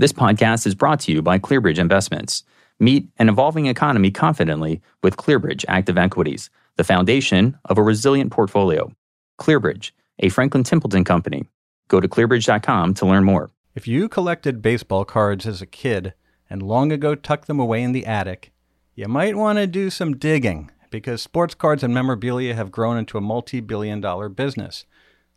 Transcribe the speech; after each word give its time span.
This 0.00 0.12
podcast 0.12 0.64
is 0.64 0.76
brought 0.76 1.00
to 1.00 1.12
you 1.12 1.22
by 1.22 1.40
ClearBridge 1.40 1.80
Investments. 1.80 2.44
Meet 2.78 3.08
an 3.18 3.28
evolving 3.28 3.66
economy 3.66 4.12
confidently 4.12 4.80
with 5.02 5.16
ClearBridge 5.16 5.64
Active 5.66 5.98
Equities, 5.98 6.50
the 6.76 6.84
foundation 6.84 7.58
of 7.64 7.78
a 7.78 7.82
resilient 7.82 8.30
portfolio. 8.30 8.92
ClearBridge, 9.40 9.90
a 10.20 10.28
Franklin 10.28 10.62
Templeton 10.62 11.02
company. 11.02 11.48
Go 11.88 11.98
to 11.98 12.06
clearbridge.com 12.06 12.94
to 12.94 13.06
learn 13.06 13.24
more. 13.24 13.50
If 13.74 13.88
you 13.88 14.08
collected 14.08 14.62
baseball 14.62 15.04
cards 15.04 15.48
as 15.48 15.60
a 15.60 15.66
kid 15.66 16.14
and 16.48 16.62
long 16.62 16.92
ago 16.92 17.16
tucked 17.16 17.48
them 17.48 17.58
away 17.58 17.82
in 17.82 17.90
the 17.90 18.06
attic, 18.06 18.52
you 18.94 19.08
might 19.08 19.34
want 19.34 19.58
to 19.58 19.66
do 19.66 19.90
some 19.90 20.16
digging 20.16 20.70
because 20.90 21.22
sports 21.22 21.56
cards 21.56 21.82
and 21.82 21.92
memorabilia 21.92 22.54
have 22.54 22.70
grown 22.70 22.98
into 22.98 23.18
a 23.18 23.20
multi 23.20 23.58
billion 23.58 24.00
dollar 24.00 24.28
business. 24.28 24.86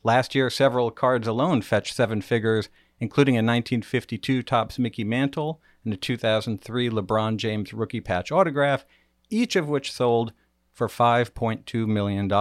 Last 0.03 0.35
year, 0.35 0.51
several 0.51 0.91
cards 0.91 1.27
alone 1.27 1.63
fetched 1.63 1.95
seven 1.95 2.21
figures 2.21 2.69
including 3.01 3.33
a 3.33 3.39
1952 3.39 4.43
Topps 4.43 4.77
Mickey 4.77 5.03
Mantle 5.03 5.59
and 5.83 5.91
a 5.91 5.97
2003 5.97 6.89
LeBron 6.91 7.35
James 7.35 7.73
rookie 7.73 7.99
patch 7.99 8.31
autograph, 8.31 8.85
each 9.31 9.55
of 9.55 9.67
which 9.67 9.91
sold 9.91 10.33
for 10.71 10.87
$5.2 10.87 11.87
million. 11.87 12.31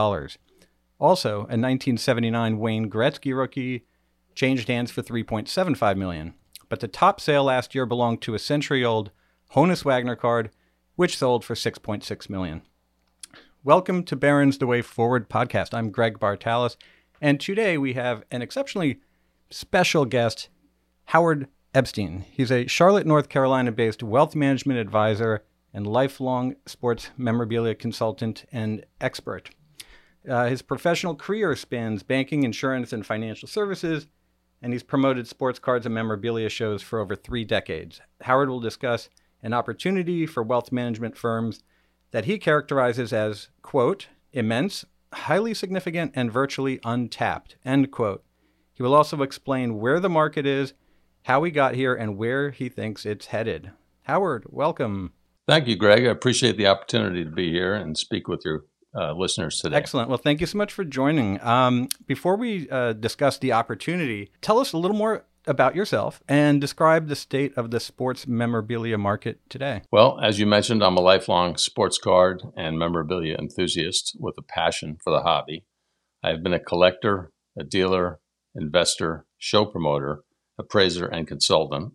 Also, 1.01 1.30
a 1.30 1.56
1979 1.56 2.59
Wayne 2.59 2.91
Gretzky 2.91 3.34
rookie 3.34 3.87
changed 4.34 4.68
hands 4.68 4.91
for 4.91 5.02
3.75 5.02 5.96
million. 5.96 6.34
But 6.68 6.80
the 6.80 6.88
top 6.88 7.23
sale 7.23 7.45
last 7.45 7.74
year 7.74 7.87
belonged 7.87 8.20
to 8.23 8.34
a 8.34 8.38
century-old 8.38 9.10
Honus 9.54 9.82
Wagner 9.82 10.15
card, 10.15 10.51
which 10.95 11.16
sold 11.16 11.42
for 11.42 11.54
6.6 11.54 12.29
million. 12.29 12.60
Welcome 13.65 14.04
to 14.04 14.15
Barron's 14.15 14.59
The 14.59 14.66
Way 14.66 14.82
Forward 14.82 15.30
podcast. 15.30 15.73
I'm 15.73 15.90
Greg 15.90 16.18
Bartalos, 16.18 16.77
and 17.18 17.40
today 17.40 17.79
we 17.79 17.95
have 17.95 18.24
an 18.30 18.42
exceptionally 18.42 19.01
special 19.50 20.04
guest, 20.04 20.48
Howard 21.06 21.48
Epstein. 21.74 22.24
He's 22.30 22.50
a 22.50 22.66
Charlotte, 22.66 23.06
North 23.06 23.28
Carolina 23.28 23.73
based 23.73 24.02
wealth 24.02 24.34
management 24.34 24.78
advisor 24.78 25.45
and 25.73 25.86
lifelong 25.86 26.56
sports 26.66 27.10
memorabilia 27.16 27.74
consultant 27.74 28.45
and 28.52 28.84
expert. 29.01 29.51
Uh, 30.28 30.46
his 30.46 30.62
professional 30.62 31.15
career 31.15 31.56
spans 31.56 32.02
banking, 32.02 32.43
insurance, 32.43 32.93
and 32.93 33.06
financial 33.06 33.48
services, 33.48 34.06
and 34.60 34.73
he's 34.73 34.82
promoted 34.82 35.26
sports 35.26 35.59
cards 35.59 35.87
and 35.87 35.95
memorabilia 35.95 36.48
shows 36.48 36.82
for 36.82 36.98
over 36.98 37.16
three 37.16 37.45
decades. 37.45 38.01
Howard 38.23 38.48
will 38.48 38.60
discuss 38.60 39.09
an 39.43 39.54
opportunity 39.54 40.26
for 40.26 40.43
wealth 40.43 40.71
management 40.71 41.16
firms 41.16 41.62
that 42.10 42.26
he 42.26 42.38
characterizes 42.38 43.12
as, 43.12 43.48
quote, 43.62 44.09
immense, 44.32 44.84
highly 45.12 45.54
significant, 45.54 46.12
and 46.15 46.30
virtually 46.30 46.78
untapped, 46.84 47.56
end 47.65 47.90
quote. 47.90 48.23
He 48.80 48.82
will 48.82 48.95
also 48.95 49.20
explain 49.20 49.78
where 49.78 50.00
the 50.00 50.09
market 50.09 50.46
is, 50.46 50.73
how 51.24 51.40
we 51.40 51.50
got 51.50 51.74
here, 51.74 51.95
and 51.95 52.16
where 52.16 52.50
he 52.50 52.70
thinks 52.70 53.04
it's 53.04 53.26
headed. 53.26 53.72
Howard, 54.04 54.46
welcome. 54.48 55.12
Thank 55.46 55.68
you, 55.68 55.76
Greg. 55.76 56.06
I 56.06 56.09
appreciate 56.09 56.56
the 56.56 56.68
opportunity 56.68 57.22
to 57.22 57.30
be 57.30 57.50
here 57.50 57.74
and 57.74 57.95
speak 57.98 58.26
with 58.26 58.40
your 58.42 58.64
uh, 58.98 59.12
listeners 59.12 59.59
today. 59.59 59.76
Excellent. 59.76 60.09
Well, 60.09 60.16
thank 60.16 60.40
you 60.40 60.46
so 60.46 60.56
much 60.56 60.72
for 60.72 60.84
joining. 60.84 61.38
Um, 61.42 61.88
before 62.06 62.37
we 62.37 62.70
uh, 62.70 62.95
discuss 62.95 63.37
the 63.37 63.52
opportunity, 63.52 64.31
tell 64.41 64.59
us 64.59 64.72
a 64.72 64.78
little 64.78 64.97
more 64.97 65.26
about 65.47 65.76
yourself 65.76 66.22
and 66.26 66.59
describe 66.59 67.09
the 67.09 67.16
state 67.16 67.53
of 67.59 67.70
the 67.72 67.81
sports 67.81 68.26
memorabilia 68.26 68.97
market 68.97 69.41
today. 69.50 69.82
Well, 69.92 70.19
as 70.22 70.38
you 70.38 70.47
mentioned, 70.47 70.82
I'm 70.82 70.97
a 70.97 71.03
lifelong 71.03 71.59
sports 71.59 71.98
card 71.98 72.42
and 72.56 72.78
memorabilia 72.78 73.37
enthusiast 73.38 74.16
with 74.19 74.37
a 74.38 74.42
passion 74.42 74.97
for 75.04 75.12
the 75.12 75.20
hobby. 75.20 75.66
I've 76.22 76.42
been 76.42 76.54
a 76.54 76.59
collector, 76.59 77.31
a 77.59 77.62
dealer, 77.62 78.20
investor, 78.54 79.26
show 79.38 79.65
promoter, 79.65 80.25
appraiser, 80.59 81.06
and 81.06 81.26
consultant. 81.26 81.94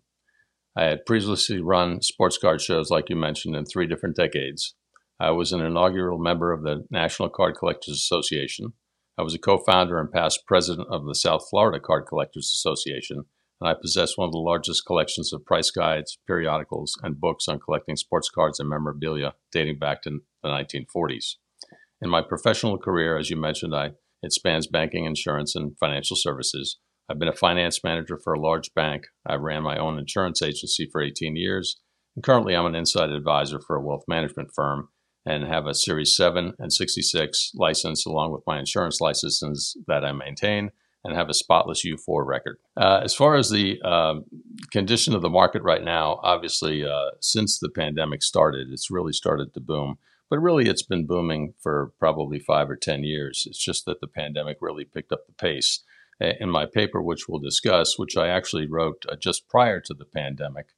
I 0.76 0.84
had 0.84 1.06
previously 1.06 1.60
run 1.60 2.02
sports 2.02 2.38
card 2.38 2.60
shows, 2.60 2.90
like 2.90 3.08
you 3.08 3.16
mentioned, 3.16 3.56
in 3.56 3.64
three 3.64 3.86
different 3.86 4.16
decades. 4.16 4.74
I 5.18 5.30
was 5.30 5.52
an 5.52 5.62
inaugural 5.62 6.18
member 6.18 6.52
of 6.52 6.62
the 6.62 6.84
National 6.90 7.30
Card 7.30 7.56
Collectors 7.58 7.94
Association. 7.94 8.74
I 9.18 9.22
was 9.22 9.34
a 9.34 9.38
co 9.38 9.56
founder 9.56 9.98
and 9.98 10.12
past 10.12 10.46
president 10.46 10.88
of 10.90 11.06
the 11.06 11.14
South 11.14 11.48
Florida 11.48 11.80
Card 11.80 12.04
Collectors 12.06 12.52
Association, 12.52 13.24
and 13.60 13.70
I 13.70 13.74
possess 13.80 14.18
one 14.18 14.26
of 14.28 14.32
the 14.32 14.38
largest 14.38 14.84
collections 14.84 15.32
of 15.32 15.46
price 15.46 15.70
guides, 15.70 16.18
periodicals, 16.26 16.98
and 17.02 17.18
books 17.18 17.48
on 17.48 17.58
collecting 17.58 17.96
sports 17.96 18.28
cards 18.28 18.60
and 18.60 18.68
memorabilia 18.68 19.32
dating 19.50 19.78
back 19.78 20.02
to 20.02 20.20
the 20.42 20.48
1940s. 20.50 21.36
In 22.02 22.10
my 22.10 22.20
professional 22.20 22.76
career, 22.76 23.16
as 23.16 23.30
you 23.30 23.36
mentioned, 23.36 23.74
I 23.74 23.92
it 24.26 24.32
spans 24.32 24.66
banking, 24.66 25.04
insurance, 25.04 25.54
and 25.54 25.78
financial 25.78 26.16
services. 26.16 26.78
I've 27.08 27.18
been 27.18 27.28
a 27.28 27.32
finance 27.32 27.82
manager 27.84 28.18
for 28.22 28.32
a 28.32 28.40
large 28.40 28.74
bank. 28.74 29.04
I 29.26 29.36
ran 29.36 29.62
my 29.62 29.78
own 29.78 29.98
insurance 29.98 30.42
agency 30.42 30.88
for 30.90 31.00
18 31.00 31.36
years. 31.36 31.80
And 32.16 32.24
currently, 32.24 32.54
I'm 32.54 32.66
an 32.66 32.74
inside 32.74 33.10
advisor 33.10 33.60
for 33.60 33.76
a 33.76 33.82
wealth 33.82 34.04
management 34.08 34.50
firm 34.54 34.88
and 35.24 35.44
have 35.44 35.66
a 35.66 35.74
Series 35.74 36.16
7 36.16 36.54
and 36.58 36.72
66 36.72 37.52
license 37.54 38.04
along 38.04 38.32
with 38.32 38.42
my 38.46 38.58
insurance 38.58 39.00
licenses 39.00 39.76
that 39.86 40.04
I 40.04 40.12
maintain 40.12 40.70
and 41.04 41.16
have 41.16 41.28
a 41.28 41.34
spotless 41.34 41.84
U4 41.84 42.26
record. 42.26 42.58
Uh, 42.76 43.00
as 43.04 43.14
far 43.14 43.36
as 43.36 43.50
the 43.50 43.80
uh, 43.84 44.14
condition 44.72 45.14
of 45.14 45.22
the 45.22 45.30
market 45.30 45.62
right 45.62 45.84
now, 45.84 46.18
obviously, 46.24 46.84
uh, 46.84 47.10
since 47.20 47.58
the 47.58 47.70
pandemic 47.70 48.22
started, 48.22 48.68
it's 48.72 48.90
really 48.90 49.12
started 49.12 49.54
to 49.54 49.60
boom. 49.60 49.98
But 50.28 50.40
really, 50.40 50.68
it's 50.68 50.82
been 50.82 51.06
booming 51.06 51.54
for 51.62 51.92
probably 51.98 52.38
five 52.38 52.68
or 52.68 52.76
10 52.76 53.04
years. 53.04 53.44
It's 53.46 53.62
just 53.62 53.84
that 53.86 54.00
the 54.00 54.08
pandemic 54.08 54.58
really 54.60 54.84
picked 54.84 55.12
up 55.12 55.26
the 55.26 55.32
pace. 55.32 55.82
In 56.18 56.48
my 56.48 56.64
paper, 56.64 57.02
which 57.02 57.28
we'll 57.28 57.40
discuss, 57.40 57.98
which 57.98 58.16
I 58.16 58.28
actually 58.28 58.66
wrote 58.66 59.04
uh, 59.06 59.16
just 59.16 59.50
prior 59.50 59.80
to 59.82 59.92
the 59.92 60.06
pandemic, 60.06 60.68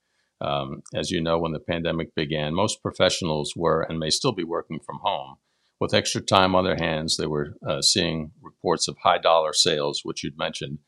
um, 0.40 0.82
as 0.94 1.10
you 1.10 1.20
know, 1.20 1.38
when 1.38 1.52
the 1.52 1.60
pandemic 1.60 2.14
began, 2.14 2.54
most 2.54 2.82
professionals 2.82 3.54
were 3.56 3.82
and 3.82 3.98
may 3.98 4.10
still 4.10 4.32
be 4.32 4.44
working 4.44 4.80
from 4.80 4.98
home. 5.02 5.36
With 5.80 5.94
extra 5.94 6.20
time 6.20 6.54
on 6.54 6.64
their 6.64 6.76
hands, 6.76 7.16
they 7.16 7.26
were 7.26 7.54
uh, 7.66 7.82
seeing 7.82 8.32
reports 8.42 8.88
of 8.88 8.98
high 8.98 9.18
dollar 9.18 9.52
sales, 9.52 10.00
which 10.02 10.24
you'd 10.24 10.38
mentioned, 10.38 10.78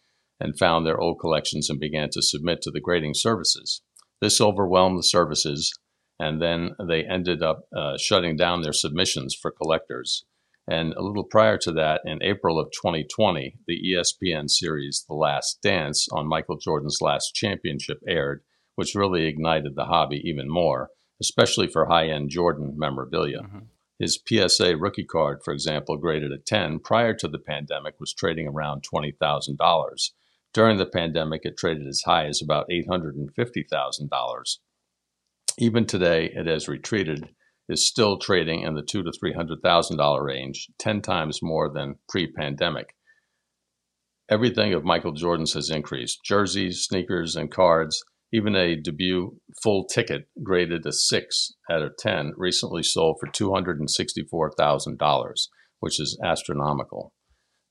and 0.41 0.59
found 0.59 0.85
their 0.85 1.01
old 1.01 1.21
collections 1.21 1.71
and 1.71 1.79
began 1.79 2.11
to 2.11 2.23
submit 2.23 2.61
to 2.63 2.71
the 2.71 2.81
grading 2.81 3.15
services. 3.15 3.83
This 4.21 4.41
overwhelmed 4.41 4.99
the 4.99 5.05
services 5.05 5.79
and 6.21 6.41
then 6.41 6.77
they 6.87 7.03
ended 7.03 7.43
up 7.43 7.67
uh, 7.75 7.97
shutting 7.97 8.37
down 8.37 8.61
their 8.61 8.75
submissions 8.75 9.35
for 9.35 9.51
collectors. 9.51 10.27
And 10.69 10.93
a 10.93 11.03
little 11.03 11.25
prior 11.25 11.57
to 11.57 11.73
that, 11.73 12.03
in 12.05 12.23
April 12.23 12.61
of 12.61 12.71
2020, 12.73 13.57
the 13.67 13.81
ESPN 13.83 14.51
series 14.51 15.03
The 15.09 15.15
Last 15.15 15.63
Dance 15.63 16.07
on 16.13 16.29
Michael 16.29 16.59
Jordan's 16.59 16.99
last 17.01 17.35
championship 17.35 18.01
aired, 18.07 18.43
which 18.75 18.95
really 18.95 19.25
ignited 19.25 19.75
the 19.75 19.87
hobby 19.87 20.21
even 20.23 20.51
more, 20.51 20.91
especially 21.23 21.67
for 21.67 21.87
high 21.87 22.09
end 22.09 22.29
Jordan 22.29 22.75
memorabilia. 22.77 23.41
Mm-hmm. 23.41 23.59
His 23.99 24.21
PSA 24.29 24.77
rookie 24.77 25.05
card, 25.05 25.41
for 25.43 25.55
example, 25.55 25.97
graded 25.97 26.33
a 26.33 26.39
10 26.39 26.81
prior 26.81 27.15
to 27.15 27.29
the 27.29 27.39
pandemic, 27.39 27.95
was 27.99 28.13
trading 28.13 28.47
around 28.47 28.83
$20,000. 28.83 30.11
During 30.53 30.77
the 30.77 30.87
pandemic, 30.87 31.43
it 31.45 31.57
traded 31.57 31.87
as 31.87 32.03
high 32.05 32.27
as 32.27 32.43
about 32.43 32.69
$850,000 32.69 34.57
even 35.61 35.87
today, 35.87 36.33
it 36.35 36.47
has 36.47 36.69
retreated, 36.69 37.29
is 37.69 37.87
still 37.87 38.19
trading 38.19 38.63
in 38.63 38.75
the 38.75 38.83
two 38.83 39.03
to 39.03 39.13
three 39.13 39.35
hundred 39.35 39.61
thousand 39.63 39.99
dollar 39.99 40.25
range, 40.25 40.69
ten 40.79 41.03
times 41.03 41.41
more 41.43 41.71
than 41.73 41.97
pre-pandemic. 42.09 42.97
Everything 44.29 44.73
of 44.73 44.85
Michael 44.85 45.13
Jordan's 45.13 45.53
has 45.53 45.71
increased: 45.71 46.21
jerseys, 46.25 46.85
sneakers, 46.85 47.37
and 47.37 47.51
cards. 47.51 48.03
Even 48.33 48.55
a 48.55 48.77
debut 48.77 49.37
full 49.61 49.87
ticket 49.87 50.29
graded 50.43 50.87
a 50.87 50.93
six 50.93 51.53
out 51.71 51.83
of 51.83 51.97
ten 51.99 52.33
recently 52.37 52.83
sold 52.83 53.17
for 53.21 53.29
two 53.29 53.53
hundred 53.53 53.81
and 53.81 53.91
sixty-four 53.91 54.53
thousand 54.57 54.99
dollars, 54.99 55.51
which 55.81 56.01
is 56.01 56.19
astronomical. 56.25 57.13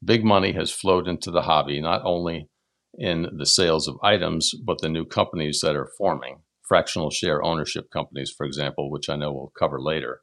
Big 0.04 0.24
money 0.24 0.54
has 0.54 0.72
flowed 0.72 1.08
into 1.08 1.32
the 1.32 1.44
hobby, 1.44 1.82
not 1.82 2.02
only 2.06 2.50
in 2.98 3.28
the 3.38 3.46
sales 3.46 3.88
of 3.88 3.98
items, 4.04 4.52
but 4.66 4.80
the 4.82 4.90
new 4.90 5.06
companies 5.06 5.62
that 5.64 5.76
are 5.76 5.92
forming 5.98 6.42
fractional 6.70 7.10
share 7.10 7.44
ownership 7.44 7.90
companies, 7.92 8.32
for 8.32 8.46
example, 8.46 8.90
which 8.90 9.10
I 9.10 9.18
know 9.18 9.34
we'll 9.34 9.52
cover 9.60 9.82
later. 9.82 10.22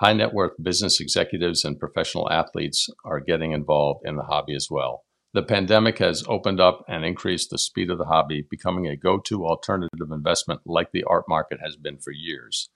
High 0.00 0.12
net 0.12 0.34
worth 0.34 0.62
business 0.62 1.00
executives 1.00 1.64
and 1.64 1.80
professional 1.80 2.30
athletes 2.30 2.90
are 3.02 3.20
getting 3.20 3.52
involved 3.52 4.02
in 4.04 4.16
the 4.16 4.24
hobby 4.24 4.54
as 4.54 4.68
well. 4.70 5.04
The 5.32 5.42
pandemic 5.42 5.98
has 5.98 6.24
opened 6.28 6.60
up 6.60 6.84
and 6.88 7.04
increased 7.04 7.50
the 7.50 7.58
speed 7.58 7.90
of 7.90 7.98
the 7.98 8.06
hobby, 8.06 8.46
becoming 8.50 8.86
a 8.86 8.96
go 8.96 9.18
to 9.20 9.46
alternative 9.46 10.10
investment 10.10 10.60
like 10.66 10.92
the 10.92 11.04
art 11.04 11.24
market 11.28 11.60
has 11.62 11.76
been 11.76 11.98
for 11.98 12.10
years. 12.10 12.68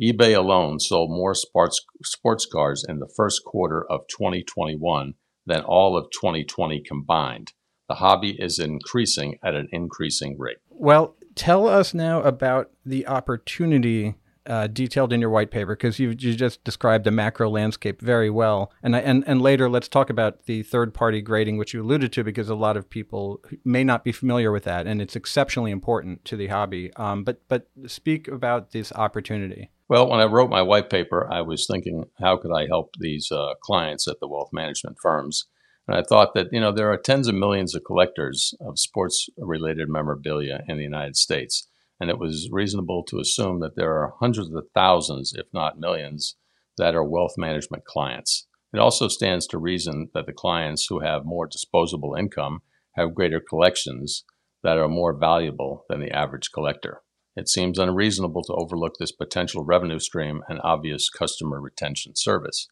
eBay 0.00 0.36
alone 0.36 0.80
sold 0.80 1.10
more 1.10 1.34
sports, 1.34 1.80
sports 2.02 2.46
cars 2.46 2.84
in 2.88 2.98
the 2.98 3.12
first 3.16 3.44
quarter 3.44 3.84
of 3.88 4.08
2021 4.08 5.14
than 5.46 5.60
all 5.62 5.96
of 5.96 6.10
2020 6.10 6.82
combined. 6.82 7.52
The 7.88 7.96
hobby 7.96 8.36
is 8.38 8.58
increasing 8.58 9.38
at 9.44 9.54
an 9.54 9.68
increasing 9.70 10.36
rate. 10.38 10.58
Well, 10.70 11.16
tell 11.34 11.66
us 11.66 11.94
now 11.94 12.22
about 12.22 12.70
the 12.84 13.06
opportunity 13.06 14.14
uh, 14.46 14.66
detailed 14.66 15.12
in 15.12 15.20
your 15.20 15.30
white 15.30 15.50
paper 15.50 15.74
because 15.74 15.98
you 15.98 16.10
you 16.10 16.34
just 16.34 16.62
described 16.64 17.04
the 17.04 17.10
macro 17.10 17.48
landscape 17.48 18.00
very 18.00 18.30
well. 18.30 18.72
And 18.82 18.94
and 18.94 19.24
and 19.26 19.40
later, 19.40 19.68
let's 19.68 19.88
talk 19.88 20.10
about 20.10 20.46
the 20.46 20.62
third 20.62 20.92
party 20.92 21.22
grading, 21.22 21.56
which 21.56 21.72
you 21.72 21.82
alluded 21.82 22.12
to, 22.12 22.24
because 22.24 22.48
a 22.48 22.54
lot 22.54 22.76
of 22.76 22.88
people 22.90 23.42
may 23.64 23.84
not 23.84 24.04
be 24.04 24.12
familiar 24.12 24.52
with 24.52 24.64
that, 24.64 24.86
and 24.86 25.00
it's 25.00 25.16
exceptionally 25.16 25.70
important 25.70 26.24
to 26.26 26.36
the 26.36 26.48
hobby. 26.48 26.92
Um, 26.96 27.24
but 27.24 27.40
but 27.48 27.68
speak 27.86 28.28
about 28.28 28.72
this 28.72 28.92
opportunity. 28.92 29.70
Well, 29.88 30.08
when 30.08 30.20
I 30.20 30.24
wrote 30.24 30.50
my 30.50 30.62
white 30.62 30.88
paper, 30.88 31.28
I 31.30 31.42
was 31.42 31.66
thinking, 31.66 32.04
how 32.18 32.38
could 32.38 32.52
I 32.52 32.66
help 32.66 32.94
these 32.98 33.30
uh, 33.30 33.54
clients 33.60 34.08
at 34.08 34.18
the 34.18 34.28
wealth 34.28 34.48
management 34.52 34.96
firms? 35.00 35.46
And 35.86 35.96
I 35.96 36.02
thought 36.02 36.34
that 36.34 36.48
you 36.52 36.60
know 36.60 36.72
there 36.72 36.90
are 36.92 36.98
tens 36.98 37.28
of 37.28 37.34
millions 37.34 37.74
of 37.74 37.84
collectors 37.84 38.54
of 38.60 38.78
sports 38.78 39.28
related 39.36 39.88
memorabilia 39.88 40.62
in 40.68 40.76
the 40.76 40.84
United 40.84 41.16
States 41.16 41.68
and 42.00 42.10
it 42.10 42.18
was 42.18 42.48
reasonable 42.50 43.04
to 43.04 43.20
assume 43.20 43.60
that 43.60 43.76
there 43.76 43.92
are 43.92 44.14
hundreds 44.20 44.52
of 44.52 44.66
thousands, 44.74 45.32
if 45.36 45.46
not 45.52 45.78
millions, 45.78 46.36
that 46.76 46.94
are 46.94 47.04
wealth 47.04 47.34
management 47.36 47.84
clients. 47.84 48.46
It 48.72 48.78
also 48.80 49.06
stands 49.08 49.46
to 49.48 49.58
reason 49.58 50.10
that 50.14 50.26
the 50.26 50.32
clients 50.32 50.86
who 50.88 51.00
have 51.00 51.24
more 51.24 51.46
disposable 51.46 52.14
income 52.14 52.62
have 52.96 53.14
greater 53.14 53.40
collections 53.40 54.24
that 54.64 54.78
are 54.78 54.88
more 54.88 55.16
valuable 55.16 55.84
than 55.88 56.00
the 56.00 56.10
average 56.10 56.50
collector. 56.52 57.02
It 57.36 57.48
seems 57.48 57.78
unreasonable 57.78 58.42
to 58.44 58.54
overlook 58.54 58.94
this 58.98 59.12
potential 59.12 59.64
revenue 59.64 59.98
stream 59.98 60.42
and 60.48 60.60
obvious 60.62 61.08
customer 61.10 61.60
retention 61.60 62.12
service. 62.16 62.68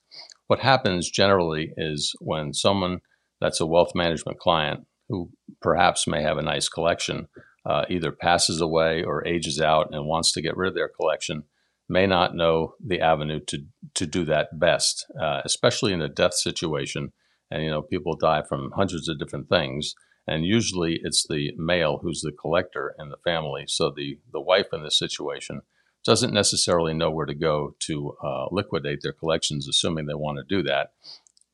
What 0.47 0.61
happens 0.61 1.11
generally 1.11 1.73
is 1.77 2.15
when 2.21 2.53
someone 2.53 3.01
that's 3.41 3.61
a 3.61 3.67
wealth 3.67 3.93
management 3.95 4.39
client 4.39 4.87
who 5.09 5.31
perhaps 5.61 6.07
may 6.07 6.23
have 6.23 6.39
a 6.39 6.43
nice 6.43 6.69
collection 6.69 7.29
uh, 7.65 7.85
either 7.89 8.13
passes 8.13 8.61
away 8.61 9.03
or 9.03 9.27
ages 9.27 9.61
out 9.61 9.89
and 9.93 10.07
wants 10.07 10.33
to 10.33 10.43
get 10.43 10.57
rid 10.57 10.69
of 10.69 10.75
their 10.75 10.89
collection 10.89 11.45
may 11.89 12.07
not 12.07 12.35
know 12.35 12.75
the 12.85 13.01
avenue 13.01 13.41
to 13.47 13.59
to 13.95 14.07
do 14.07 14.25
that 14.25 14.59
best, 14.59 15.07
uh, 15.21 15.43
especially 15.45 15.93
in 15.93 16.01
a 16.01 16.09
death 16.09 16.35
situation. 16.35 17.13
And 17.51 17.63
you 17.63 17.71
know, 17.71 17.83
people 17.83 18.17
die 18.17 18.43
from 18.49 18.73
hundreds 18.75 19.09
of 19.09 19.19
different 19.19 19.49
things, 19.49 19.95
and 20.27 20.47
usually 20.47 21.01
it's 21.03 21.27
the 21.29 21.53
male 21.57 21.99
who's 22.03 22.23
the 22.23 22.33
collector 22.33 22.95
in 22.99 23.11
the 23.11 23.19
family. 23.25 23.65
So 23.67 23.93
the 23.95 24.19
the 24.33 24.41
wife 24.41 24.69
in 24.73 24.83
this 24.83 24.99
situation 24.99 25.63
doesn't 26.05 26.35
necessarily 26.35 26.95
know 26.95 27.11
where 27.11 27.27
to 27.27 27.35
go 27.35 27.75
to 27.81 28.17
uh, 28.23 28.47
liquidate 28.51 29.01
their 29.03 29.13
collections, 29.13 29.69
assuming 29.69 30.07
they 30.07 30.15
want 30.15 30.39
to 30.39 30.45
do 30.57 30.63
that. 30.65 30.93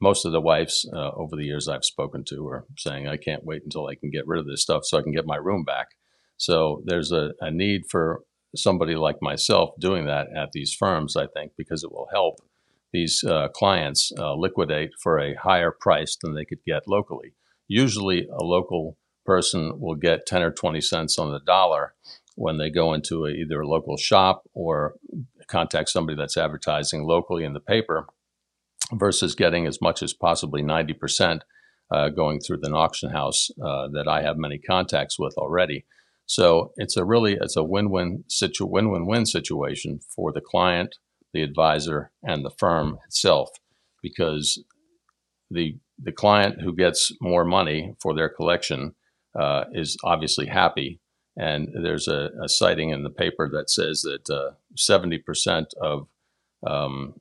Most 0.01 0.25
of 0.25 0.33
the 0.33 0.41
wives 0.41 0.89
uh, 0.93 1.11
over 1.11 1.35
the 1.37 1.45
years 1.45 1.69
I've 1.69 1.85
spoken 1.85 2.25
to 2.25 2.49
are 2.49 2.65
saying, 2.77 3.09
"I 3.09 3.17
can't 3.17 3.45
wait 3.45 3.63
until 3.65 3.87
I 3.87 3.95
can 3.95 4.11
get 4.11 4.27
rid 4.27 4.41
of 4.41 4.47
this 4.47 4.63
stuff 4.63 4.85
so 4.85 4.99
I 4.99 5.03
can 5.03 5.13
get 5.13 5.27
my 5.27 5.37
room 5.37 5.65
back." 5.65 5.89
So 6.37 6.83
there's 6.85 7.11
a, 7.11 7.33
a 7.41 7.51
need 7.51 7.83
for 7.91 8.23
somebody 8.55 8.95
like 8.95 9.21
myself 9.21 9.71
doing 9.79 10.07
that 10.07 10.29
at 10.35 10.53
these 10.53 10.73
firms, 10.73 11.17
I 11.17 11.27
think, 11.27 11.53
because 11.57 11.85
it 11.85 11.93
will 11.93 12.09
help 12.13 12.37
these 12.93 13.23
uh, 13.25 13.49
clients 13.49 14.13
uh, 14.19 14.35
liquidate 14.35 14.93
for 15.03 15.19
a 15.19 15.35
higher 15.35 15.71
price 15.71 16.17
than 16.17 16.35
they 16.35 16.45
could 16.45 16.65
get 16.67 16.89
locally. 16.89 17.35
Usually, 17.67 18.27
a 18.29 18.43
local 18.43 18.97
person 19.27 19.79
will 19.79 19.95
get 19.95 20.25
10 20.27 20.43
or 20.43 20.51
20 20.51 20.81
cents 20.81 21.19
on 21.19 21.33
the 21.33 21.41
dollar 21.41 21.95
when 22.39 22.57
they 22.57 22.71
go 22.71 22.95
into 22.95 23.25
a, 23.25 23.31
either 23.31 23.61
a 23.61 23.69
local 23.69 23.97
shop 23.97 24.45
or 24.55 24.95
contact 25.49 25.89
somebody 25.89 26.17
that's 26.17 26.37
advertising 26.37 27.05
locally 27.05 27.45
in 27.45 27.53
the 27.53 27.61
paper 27.61 28.07
versus 28.93 29.35
getting 29.35 29.67
as 29.67 29.81
much 29.81 30.03
as 30.03 30.13
possibly 30.13 30.63
90% 30.63 31.41
uh, 31.91 32.09
going 32.11 32.39
through 32.39 32.61
an 32.63 32.75
auction 32.75 33.11
house 33.11 33.51
uh, 33.63 33.89
that 33.89 34.07
I 34.07 34.23
have 34.23 34.37
many 34.37 34.59
contacts 34.59 35.19
with 35.19 35.35
already. 35.37 35.85
So 36.27 36.73
it's 36.77 36.97
a 36.97 37.05
really 37.05 37.37
it's 37.41 37.57
a 37.57 37.65
win-win 37.65 38.25
situ 38.29 38.67
win-win-win 38.67 39.27
situation 39.27 39.99
for 40.15 40.31
the 40.31 40.43
client, 40.43 40.97
the 41.33 41.43
advisor, 41.43 42.13
and 42.23 42.45
the 42.45 42.51
firm 42.51 42.99
itself, 43.07 43.49
because 44.03 44.63
the 45.51 45.79
the 45.99 46.13
client 46.13 46.61
who 46.61 46.77
gets 46.77 47.11
more 47.21 47.45
money 47.45 47.95
for 48.01 48.15
their 48.15 48.29
collection 48.29 48.95
uh, 49.39 49.65
is 49.73 49.97
obviously 50.05 50.47
happy. 50.47 51.01
And 51.39 51.69
there's 51.85 52.09
a, 52.09 52.31
a, 52.43 52.49
citing 52.49 52.91
in 52.91 53.05
the 53.05 53.11
paper 53.11 53.49
that 53.53 53.71
says 53.71 54.03
that 54.03 54.29
uh, 54.29 54.55
70% 54.77 55.67
of 55.81 56.09
um, 56.67 57.15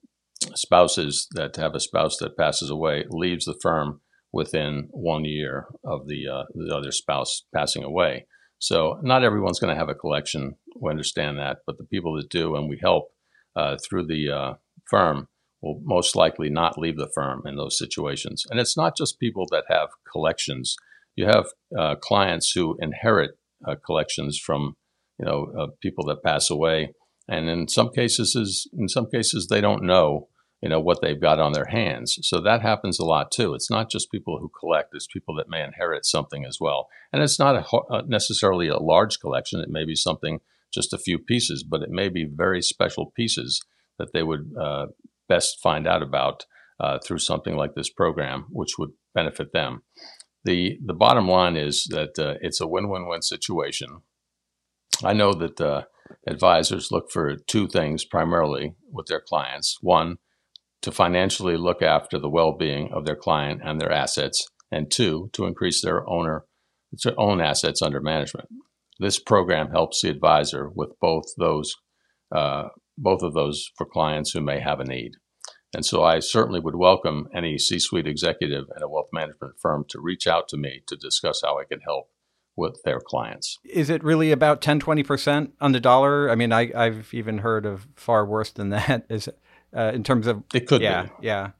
spouses 0.55 1.27
that 1.31 1.55
have 1.57 1.75
a 1.75 1.79
spouse 1.79 2.17
that 2.17 2.35
passes 2.35 2.71
away 2.71 3.05
leaves 3.09 3.45
the 3.45 3.57
firm 3.61 4.01
within 4.33 4.87
one 4.89 5.23
year 5.23 5.67
of 5.83 6.07
the, 6.07 6.27
uh, 6.27 6.43
the 6.55 6.75
other 6.75 6.91
spouse 6.91 7.43
passing 7.53 7.83
away. 7.83 8.25
So 8.59 8.99
not 9.03 9.23
everyone's 9.23 9.59
going 9.59 9.73
to 9.73 9.79
have 9.79 9.89
a 9.89 9.95
collection. 9.95 10.55
We 10.79 10.89
understand 10.89 11.37
that, 11.37 11.59
but 11.67 11.77
the 11.77 11.83
people 11.83 12.15
that 12.15 12.29
do, 12.29 12.55
and 12.55 12.67
we 12.67 12.79
help 12.81 13.09
uh, 13.55 13.77
through 13.87 14.07
the 14.07 14.31
uh, 14.31 14.53
firm, 14.89 15.27
will 15.61 15.79
most 15.83 16.15
likely 16.15 16.49
not 16.49 16.77
leave 16.77 16.97
the 16.97 17.09
firm 17.13 17.43
in 17.45 17.55
those 17.55 17.77
situations. 17.77 18.45
And 18.49 18.59
it's 18.59 18.77
not 18.77 18.97
just 18.97 19.19
people 19.19 19.47
that 19.51 19.65
have 19.69 19.89
collections. 20.11 20.75
You 21.15 21.25
have 21.25 21.47
uh, 21.77 21.95
clients 21.95 22.51
who 22.51 22.77
inherit 22.79 23.37
uh, 23.65 23.75
collections 23.85 24.37
from, 24.37 24.75
you 25.19 25.25
know, 25.25 25.51
uh, 25.57 25.67
people 25.81 26.05
that 26.05 26.23
pass 26.23 26.49
away, 26.49 26.93
and 27.27 27.49
in 27.49 27.67
some 27.67 27.91
cases, 27.91 28.35
is 28.35 28.69
in 28.77 28.87
some 28.87 29.09
cases 29.09 29.47
they 29.47 29.61
don't 29.61 29.83
know 29.83 30.27
you 30.61 30.69
know 30.69 30.79
what 30.79 31.01
they've 31.01 31.21
got 31.21 31.39
on 31.39 31.53
their 31.53 31.67
hands. 31.67 32.17
So 32.23 32.41
that 32.41 32.63
happens 32.63 32.97
a 32.97 33.05
lot 33.05 33.29
too. 33.31 33.53
It's 33.53 33.69
not 33.69 33.91
just 33.91 34.11
people 34.11 34.39
who 34.39 34.49
collect 34.59 34.89
it's 34.93 35.05
people 35.05 35.35
that 35.35 35.49
may 35.49 35.63
inherit 35.63 36.03
something 36.03 36.45
as 36.45 36.57
well. 36.59 36.87
And 37.13 37.21
it's 37.21 37.37
not 37.37 37.55
a, 37.55 37.77
uh, 37.93 38.01
necessarily 38.07 38.67
a 38.67 38.77
large 38.77 39.19
collection. 39.19 39.59
It 39.59 39.69
may 39.69 39.85
be 39.85 39.95
something 39.95 40.39
just 40.73 40.93
a 40.93 40.97
few 40.97 41.17
pieces 41.17 41.63
but 41.63 41.81
it 41.81 41.89
may 41.89 42.09
be 42.09 42.25
very 42.25 42.61
special 42.61 43.11
pieces 43.15 43.63
that 43.97 44.13
they 44.13 44.23
would 44.23 44.51
uh, 44.59 44.87
best 45.29 45.59
find 45.61 45.87
out 45.87 46.01
about 46.01 46.45
uh, 46.79 46.99
through 46.99 47.19
something 47.19 47.55
like 47.55 47.73
this 47.75 47.89
program 47.89 48.45
which 48.49 48.77
would 48.77 48.91
benefit 49.15 49.53
them 49.53 49.83
the 50.47 50.79
the 50.83 50.93
bottom 51.05 51.27
line 51.27 51.55
is 51.55 51.85
that 51.91 52.17
uh, 52.17 52.35
it's 52.41 52.61
a 52.61 52.67
win-win-win 52.67 53.21
situation 53.21 53.89
i 55.03 55.13
know 55.13 55.31
that 55.33 55.59
uh, 55.61 55.83
advisors 56.25 56.91
look 56.91 57.11
for 57.11 57.35
two 57.35 57.67
things 57.67 58.05
primarily 58.05 58.73
with 58.91 59.07
their 59.07 59.21
clients 59.21 59.77
one 59.81 60.17
to 60.81 60.91
financially 60.91 61.57
look 61.57 61.81
after 61.81 62.19
the 62.19 62.29
well-being 62.29 62.89
of 62.93 63.05
their 63.05 63.15
client 63.15 63.61
and 63.63 63.81
their 63.81 63.91
assets, 63.91 64.47
and 64.71 64.91
two, 64.91 65.29
to 65.33 65.45
increase 65.45 65.81
their 65.81 66.07
owner 66.09 66.45
their 67.03 67.19
own 67.19 67.41
assets 67.41 67.81
under 67.81 67.99
management. 67.99 68.47
This 68.97 69.19
program 69.19 69.71
helps 69.71 70.01
the 70.01 70.09
advisor 70.09 70.69
with 70.73 70.91
both 71.01 71.25
those 71.37 71.75
uh, 72.33 72.69
both 72.97 73.21
of 73.21 73.33
those 73.33 73.69
for 73.77 73.85
clients 73.85 74.31
who 74.31 74.41
may 74.41 74.59
have 74.59 74.79
a 74.79 74.85
need. 74.85 75.11
And 75.73 75.85
so 75.85 76.03
I 76.03 76.19
certainly 76.19 76.59
would 76.59 76.75
welcome 76.75 77.27
any 77.33 77.57
C-suite 77.57 78.07
executive 78.07 78.65
at 78.75 78.81
a 78.81 78.87
wealth 78.87 79.09
management 79.11 79.59
firm 79.59 79.85
to 79.89 79.99
reach 79.99 80.25
out 80.25 80.47
to 80.49 80.57
me 80.57 80.81
to 80.87 80.95
discuss 80.95 81.41
how 81.43 81.59
I 81.59 81.65
can 81.65 81.81
help 81.81 82.09
with 82.55 82.81
their 82.83 82.99
clients. 82.99 83.59
Is 83.65 83.89
it 83.89 84.03
really 84.03 84.31
about 84.31 84.61
10, 84.61 84.79
20% 84.79 85.51
on 85.61 85.73
the 85.73 85.79
dollar? 85.79 86.31
I 86.31 86.35
mean, 86.35 86.51
I, 86.51 86.71
have 86.73 87.13
even 87.13 87.39
heard 87.39 87.65
of 87.65 87.87
far 87.95 88.25
worse 88.25 88.51
than 88.51 88.69
that. 88.69 89.05
Is 89.09 89.27
it, 89.27 89.39
uh, 89.75 89.91
in 89.93 90.03
terms 90.03 90.27
of 90.27 90.43
it 90.53 90.67
could 90.67 90.81
yeah 90.81 91.03
be. 91.03 91.09
yeah 91.21 91.51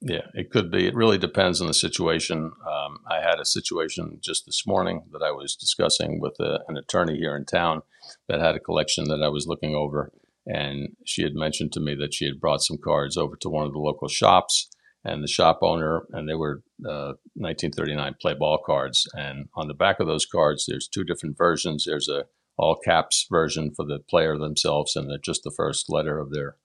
yeah 0.00 0.26
it 0.34 0.50
could 0.50 0.70
be 0.70 0.86
it 0.86 0.94
really 0.94 1.18
depends 1.18 1.60
on 1.60 1.66
the 1.66 1.74
situation 1.74 2.52
um, 2.66 2.98
i 3.08 3.20
had 3.20 3.38
a 3.38 3.44
situation 3.44 4.18
just 4.20 4.44
this 4.44 4.66
morning 4.66 5.02
that 5.12 5.22
i 5.22 5.30
was 5.30 5.54
discussing 5.54 6.20
with 6.20 6.38
a, 6.40 6.60
an 6.68 6.76
attorney 6.76 7.16
here 7.16 7.36
in 7.36 7.44
town 7.44 7.82
that 8.28 8.40
had 8.40 8.54
a 8.54 8.60
collection 8.60 9.04
that 9.04 9.22
i 9.22 9.28
was 9.28 9.46
looking 9.46 9.74
over 9.74 10.12
and 10.46 10.90
she 11.04 11.22
had 11.22 11.34
mentioned 11.34 11.72
to 11.72 11.80
me 11.80 11.94
that 11.94 12.14
she 12.14 12.26
had 12.26 12.40
brought 12.40 12.62
some 12.62 12.78
cards 12.82 13.16
over 13.16 13.36
to 13.36 13.48
one 13.48 13.66
of 13.66 13.72
the 13.72 13.78
local 13.78 14.08
shops 14.08 14.68
and 15.04 15.22
the 15.22 15.28
shop 15.28 15.58
owner 15.62 16.02
and 16.12 16.28
they 16.28 16.34
were 16.34 16.62
uh, 16.86 17.14
1939 17.34 18.14
play 18.20 18.34
ball 18.34 18.58
cards 18.64 19.06
and 19.14 19.48
on 19.54 19.68
the 19.68 19.74
back 19.74 20.00
of 20.00 20.06
those 20.06 20.26
cards 20.26 20.64
there's 20.66 20.88
two 20.88 21.04
different 21.04 21.36
versions 21.36 21.84
there's 21.86 22.08
a 22.08 22.24
all 22.56 22.76
caps 22.76 23.26
version 23.30 23.72
for 23.74 23.84
the 23.84 23.98
player 23.98 24.38
themselves 24.38 24.94
and 24.96 25.10
just 25.22 25.42
the 25.42 25.50
first 25.50 25.90
letter 25.90 26.18
of 26.18 26.30
their 26.30 26.56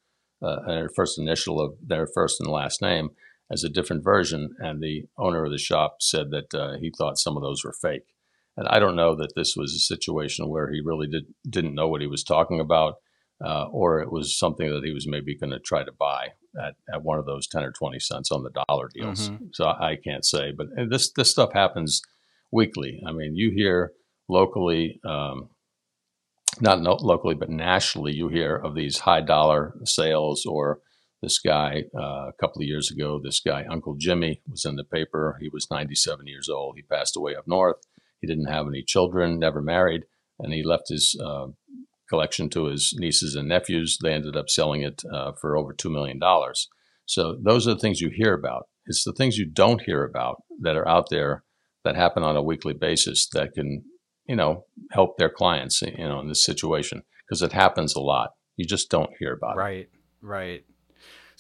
uh, 0.42 0.88
first 0.96 1.18
initial 1.18 1.60
of 1.60 1.74
their 1.86 2.08
first 2.08 2.40
and 2.40 2.50
last 2.50 2.82
name 2.82 3.10
as 3.52 3.64
a 3.64 3.70
different 3.70 4.04
version. 4.04 4.56
And 4.60 4.82
the 4.82 5.06
owner 5.18 5.46
of 5.46 5.52
the 5.52 5.58
shop 5.58 5.98
said 6.02 6.32
that 6.32 6.54
uh, 6.54 6.78
he 6.80 6.92
thought 6.96 7.18
some 7.18 7.36
of 7.36 7.44
those 7.44 7.64
were 7.64 7.74
fake. 7.74 8.14
And 8.56 8.68
I 8.68 8.80
don't 8.80 8.96
know 8.96 9.16
that 9.16 9.36
this 9.36 9.56
was 9.56 9.74
a 9.74 9.80
situation 9.80 10.50
where 10.50 10.72
he 10.72 10.82
really 10.84 11.08
did, 11.08 11.26
didn't 11.50 11.76
know 11.76 11.88
what 11.88 12.02
he 12.02 12.08
was 12.08 12.24
talking 12.24 12.60
about, 12.60 12.96
uh, 13.44 13.66
or 13.72 14.02
it 14.02 14.12
was 14.12 14.38
something 14.38 14.70
that 14.70 14.84
he 14.84 14.94
was 14.94 15.08
maybe 15.08 15.38
going 15.38 15.52
to 15.52 15.60
try 15.60 15.84
to 15.84 15.92
buy 15.92 16.30
at, 16.62 16.76
at 16.94 17.04
one 17.04 17.20
of 17.20 17.26
those 17.26 17.48
10 17.48 17.64
or 17.64 17.72
20 17.72 18.00
cents 18.00 18.32
on 18.32 18.44
the 18.44 18.64
dollar 18.68 18.90
deals. 18.94 19.30
Mm-hmm. 19.30 19.46
So 19.54 19.66
I 19.66 19.98
can't 20.04 20.26
say. 20.26 20.52
But 20.52 20.68
this, 20.90 21.12
this 21.12 21.32
stuff 21.32 21.54
happens 21.54 22.02
weekly. 22.52 23.02
I 23.08 23.12
mean, 23.12 23.36
you 23.36 23.52
hear 23.52 23.94
locally, 24.28 25.00
um, 25.06 25.50
not 26.60 26.82
locally 27.02 27.36
but 27.36 27.50
nationally, 27.50 28.14
you 28.14 28.28
hear 28.28 28.56
of 28.56 28.76
these 28.76 29.00
high 29.00 29.22
dollar 29.22 29.76
sales 29.86 30.46
or 30.46 30.82
this 31.22 31.40
guy 31.40 31.84
uh, 31.98 32.28
a 32.30 32.34
couple 32.40 32.62
of 32.62 32.68
years 32.68 32.92
ago. 32.92 33.20
This 33.24 33.40
guy, 33.40 33.66
Uncle 33.70 33.96
Jimmy, 33.98 34.42
was 34.50 34.66
in 34.66 34.76
the 34.76 34.84
paper. 34.84 35.38
He 35.42 35.50
was 35.50 35.70
97 35.70 36.28
years 36.28 36.50
old. 36.50 36.76
He 36.76 36.82
passed 36.82 37.16
away 37.16 37.36
up 37.36 37.48
north. 37.48 37.78
He 38.22 38.28
didn't 38.28 38.52
have 38.52 38.68
any 38.68 38.84
children, 38.84 39.40
never 39.40 39.62
married, 39.62 40.04
and 40.40 40.54
he 40.54 40.64
left 40.64 40.90
his 40.90 41.20
uh, 41.24 41.48
collection 42.10 42.50
to 42.50 42.66
his 42.66 42.94
nieces 42.98 43.36
and 43.36 43.48
nephews. 43.48 43.98
They 44.02 44.14
ended 44.14 44.36
up 44.36 44.50
selling 44.50 44.82
it 44.82 45.04
uh, 45.14 45.34
for 45.40 45.58
over 45.58 45.74
$2 45.74 45.92
million. 45.92 46.20
So 47.06 47.38
those 47.42 47.68
are 47.68 47.74
the 47.74 47.80
things 47.80 48.02
you 48.02 48.12
hear 48.14 48.34
about. 48.34 48.68
It's 48.86 49.04
the 49.04 49.14
things 49.14 49.38
you 49.38 49.46
don't 49.46 49.82
hear 49.82 50.04
about 50.04 50.44
that 50.62 50.76
are 50.76 50.88
out 50.88 51.10
there 51.10 51.44
that 51.84 51.96
happen 51.96 52.24
on 52.24 52.36
a 52.36 52.44
weekly 52.44 52.74
basis 52.74 53.28
that 53.34 53.54
can, 53.54 53.84
you 54.28 54.36
know, 54.36 54.66
help 54.92 55.18
their 55.18 55.30
clients, 55.30 55.82
you 55.82 55.98
know, 55.98 56.20
in 56.20 56.28
this 56.28 56.44
situation 56.44 57.04
because 57.28 57.42
it 57.42 57.54
happens 57.54 57.96
a 57.96 58.02
lot. 58.02 58.32
You 58.58 58.66
just 58.66 58.90
don't 58.90 59.12
hear 59.20 59.34
about 59.34 59.56
right, 59.56 59.78
it. 59.78 59.90
Right, 60.22 60.38
right. 60.38 60.66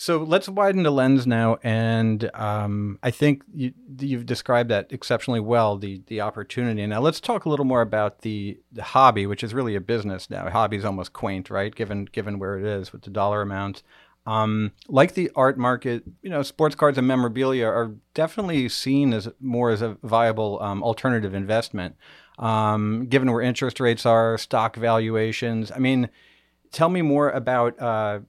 So 0.02 0.24
let's 0.24 0.48
widen 0.48 0.84
the 0.84 0.92
lens 0.92 1.28
now, 1.28 1.58
and 1.62 2.32
um, 2.34 3.00
I 3.04 3.12
think 3.12 3.44
you, 3.54 3.74
have 4.12 4.26
described 4.26 4.70
that 4.70 4.94
exceptionally 4.94 5.42
well. 5.42 5.78
The 5.78 6.02
the 6.08 6.22
opportunity. 6.22 6.88
Now 6.88 7.02
let's 7.02 7.20
talk 7.20 7.44
a 7.44 7.50
little 7.50 7.66
more 7.66 7.82
about 7.82 8.22
the, 8.22 8.58
the 8.72 8.82
hobby, 8.82 9.26
which 9.26 9.44
is 9.44 9.54
really 9.54 9.76
a 9.76 9.82
business 9.82 10.30
now. 10.30 10.50
Hobby 10.50 10.78
is 10.78 10.86
almost 10.86 11.12
quaint, 11.12 11.50
right? 11.50 11.76
Given 11.76 12.06
given 12.06 12.40
where 12.40 12.58
it 12.58 12.64
is 12.64 12.94
with 12.94 13.02
the 13.02 13.10
dollar 13.10 13.42
amount. 13.42 13.84
Um, 14.26 14.72
like 14.88 15.16
the 15.16 15.32
art 15.36 15.58
market, 15.58 16.06
you 16.22 16.30
know, 16.30 16.44
sports 16.44 16.76
cards 16.76 16.98
and 16.98 17.06
memorabilia 17.06 17.66
are 17.66 17.92
definitely 18.14 18.70
seen 18.70 19.12
as 19.12 19.28
more 19.42 19.70
as 19.70 19.82
a 19.82 19.98
viable 20.02 20.62
um, 20.62 20.82
alternative 20.82 21.34
investment. 21.34 21.98
Um, 22.38 23.08
given 23.08 23.30
where 23.30 23.42
interest 23.42 23.82
rates 23.82 24.06
are, 24.06 24.38
stock 24.38 24.78
valuations. 24.78 25.74
I 25.74 25.80
mean, 25.80 26.08
tell 26.72 26.88
me 26.88 27.02
more 27.02 27.32
about 27.32 27.78
uh, 27.82 28.20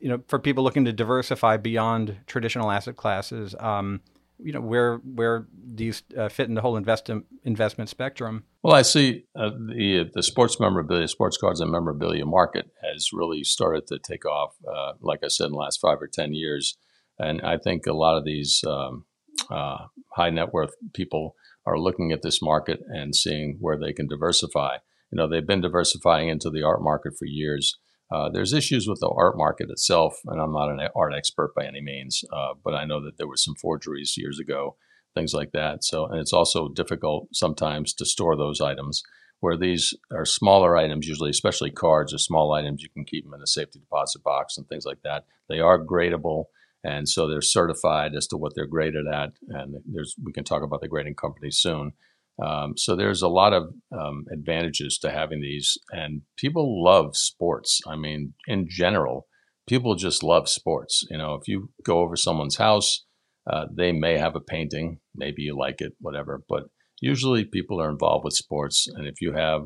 you 0.00 0.08
know, 0.08 0.22
for 0.26 0.38
people 0.38 0.64
looking 0.64 0.84
to 0.84 0.92
diversify 0.92 1.56
beyond 1.56 2.16
traditional 2.26 2.70
asset 2.70 2.96
classes, 2.96 3.54
um, 3.58 4.00
you 4.38 4.52
know, 4.52 4.60
where 4.60 4.96
where 4.98 5.46
these 5.74 6.02
uh, 6.16 6.28
fit 6.28 6.48
in 6.48 6.54
the 6.54 6.60
whole 6.60 6.76
invest- 6.76 7.10
investment 7.44 7.88
spectrum? 7.88 8.44
Well, 8.62 8.74
I 8.74 8.82
see 8.82 9.24
uh, 9.36 9.50
the 9.50 10.10
the 10.12 10.22
sports 10.22 10.58
memorabilia, 10.58 11.08
sports 11.08 11.36
cards, 11.36 11.60
and 11.60 11.70
memorabilia 11.70 12.26
market 12.26 12.70
has 12.82 13.10
really 13.12 13.44
started 13.44 13.86
to 13.88 13.98
take 13.98 14.24
off. 14.24 14.54
Uh, 14.66 14.92
like 15.00 15.20
I 15.24 15.28
said, 15.28 15.46
in 15.46 15.52
the 15.52 15.58
last 15.58 15.80
five 15.80 16.00
or 16.00 16.08
ten 16.08 16.34
years, 16.34 16.76
and 17.18 17.40
I 17.42 17.58
think 17.58 17.86
a 17.86 17.92
lot 17.92 18.18
of 18.18 18.24
these 18.24 18.64
um, 18.66 19.04
uh, 19.50 19.86
high 20.16 20.30
net 20.30 20.52
worth 20.52 20.74
people 20.92 21.36
are 21.64 21.78
looking 21.78 22.10
at 22.12 22.22
this 22.22 22.42
market 22.42 22.80
and 22.88 23.14
seeing 23.14 23.58
where 23.60 23.78
they 23.78 23.92
can 23.92 24.08
diversify. 24.08 24.78
You 25.10 25.16
know, 25.16 25.28
they've 25.28 25.46
been 25.46 25.60
diversifying 25.60 26.28
into 26.28 26.50
the 26.50 26.62
art 26.62 26.82
market 26.82 27.16
for 27.18 27.26
years. 27.26 27.76
Uh, 28.12 28.28
there's 28.28 28.52
issues 28.52 28.86
with 28.86 29.00
the 29.00 29.08
art 29.08 29.38
market 29.38 29.70
itself, 29.70 30.20
and 30.26 30.38
I'm 30.40 30.52
not 30.52 30.68
an 30.70 30.86
art 30.94 31.14
expert 31.16 31.54
by 31.54 31.64
any 31.64 31.80
means, 31.80 32.22
uh, 32.30 32.52
but 32.62 32.74
I 32.74 32.84
know 32.84 33.02
that 33.02 33.16
there 33.16 33.28
were 33.28 33.38
some 33.38 33.54
forgeries 33.54 34.18
years 34.18 34.38
ago, 34.38 34.76
things 35.14 35.32
like 35.32 35.52
that. 35.52 35.82
So, 35.82 36.06
and 36.06 36.20
it's 36.20 36.32
also 36.32 36.68
difficult 36.68 37.28
sometimes 37.32 37.94
to 37.94 38.04
store 38.04 38.36
those 38.36 38.60
items. 38.60 39.02
Where 39.40 39.56
these 39.56 39.92
are 40.12 40.24
smaller 40.24 40.76
items, 40.76 41.08
usually, 41.08 41.30
especially 41.30 41.70
cards 41.70 42.14
or 42.14 42.18
small 42.18 42.52
items, 42.52 42.82
you 42.82 42.88
can 42.90 43.04
keep 43.04 43.24
them 43.24 43.34
in 43.34 43.42
a 43.42 43.46
safety 43.46 43.80
deposit 43.80 44.22
box 44.22 44.56
and 44.56 44.68
things 44.68 44.84
like 44.84 45.02
that. 45.02 45.24
They 45.48 45.58
are 45.58 45.84
gradable, 45.84 46.44
and 46.84 47.08
so 47.08 47.26
they're 47.26 47.40
certified 47.40 48.14
as 48.14 48.26
to 48.28 48.36
what 48.36 48.54
they're 48.54 48.66
graded 48.66 49.06
at. 49.08 49.32
And 49.48 49.76
there's 49.86 50.14
we 50.22 50.32
can 50.32 50.44
talk 50.44 50.62
about 50.62 50.80
the 50.80 50.86
grading 50.86 51.14
companies 51.14 51.56
soon. 51.56 51.94
Um, 52.40 52.74
so 52.76 52.96
there's 52.96 53.22
a 53.22 53.28
lot 53.28 53.52
of 53.52 53.64
um, 53.98 54.24
advantages 54.32 54.98
to 54.98 55.10
having 55.10 55.40
these, 55.40 55.76
and 55.90 56.22
people 56.38 56.82
love 56.82 57.16
sports. 57.16 57.80
I 57.86 57.96
mean, 57.96 58.34
in 58.46 58.66
general, 58.68 59.26
people 59.68 59.94
just 59.94 60.22
love 60.22 60.48
sports. 60.48 61.04
You 61.10 61.18
know, 61.18 61.34
if 61.34 61.46
you 61.46 61.70
go 61.84 62.00
over 62.00 62.16
someone's 62.16 62.56
house, 62.56 63.04
uh, 63.50 63.66
they 63.74 63.92
may 63.92 64.18
have 64.18 64.34
a 64.36 64.40
painting, 64.40 64.98
maybe 65.14 65.42
you 65.42 65.56
like 65.58 65.80
it, 65.80 65.92
whatever. 66.00 66.42
But 66.48 66.64
usually, 67.00 67.44
people 67.44 67.80
are 67.80 67.90
involved 67.90 68.24
with 68.24 68.34
sports, 68.34 68.86
and 68.88 69.06
if 69.06 69.20
you 69.20 69.32
have 69.32 69.62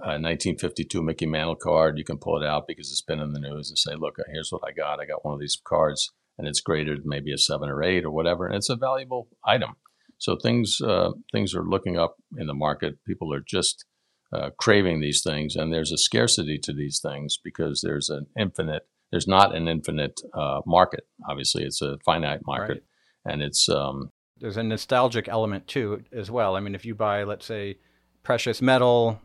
a 0.00 0.18
1952 0.18 1.02
Mickey 1.02 1.26
Mantle 1.26 1.56
card, 1.56 1.98
you 1.98 2.04
can 2.04 2.18
pull 2.18 2.40
it 2.40 2.46
out 2.46 2.66
because 2.66 2.90
it's 2.90 3.02
been 3.02 3.20
in 3.20 3.32
the 3.32 3.40
news 3.40 3.70
and 3.70 3.78
say, 3.78 3.94
"Look, 3.96 4.16
here's 4.32 4.50
what 4.50 4.62
I 4.66 4.72
got. 4.72 5.00
I 5.00 5.06
got 5.06 5.24
one 5.24 5.34
of 5.34 5.40
these 5.40 5.60
cards." 5.66 6.12
And 6.36 6.48
it's 6.48 6.60
graded 6.60 7.02
maybe 7.04 7.32
a 7.32 7.38
seven 7.38 7.68
or 7.68 7.82
eight 7.82 8.04
or 8.04 8.10
whatever, 8.10 8.46
and 8.46 8.56
it's 8.56 8.68
a 8.68 8.76
valuable 8.76 9.28
item. 9.44 9.76
So 10.18 10.36
things 10.36 10.80
uh, 10.80 11.12
things 11.32 11.54
are 11.54 11.64
looking 11.64 11.98
up 11.98 12.16
in 12.36 12.46
the 12.46 12.54
market. 12.54 12.98
People 13.06 13.32
are 13.32 13.42
just 13.46 13.84
uh, 14.32 14.50
craving 14.58 15.00
these 15.00 15.22
things, 15.22 15.56
and 15.56 15.72
there's 15.72 15.92
a 15.92 15.98
scarcity 15.98 16.58
to 16.58 16.72
these 16.72 17.00
things 17.00 17.38
because 17.42 17.80
there's 17.82 18.10
an 18.10 18.26
infinite. 18.38 18.86
There's 19.10 19.28
not 19.28 19.54
an 19.54 19.68
infinite 19.68 20.20
uh, 20.32 20.60
market. 20.66 21.06
Obviously, 21.28 21.64
it's 21.64 21.82
a 21.82 21.98
finite 22.04 22.40
market, 22.46 22.84
right. 23.24 23.32
and 23.32 23.42
it's 23.42 23.68
um, 23.68 24.10
there's 24.40 24.56
a 24.56 24.62
nostalgic 24.62 25.28
element 25.28 25.66
too 25.66 26.02
as 26.12 26.30
well. 26.30 26.56
I 26.56 26.60
mean, 26.60 26.74
if 26.74 26.84
you 26.84 26.94
buy, 26.94 27.22
let's 27.24 27.46
say, 27.46 27.78
precious 28.22 28.60
metal, 28.60 29.20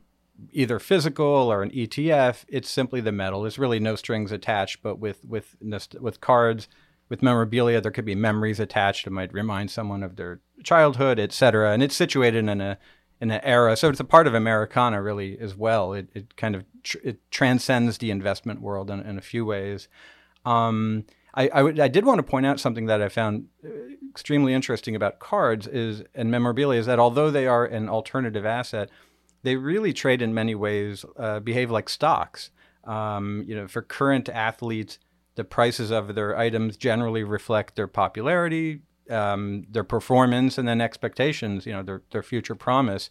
either 0.52 0.80
physical 0.80 1.26
or 1.26 1.64
an 1.64 1.72
ETF, 1.72 2.46
it's 2.48 2.70
simply 2.70 3.02
the 3.02 3.12
metal. 3.12 3.42
There's 3.42 3.60
really 3.60 3.80
no 3.80 3.96
strings 3.96 4.32
attached. 4.32 4.82
But 4.82 5.00
with 5.00 5.26
with 5.26 5.56
with 6.00 6.22
cards, 6.22 6.68
with 7.10 7.24
memorabilia, 7.24 7.82
there 7.82 7.92
could 7.92 8.06
be 8.06 8.16
memories 8.16 8.60
attached. 8.60 9.08
It 9.08 9.12
might 9.12 9.34
remind 9.34 9.72
someone 9.72 10.04
of 10.04 10.16
their 10.16 10.40
childhood, 10.64 11.20
etc. 11.20 11.74
And 11.74 11.84
it's 11.84 11.96
situated 11.96 12.48
in 12.48 12.62
a 12.62 12.78
in 13.22 13.32
an 13.32 13.42
era, 13.44 13.76
so 13.76 13.90
it's 13.90 14.00
a 14.00 14.06
part 14.06 14.28
of 14.28 14.34
Americana 14.34 15.02
really 15.02 15.38
as 15.40 15.54
well. 15.54 15.92
It, 15.92 16.08
it 16.14 16.38
kind 16.38 16.56
of 16.56 16.64
tr- 16.84 17.00
it 17.04 17.20
transcends 17.32 17.98
the 17.98 18.12
investment 18.12 18.62
world 18.62 18.90
in, 18.90 19.02
in 19.02 19.18
a 19.18 19.22
few 19.22 19.44
ways. 19.44 19.90
Um, 20.46 21.04
I, 21.34 21.50
I, 21.52 21.88
did 21.90 22.06
want 22.06 22.20
to 22.20 22.24
point 22.24 22.46
out 22.46 22.60
something 22.60 22.88
that 22.88 23.02
I 23.02 23.10
found 23.10 23.48
uh, 23.64 23.70
extremely 24.10 24.54
interesting 24.54 24.96
about 24.96 25.20
cards 25.20 25.68
is 25.68 26.04
and 26.16 26.32
memorabilia 26.32 26.80
is 26.80 26.86
that 26.88 26.98
although 26.98 27.30
they 27.30 27.46
are 27.46 27.66
an 27.66 27.88
alternative 27.88 28.46
asset, 28.46 28.90
they 29.44 29.56
really 29.56 29.94
trade 29.94 30.22
in 30.22 30.34
many 30.34 30.56
ways, 30.56 31.06
uh, 31.18 31.40
behave 31.40 31.72
like 31.72 31.90
stocks. 31.90 32.52
Um, 32.86 33.44
you 33.48 33.56
know, 33.56 33.68
for 33.68 33.82
current 33.82 34.30
athletes, 34.30 34.98
the 35.40 35.46
prices 35.46 35.90
of 35.90 36.16
their 36.16 36.38
items 36.38 36.76
generally 36.76 37.24
reflect 37.24 37.78
their 37.78 37.88
popularity, 37.88 38.82
um, 39.10 39.66
their 39.72 39.86
performance, 39.86 40.58
and 40.58 40.68
then 40.68 40.82
expectations. 40.82 41.66
You 41.66 41.72
know, 41.72 41.82
their 41.82 42.02
their 42.12 42.22
future 42.22 42.56
promise. 42.56 43.10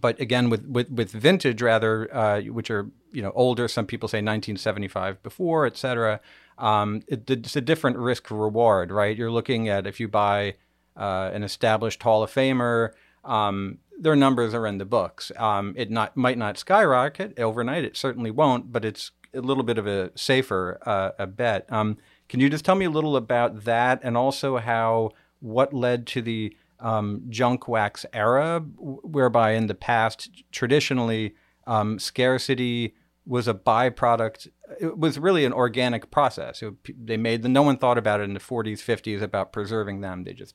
But 0.00 0.18
again, 0.20 0.50
with 0.50 0.66
with, 0.66 0.90
with 0.90 1.12
vintage 1.12 1.62
rather, 1.62 2.12
uh, 2.12 2.40
which 2.42 2.68
are 2.68 2.90
you 3.12 3.22
know 3.22 3.30
older, 3.36 3.68
some 3.68 3.86
people 3.86 4.08
say 4.08 4.18
1975 4.18 5.22
before, 5.22 5.64
et 5.64 5.76
cetera. 5.76 6.20
Um, 6.58 7.02
it, 7.06 7.30
it's 7.30 7.54
a 7.54 7.60
different 7.60 7.96
risk 7.96 8.28
reward, 8.30 8.90
right? 8.90 9.16
You're 9.16 9.30
looking 9.30 9.68
at 9.68 9.86
if 9.86 10.00
you 10.00 10.08
buy 10.08 10.56
uh, 10.96 11.30
an 11.32 11.44
established 11.44 12.02
Hall 12.02 12.24
of 12.24 12.30
Famer, 12.32 12.90
um, 13.24 13.78
their 13.96 14.16
numbers 14.16 14.52
are 14.52 14.66
in 14.66 14.78
the 14.78 14.84
books. 14.84 15.30
Um, 15.36 15.74
it 15.76 15.92
not 15.92 16.16
might 16.16 16.38
not 16.38 16.58
skyrocket 16.58 17.38
overnight. 17.38 17.84
It 17.84 17.96
certainly 17.96 18.32
won't, 18.32 18.72
but 18.72 18.84
it's 18.84 19.12
a 19.34 19.40
little 19.40 19.62
bit 19.62 19.78
of 19.78 19.86
a 19.86 20.10
safer 20.16 20.78
uh, 20.86 21.10
a 21.18 21.26
bet. 21.26 21.70
Um, 21.72 21.98
can 22.28 22.40
you 22.40 22.48
just 22.48 22.64
tell 22.64 22.74
me 22.74 22.84
a 22.84 22.90
little 22.90 23.16
about 23.16 23.64
that, 23.64 24.00
and 24.02 24.16
also 24.16 24.58
how 24.58 25.10
what 25.40 25.74
led 25.74 26.06
to 26.08 26.22
the 26.22 26.56
um, 26.80 27.22
junk 27.28 27.68
wax 27.68 28.04
era, 28.12 28.60
whereby 28.78 29.52
in 29.52 29.66
the 29.66 29.74
past 29.74 30.30
traditionally 30.50 31.34
um, 31.66 31.98
scarcity 31.98 32.94
was 33.24 33.46
a 33.46 33.54
byproduct. 33.54 34.48
It 34.80 34.98
was 34.98 35.18
really 35.18 35.44
an 35.44 35.52
organic 35.52 36.10
process. 36.10 36.62
It, 36.62 37.06
they 37.06 37.16
made 37.16 37.42
the 37.42 37.48
no 37.48 37.62
one 37.62 37.76
thought 37.76 37.98
about 37.98 38.20
it 38.20 38.24
in 38.24 38.34
the 38.34 38.40
40s, 38.40 38.78
50s 38.78 39.22
about 39.22 39.52
preserving 39.52 40.00
them. 40.00 40.24
They 40.24 40.32
just 40.32 40.54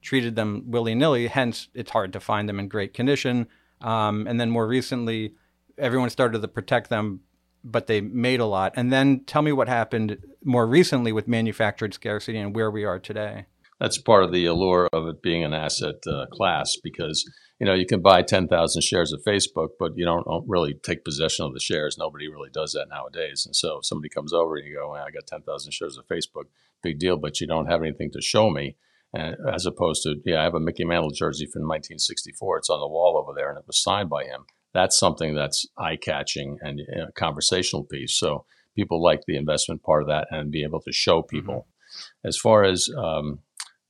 treated 0.00 0.36
them 0.36 0.64
willy 0.66 0.94
nilly. 0.94 1.26
Hence, 1.26 1.68
it's 1.74 1.90
hard 1.90 2.12
to 2.14 2.20
find 2.20 2.48
them 2.48 2.58
in 2.58 2.68
great 2.68 2.94
condition. 2.94 3.48
Um, 3.80 4.26
and 4.26 4.40
then 4.40 4.50
more 4.50 4.66
recently, 4.66 5.34
everyone 5.76 6.10
started 6.10 6.40
to 6.40 6.48
protect 6.48 6.88
them 6.88 7.20
but 7.64 7.86
they 7.86 8.00
made 8.00 8.40
a 8.40 8.46
lot. 8.46 8.72
And 8.76 8.92
then 8.92 9.24
tell 9.26 9.42
me 9.42 9.52
what 9.52 9.68
happened 9.68 10.18
more 10.44 10.66
recently 10.66 11.12
with 11.12 11.28
manufactured 11.28 11.94
scarcity 11.94 12.38
and 12.38 12.54
where 12.54 12.70
we 12.70 12.84
are 12.84 12.98
today. 12.98 13.46
That's 13.80 13.98
part 13.98 14.24
of 14.24 14.32
the 14.32 14.46
allure 14.46 14.88
of 14.92 15.06
it 15.06 15.22
being 15.22 15.44
an 15.44 15.54
asset 15.54 15.96
uh, 16.06 16.26
class 16.32 16.76
because 16.82 17.24
you 17.60 17.66
know 17.66 17.74
you 17.74 17.86
can 17.86 18.02
buy 18.02 18.22
10,000 18.22 18.82
shares 18.82 19.12
of 19.12 19.22
Facebook, 19.22 19.68
but 19.78 19.92
you 19.96 20.04
don't, 20.04 20.24
don't, 20.24 20.48
really 20.48 20.74
take 20.74 21.04
possession 21.04 21.44
of 21.44 21.54
the 21.54 21.60
shares. 21.60 21.96
Nobody 21.96 22.28
really 22.28 22.50
does 22.52 22.72
that 22.72 22.88
nowadays. 22.90 23.44
And 23.46 23.54
so 23.54 23.78
if 23.78 23.86
somebody 23.86 24.08
comes 24.08 24.32
over 24.32 24.56
and 24.56 24.66
you 24.66 24.74
go, 24.74 24.90
well, 24.90 25.04
"I 25.04 25.10
got 25.10 25.28
10,000 25.28 25.72
shares 25.72 25.96
of 25.96 26.08
Facebook," 26.08 26.46
big 26.82 26.98
deal, 26.98 27.16
but 27.16 27.40
you 27.40 27.46
don't 27.46 27.70
have 27.70 27.82
anything 27.82 28.10
to 28.12 28.20
show 28.20 28.50
me. 28.50 28.76
And 29.14 29.36
as 29.52 29.64
opposed 29.64 30.02
to, 30.02 30.16
yeah, 30.24 30.40
I 30.40 30.44
have 30.44 30.54
a 30.54 30.60
Mickey 30.60 30.84
Mantle 30.84 31.10
jersey 31.10 31.46
from 31.46 31.62
1964. 31.62 32.58
It's 32.58 32.70
on 32.70 32.80
the 32.80 32.88
wall 32.88 33.16
over 33.16 33.32
there, 33.34 33.48
and 33.48 33.58
it 33.58 33.66
was 33.66 33.80
signed 33.80 34.10
by 34.10 34.24
him 34.24 34.46
that's 34.78 34.98
something 34.98 35.34
that's 35.34 35.66
eye 35.76 35.96
catching 35.96 36.58
and 36.62 36.80
a 36.80 37.10
conversational 37.12 37.82
piece. 37.84 38.16
So 38.16 38.44
people 38.76 39.02
like 39.02 39.22
the 39.26 39.36
investment 39.36 39.82
part 39.82 40.02
of 40.02 40.08
that 40.08 40.28
and 40.30 40.52
be 40.52 40.62
able 40.62 40.80
to 40.82 40.92
show 40.92 41.20
mm-hmm. 41.20 41.36
people. 41.36 41.54
Mm-hmm. 41.54 42.28
As 42.28 42.36
far 42.36 42.62
as 42.62 42.88
um, 42.96 43.40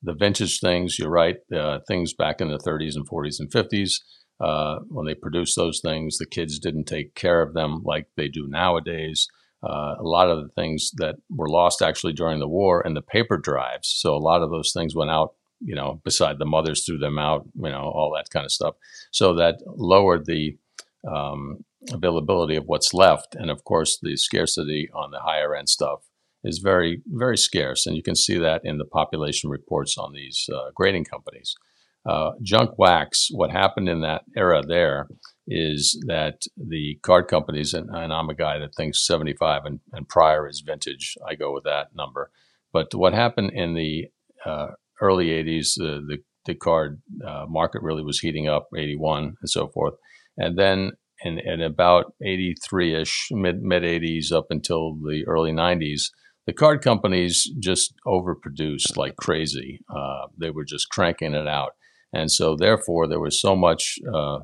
the 0.02 0.14
vintage 0.14 0.60
things, 0.60 0.98
you're 0.98 1.10
right. 1.10 1.36
Uh, 1.54 1.80
things 1.86 2.14
back 2.14 2.40
in 2.40 2.48
the 2.48 2.58
30s 2.58 2.96
and 2.96 3.06
40s 3.06 3.38
and 3.38 3.50
50s, 3.50 3.96
uh, 4.40 4.78
when 4.88 5.04
they 5.04 5.14
produced 5.14 5.56
those 5.56 5.80
things, 5.80 6.16
the 6.16 6.26
kids 6.26 6.58
didn't 6.58 6.84
take 6.84 7.14
care 7.14 7.42
of 7.42 7.52
them 7.52 7.82
like 7.84 8.06
they 8.16 8.28
do 8.28 8.46
nowadays. 8.48 9.28
Uh, 9.62 9.96
a 9.98 10.04
lot 10.04 10.30
of 10.30 10.38
the 10.38 10.48
things 10.54 10.92
that 10.96 11.16
were 11.28 11.48
lost 11.50 11.82
actually 11.82 12.12
during 12.14 12.38
the 12.38 12.48
war 12.48 12.80
and 12.80 12.96
the 12.96 13.02
paper 13.02 13.36
drives. 13.36 13.88
So 13.88 14.14
a 14.14 14.24
lot 14.30 14.42
of 14.42 14.50
those 14.50 14.72
things 14.72 14.94
went 14.94 15.10
out, 15.10 15.34
you 15.60 15.74
know, 15.74 16.00
beside 16.04 16.38
the 16.38 16.46
mothers 16.46 16.86
threw 16.86 16.96
them 16.96 17.18
out, 17.18 17.46
you 17.56 17.68
know, 17.68 17.82
all 17.82 18.14
that 18.16 18.30
kind 18.30 18.46
of 18.46 18.52
stuff. 18.52 18.76
So 19.10 19.34
that 19.34 19.56
lowered 19.66 20.24
the 20.24 20.56
um, 21.06 21.64
availability 21.92 22.56
of 22.56 22.64
what's 22.66 22.94
left, 22.94 23.34
and 23.34 23.50
of 23.50 23.64
course 23.64 23.98
the 24.00 24.16
scarcity 24.16 24.88
on 24.94 25.10
the 25.10 25.20
higher 25.20 25.54
end 25.54 25.68
stuff 25.68 26.00
is 26.44 26.58
very 26.58 27.02
very 27.06 27.36
scarce, 27.36 27.86
and 27.86 27.96
you 27.96 28.02
can 28.02 28.16
see 28.16 28.38
that 28.38 28.62
in 28.64 28.78
the 28.78 28.84
population 28.84 29.50
reports 29.50 29.96
on 29.98 30.12
these 30.12 30.48
uh, 30.52 30.70
grading 30.74 31.04
companies. 31.04 31.54
Uh, 32.08 32.32
junk 32.42 32.78
wax. 32.78 33.28
What 33.30 33.50
happened 33.50 33.88
in 33.88 34.00
that 34.00 34.22
era 34.34 34.62
there 34.66 35.08
is 35.46 36.02
that 36.06 36.42
the 36.56 36.98
card 37.02 37.28
companies, 37.28 37.74
and, 37.74 37.90
and 37.90 38.12
I'm 38.12 38.30
a 38.30 38.34
guy 38.34 38.58
that 38.58 38.74
thinks 38.74 39.06
75 39.06 39.64
and, 39.64 39.80
and, 39.92 40.08
prior 40.08 40.48
is 40.48 40.62
vintage. 40.64 41.16
I 41.26 41.34
go 41.34 41.52
with 41.52 41.64
that 41.64 41.94
number. 41.94 42.30
But 42.72 42.94
what 42.94 43.12
happened 43.12 43.52
in 43.52 43.74
the 43.74 44.06
uh, 44.44 44.68
early 45.00 45.28
80s, 45.28 45.74
the, 45.76 46.18
the, 46.46 46.54
card 46.54 47.02
uh, 47.26 47.44
market 47.46 47.82
really 47.82 48.02
was 48.02 48.20
heating 48.20 48.48
up, 48.48 48.68
81 48.74 49.36
and 49.38 49.50
so 49.50 49.68
forth. 49.68 49.94
And 50.38 50.58
then 50.58 50.92
in, 51.22 51.38
in 51.38 51.60
about 51.60 52.14
83 52.24 53.02
ish, 53.02 53.28
mid 53.30 53.62
mid 53.62 53.82
80s 53.82 54.32
up 54.32 54.46
until 54.50 54.94
the 54.94 55.24
early 55.26 55.52
90s, 55.52 56.10
the 56.46 56.52
card 56.54 56.80
companies 56.80 57.50
just 57.58 57.94
overproduced 58.06 58.96
like 58.96 59.16
crazy. 59.16 59.80
Uh, 59.94 60.28
they 60.38 60.50
were 60.50 60.64
just 60.64 60.88
cranking 60.88 61.34
it 61.34 61.46
out. 61.46 61.72
And 62.12 62.30
so, 62.30 62.56
therefore, 62.56 63.06
there 63.06 63.20
was 63.20 63.38
so 63.38 63.54
much 63.54 63.98
uh, 64.10 64.38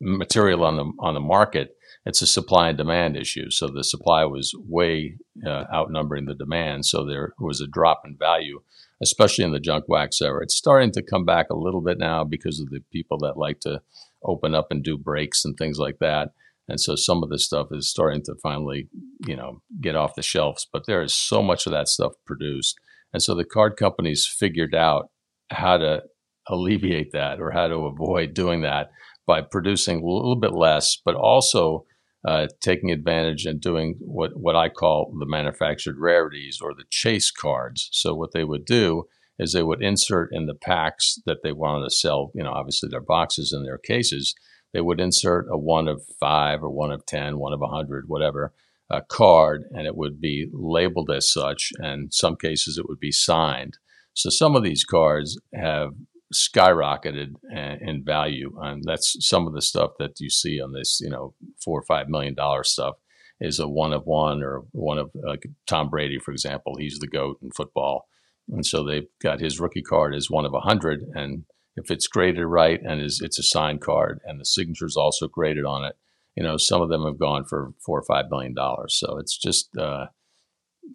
material 0.00 0.62
on 0.64 0.76
the 0.76 0.92
on 1.00 1.14
the 1.14 1.20
market, 1.20 1.74
it's 2.08 2.22
a 2.22 2.26
supply 2.26 2.68
and 2.68 2.78
demand 2.78 3.16
issue. 3.16 3.50
So 3.50 3.68
the 3.68 3.84
supply 3.84 4.24
was 4.24 4.54
way 4.56 5.16
uh, 5.46 5.64
outnumbering 5.72 6.24
the 6.24 6.34
demand. 6.34 6.86
So 6.86 7.04
there 7.04 7.34
was 7.38 7.60
a 7.60 7.66
drop 7.66 8.02
in 8.06 8.16
value, 8.16 8.62
especially 9.02 9.44
in 9.44 9.52
the 9.52 9.60
junk 9.60 9.84
wax 9.88 10.20
era. 10.22 10.42
It's 10.42 10.56
starting 10.56 10.92
to 10.92 11.02
come 11.02 11.24
back 11.24 11.50
a 11.50 11.56
little 11.56 11.80
bit 11.80 11.98
now 11.98 12.24
because 12.24 12.60
of 12.60 12.70
the 12.70 12.80
people 12.92 13.18
that 13.18 13.36
like 13.36 13.60
to 13.60 13.82
open 14.24 14.54
up 14.54 14.68
and 14.70 14.82
do 14.82 14.96
breaks 14.96 15.44
and 15.44 15.56
things 15.56 15.78
like 15.78 15.98
that. 16.00 16.30
And 16.68 16.80
so 16.80 16.96
some 16.96 17.22
of 17.22 17.30
the 17.30 17.38
stuff 17.38 17.68
is 17.70 17.90
starting 17.90 18.22
to 18.24 18.34
finally, 18.42 18.88
you 19.26 19.34
know, 19.34 19.62
get 19.80 19.96
off 19.96 20.14
the 20.14 20.22
shelves. 20.22 20.66
But 20.70 20.86
there 20.86 21.02
is 21.02 21.14
so 21.14 21.42
much 21.42 21.66
of 21.66 21.72
that 21.72 21.88
stuff 21.88 22.12
produced. 22.26 22.76
And 23.12 23.22
so 23.22 23.34
the 23.34 23.44
card 23.44 23.76
companies 23.76 24.26
figured 24.26 24.74
out 24.74 25.10
how 25.50 25.78
to 25.78 26.02
alleviate 26.46 27.12
that 27.12 27.40
or 27.40 27.52
how 27.52 27.68
to 27.68 27.86
avoid 27.86 28.34
doing 28.34 28.62
that 28.62 28.90
by 29.26 29.40
producing 29.40 29.98
a 29.98 30.06
little 30.06 30.36
bit 30.36 30.52
less, 30.52 30.98
but 31.04 31.14
also 31.14 31.84
uh, 32.26 32.48
taking 32.60 32.90
advantage 32.90 33.46
and 33.46 33.60
doing 33.60 33.96
what, 34.00 34.32
what 34.34 34.56
I 34.56 34.68
call 34.68 35.12
the 35.18 35.26
manufactured 35.26 35.96
rarities 35.98 36.58
or 36.60 36.74
the 36.74 36.84
chase 36.90 37.30
cards. 37.30 37.88
So 37.92 38.14
what 38.14 38.32
they 38.32 38.44
would 38.44 38.64
do 38.64 39.04
is 39.38 39.52
they 39.52 39.62
would 39.62 39.82
insert 39.82 40.30
in 40.32 40.46
the 40.46 40.54
packs 40.54 41.20
that 41.26 41.42
they 41.42 41.52
wanted 41.52 41.84
to 41.84 41.90
sell, 41.90 42.30
you 42.34 42.42
know, 42.42 42.52
obviously 42.52 42.88
their 42.88 43.00
boxes 43.00 43.52
and 43.52 43.64
their 43.64 43.78
cases, 43.78 44.34
they 44.72 44.80
would 44.80 45.00
insert 45.00 45.46
a 45.50 45.56
one 45.56 45.88
of 45.88 46.02
five 46.20 46.62
or 46.62 46.70
one 46.70 46.90
of 46.90 47.06
ten, 47.06 47.38
one 47.38 47.52
of 47.52 47.62
a 47.62 47.68
hundred, 47.68 48.04
whatever, 48.08 48.52
a 48.90 49.02
card, 49.02 49.64
and 49.70 49.86
it 49.86 49.96
would 49.96 50.20
be 50.20 50.48
labeled 50.52 51.10
as 51.10 51.30
such. 51.30 51.70
And 51.78 52.12
some 52.12 52.36
cases 52.36 52.78
it 52.78 52.88
would 52.88 53.00
be 53.00 53.12
signed. 53.12 53.78
So 54.14 54.30
some 54.30 54.56
of 54.56 54.62
these 54.62 54.84
cards 54.84 55.40
have 55.54 55.92
skyrocketed 56.34 57.34
uh, 57.54 57.76
in 57.80 58.04
value. 58.04 58.56
And 58.60 58.82
that's 58.84 59.16
some 59.26 59.46
of 59.46 59.54
the 59.54 59.62
stuff 59.62 59.92
that 59.98 60.20
you 60.20 60.30
see 60.30 60.60
on 60.60 60.72
this, 60.72 61.00
you 61.00 61.08
know, 61.08 61.34
four 61.62 61.78
or 61.78 61.84
five 61.84 62.08
million 62.08 62.34
dollar 62.34 62.64
stuff 62.64 62.96
is 63.40 63.58
a 63.58 63.68
one 63.68 63.92
of 63.92 64.04
one 64.04 64.42
or 64.42 64.64
one 64.72 64.98
of 64.98 65.10
like 65.14 65.46
Tom 65.66 65.88
Brady, 65.88 66.18
for 66.18 66.32
example. 66.32 66.76
He's 66.78 66.98
the 66.98 67.06
goat 67.06 67.38
in 67.42 67.50
football, 67.50 68.08
and 68.50 68.64
so 68.64 68.82
they've 68.82 69.08
got 69.22 69.40
his 69.40 69.60
rookie 69.60 69.82
card 69.82 70.14
as 70.14 70.30
one 70.30 70.44
of 70.44 70.54
a 70.54 70.60
hundred. 70.60 71.02
And 71.14 71.44
if 71.76 71.90
it's 71.90 72.06
graded 72.06 72.44
right 72.44 72.80
and 72.82 73.00
is 73.00 73.20
it's 73.22 73.38
a 73.38 73.42
signed 73.42 73.80
card 73.80 74.20
and 74.24 74.40
the 74.40 74.44
signature 74.44 74.86
is 74.86 74.96
also 74.96 75.28
graded 75.28 75.64
on 75.64 75.84
it, 75.84 75.96
you 76.34 76.42
know, 76.42 76.56
some 76.56 76.80
of 76.80 76.88
them 76.88 77.04
have 77.04 77.18
gone 77.18 77.44
for 77.44 77.72
four 77.84 77.98
or 77.98 78.04
five 78.04 78.26
million 78.30 78.54
dollars. 78.54 78.96
So 78.98 79.18
it's 79.18 79.36
just 79.36 79.76
uh, 79.76 80.06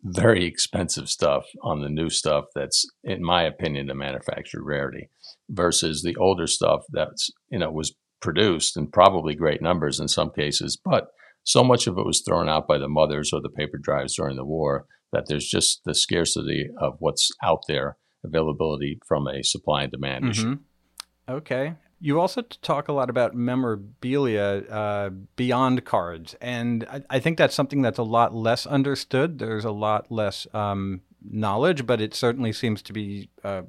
very 0.04 0.46
expensive 0.46 1.10
stuff 1.10 1.46
on 1.62 1.82
the 1.82 1.90
new 1.90 2.10
stuff 2.10 2.46
that's 2.56 2.86
in 3.04 3.24
my 3.24 3.44
opinion 3.44 3.90
a 3.90 3.96
manufactured 3.96 4.64
rarity 4.64 5.10
versus 5.50 6.02
the 6.02 6.16
older 6.16 6.48
stuff 6.48 6.84
that's 6.92 7.30
you 7.50 7.60
know 7.60 7.72
was 7.72 7.94
produced 8.22 8.76
in 8.78 8.88
probably 8.88 9.36
great 9.36 9.62
numbers 9.62 10.00
in 10.00 10.08
some 10.08 10.32
cases 10.32 10.78
but 10.84 11.10
so 11.44 11.64
much 11.64 11.88
of 11.88 11.98
it 11.98 12.06
was 12.06 12.22
thrown 12.22 12.50
out 12.50 12.68
by 12.68 12.78
the 12.78 12.88
mothers 12.88 13.32
or 13.34 13.42
the 13.42 13.50
paper 13.50 13.78
drives 13.78 14.16
during 14.16 14.36
the 14.36 14.46
war 14.46 14.86
that 15.14 15.26
there's 15.28 15.48
just 15.48 15.82
the 15.86 15.96
scarcity 15.96 16.70
of 16.78 16.96
what's 17.00 17.32
out 17.42 17.62
there 17.68 17.98
availability 18.26 19.00
from 19.08 19.28
a 19.28 19.44
supply 19.44 19.84
and 19.84 19.92
demand 19.92 20.26
mm-hmm. 20.26 20.32
issue 20.32 20.60
okay 21.30 21.76
you 22.04 22.20
also 22.20 22.42
talk 22.42 22.90
a 22.90 22.94
lot 22.94 23.10
about 23.10 23.34
memorabilia 23.34 24.64
uh, 24.70 25.10
beyond 25.38 25.86
cards, 25.86 26.36
and 26.42 26.86
I, 26.90 27.02
I, 27.10 27.20
think 27.22 27.38
that's 27.38 27.56
something 27.56 27.82
that's 27.82 27.98
a 27.98 28.04
lot 28.04 28.36
less 28.36 28.66
understood. 28.66 29.40
There's 29.40 29.64
a 29.64 29.72
lot 29.72 30.12
less 30.12 30.46
um, 30.54 31.00
knowledge, 31.24 31.86
but 31.86 32.02
it 32.02 32.14
certainly 32.14 32.52
seems 32.52 32.82
to 32.82 32.94
be 32.94 33.30
a 33.46 33.64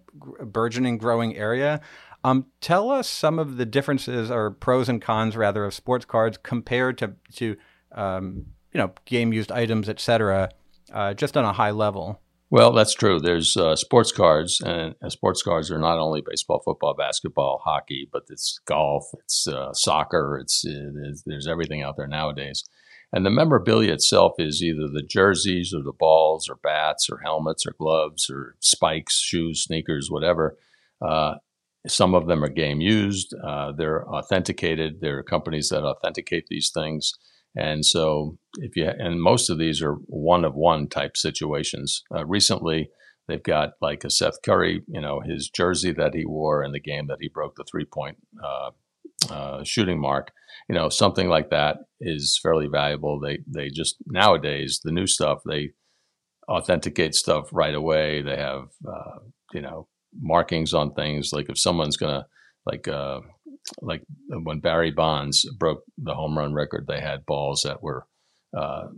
burgeoning, 0.45 0.99
growing 0.99 1.37
area. 1.37 1.81
Um, 2.25 2.47
tell 2.61 2.91
us 2.91 3.09
some 3.09 3.39
of 3.39 3.57
the 3.57 3.67
differences 3.67 4.33
or 4.33 4.51
pros 4.51 4.89
and 4.89 5.01
cons, 5.01 5.37
rather, 5.37 5.65
of 5.65 5.73
sports 5.73 6.05
cards 6.05 6.37
compared 6.43 6.99
to 6.99 7.13
to 7.35 7.57
um, 7.93 8.47
you 8.73 8.79
know 8.79 8.93
game 9.05 9.33
used 9.33 9.53
items, 9.53 9.89
etc. 9.89 10.51
Uh, 10.95 11.13
just 11.13 11.37
on 11.37 11.45
a 11.45 11.53
high 11.53 11.73
level. 11.73 12.21
Well, 12.51 12.73
that's 12.73 12.95
true. 12.95 13.19
There's 13.19 13.57
uh, 13.57 13.75
sports 13.75 14.13
cards, 14.13 14.61
and 14.61 14.95
uh, 15.03 15.09
sports 15.09 15.43
cards 15.43 15.73
are 15.73 15.79
not 15.79 15.99
only 15.99 16.23
baseball, 16.25 16.63
football, 16.65 16.95
basketball, 16.95 17.61
hockey, 17.65 18.09
but 18.13 18.23
it's 18.31 18.61
golf, 18.65 19.11
it's 19.15 19.49
uh, 19.49 19.73
soccer, 19.73 20.39
it's, 20.41 20.63
it's, 20.65 21.25
there's 21.27 21.49
everything 21.49 21.83
out 21.83 21.97
there 21.97 22.07
nowadays. 22.07 22.63
And 23.13 23.27
the 23.27 23.31
memorabilia 23.31 23.93
itself 23.93 24.35
is 24.39 24.63
either 24.63 24.89
the 24.89 25.03
jerseys 25.03 25.75
or 25.75 25.83
the 25.83 25.93
balls 25.93 26.49
or 26.49 26.57
bats 26.63 27.09
or 27.11 27.19
helmets 27.25 27.67
or 27.67 27.75
gloves 27.77 28.31
or 28.31 28.55
spikes, 28.61 29.21
shoes, 29.21 29.65
sneakers, 29.65 30.09
whatever. 30.09 30.57
Uh, 31.01 31.35
some 31.87 32.15
of 32.15 32.27
them 32.27 32.43
are 32.43 32.49
game 32.49 32.81
used. 32.81 33.35
Uh, 33.35 33.73
they're 33.73 34.09
authenticated. 34.09 35.01
There 35.01 35.19
are 35.19 35.23
companies 35.23 35.69
that 35.69 35.85
authenticate 35.85 36.47
these 36.49 36.71
things. 36.73 37.15
And 37.57 37.85
so, 37.85 38.39
if 38.55 38.77
you 38.77 38.87
and 38.87 39.21
most 39.21 39.49
of 39.51 39.59
these 39.59 39.83
are 39.83 39.95
one 40.07 40.45
of 40.45 40.55
one 40.55 40.89
type 40.89 41.17
situations. 41.17 42.03
Uh, 42.15 42.27
recently, 42.27 42.91
they've 43.29 43.43
got 43.43 43.75
like 43.81 44.05
a 44.05 44.11
Seth 44.11 44.43
Curry, 44.45 44.83
you 44.89 45.01
know, 45.01 45.21
his 45.21 45.49
jersey 45.49 45.93
that 45.93 46.15
he 46.15 46.25
wore 46.27 46.65
in 46.65 46.73
the 46.73 46.81
game 46.81 47.07
that 47.09 47.19
he 47.21 47.29
broke 47.29 47.57
the 47.57 47.65
three 47.71 47.85
point 47.85 48.19
uh, 48.43 48.71
uh, 49.31 49.65
shooting 49.65 50.01
mark. 50.01 50.33
You 50.69 50.75
know, 50.75 50.89
something 50.89 51.29
like 51.29 51.51
that 51.51 51.79
is 52.01 52.39
fairly 52.43 52.67
valuable. 52.67 53.21
They 53.21 53.39
they 53.47 53.69
just 53.69 53.97
nowadays 54.07 54.81
the 54.83 54.93
new 54.93 55.07
stuff 55.07 55.43
they 55.47 55.71
authenticate 56.49 57.15
stuff 57.15 57.49
right 57.53 57.75
away. 57.75 58.23
They 58.23 58.37
have 58.37 58.69
uh, 58.87 59.19
you 59.53 59.61
know 59.61 59.89
markings 60.21 60.73
on 60.73 60.95
things 60.95 61.33
like 61.33 61.49
if 61.49 61.59
someone's 61.59 61.97
gonna 61.97 62.27
like 62.67 62.89
uh, 62.89 63.21
like 63.81 64.03
when 64.29 64.61
Barry 64.61 64.91
Bonds 64.91 65.49
broke 65.59 65.85
the 65.99 66.15
home 66.15 66.37
run 66.37 66.55
record, 66.55 66.87
they 66.87 67.01
had 67.01 67.27
balls 67.27 67.63
that 67.63 67.83
were 67.83 68.07
uh, 68.57 68.89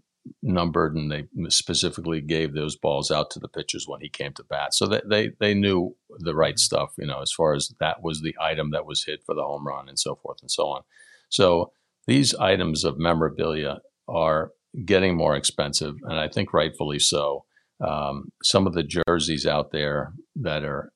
numbered, 0.43 0.95
and 0.95 1.11
they 1.11 1.27
specifically 1.49 2.21
gave 2.21 2.55
those 2.55 2.77
balls 2.77 3.11
out 3.11 3.31
to 3.31 3.39
the 3.39 3.49
pitchers 3.49 3.87
when 3.87 4.01
he 4.01 4.09
came 4.09 4.33
to 4.35 4.45
bat. 4.45 4.75
So 4.75 4.87
they, 4.87 5.01
they 5.09 5.31
they 5.39 5.55
knew 5.55 5.95
the 6.19 6.35
right 6.35 6.59
stuff, 6.59 6.95
you 6.99 7.07
know, 7.07 7.21
as 7.23 7.33
far 7.33 7.55
as 7.55 7.73
that 7.81 8.03
was 8.03 8.21
the 8.21 8.37
item 8.41 8.71
that 8.73 8.87
was 8.87 9.05
hit 9.05 9.23
for 9.25 9.35
the 9.35 9.43
home 9.43 9.67
run, 9.67 9.89
and 9.89 9.99
so 9.99 10.17
forth 10.17 10.39
and 10.41 10.51
so 10.51 10.67
on. 10.67 10.83
So 11.29 11.73
these 12.07 12.35
items 12.35 12.85
of 12.85 12.99
memorabilia 12.99 13.81
are 14.09 14.53
getting 14.85 15.17
more 15.17 15.37
expensive, 15.37 15.97
and 16.03 16.19
I 16.19 16.29
think 16.29 16.53
rightfully 16.53 16.99
so. 16.99 17.45
Um, 17.87 18.33
some 18.43 18.67
of 18.67 18.73
the 18.73 18.89
jerseys 19.07 19.47
out 19.47 19.71
there 19.71 20.13
that 20.37 20.65
are 20.65 20.93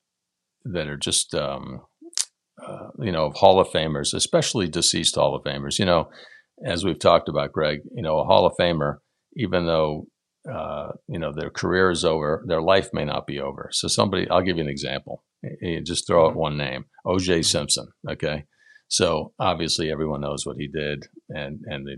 that 0.65 0.89
are 0.89 0.97
just 0.97 1.35
um, 1.35 1.83
uh, 2.71 2.91
you 2.99 3.13
know, 3.13 3.27
of 3.27 3.35
Hall 3.35 3.59
of 3.61 3.69
Famers, 3.69 4.15
especially 4.15 4.69
deceased 4.69 5.17
Hall 5.17 5.35
of 5.35 5.43
Famers. 5.43 5.79
You 5.79 5.87
know, 5.87 6.11
as 6.65 6.85
we've 6.85 6.99
talked 6.99 7.29
about, 7.29 7.53
Greg, 7.53 7.81
you 7.95 8.03
know, 8.03 8.19
a 8.19 8.25
Hall 8.25 8.47
of 8.47 8.55
Famer, 8.59 8.99
even 9.37 9.67
though 9.67 10.07
uh, 10.51 10.93
you 11.09 11.19
know 11.19 11.33
their 11.33 11.51
career 11.51 11.91
is 11.91 12.05
over, 12.05 12.45
their 12.47 12.63
life 12.63 12.91
may 12.93 13.05
not 13.05 13.27
be 13.27 13.41
over. 13.41 13.71
So 13.73 13.89
somebody, 13.89 14.29
I'll 14.31 14.43
give 14.43 14.57
you 14.57 14.63
an 14.63 14.71
example. 14.71 15.25
You 15.61 15.81
just 15.81 16.07
throw 16.07 16.27
out 16.27 16.31
mm-hmm. 16.31 16.39
one 16.39 16.57
name, 16.59 16.85
O.J. 17.05 17.43
Simpson. 17.43 17.89
Okay, 18.09 18.45
so 18.89 19.33
obviously 19.39 19.91
everyone 19.91 20.21
knows 20.21 20.47
what 20.47 20.57
he 20.59 20.69
did, 20.69 21.07
and 21.29 21.61
and 21.67 21.87
the 21.87 21.97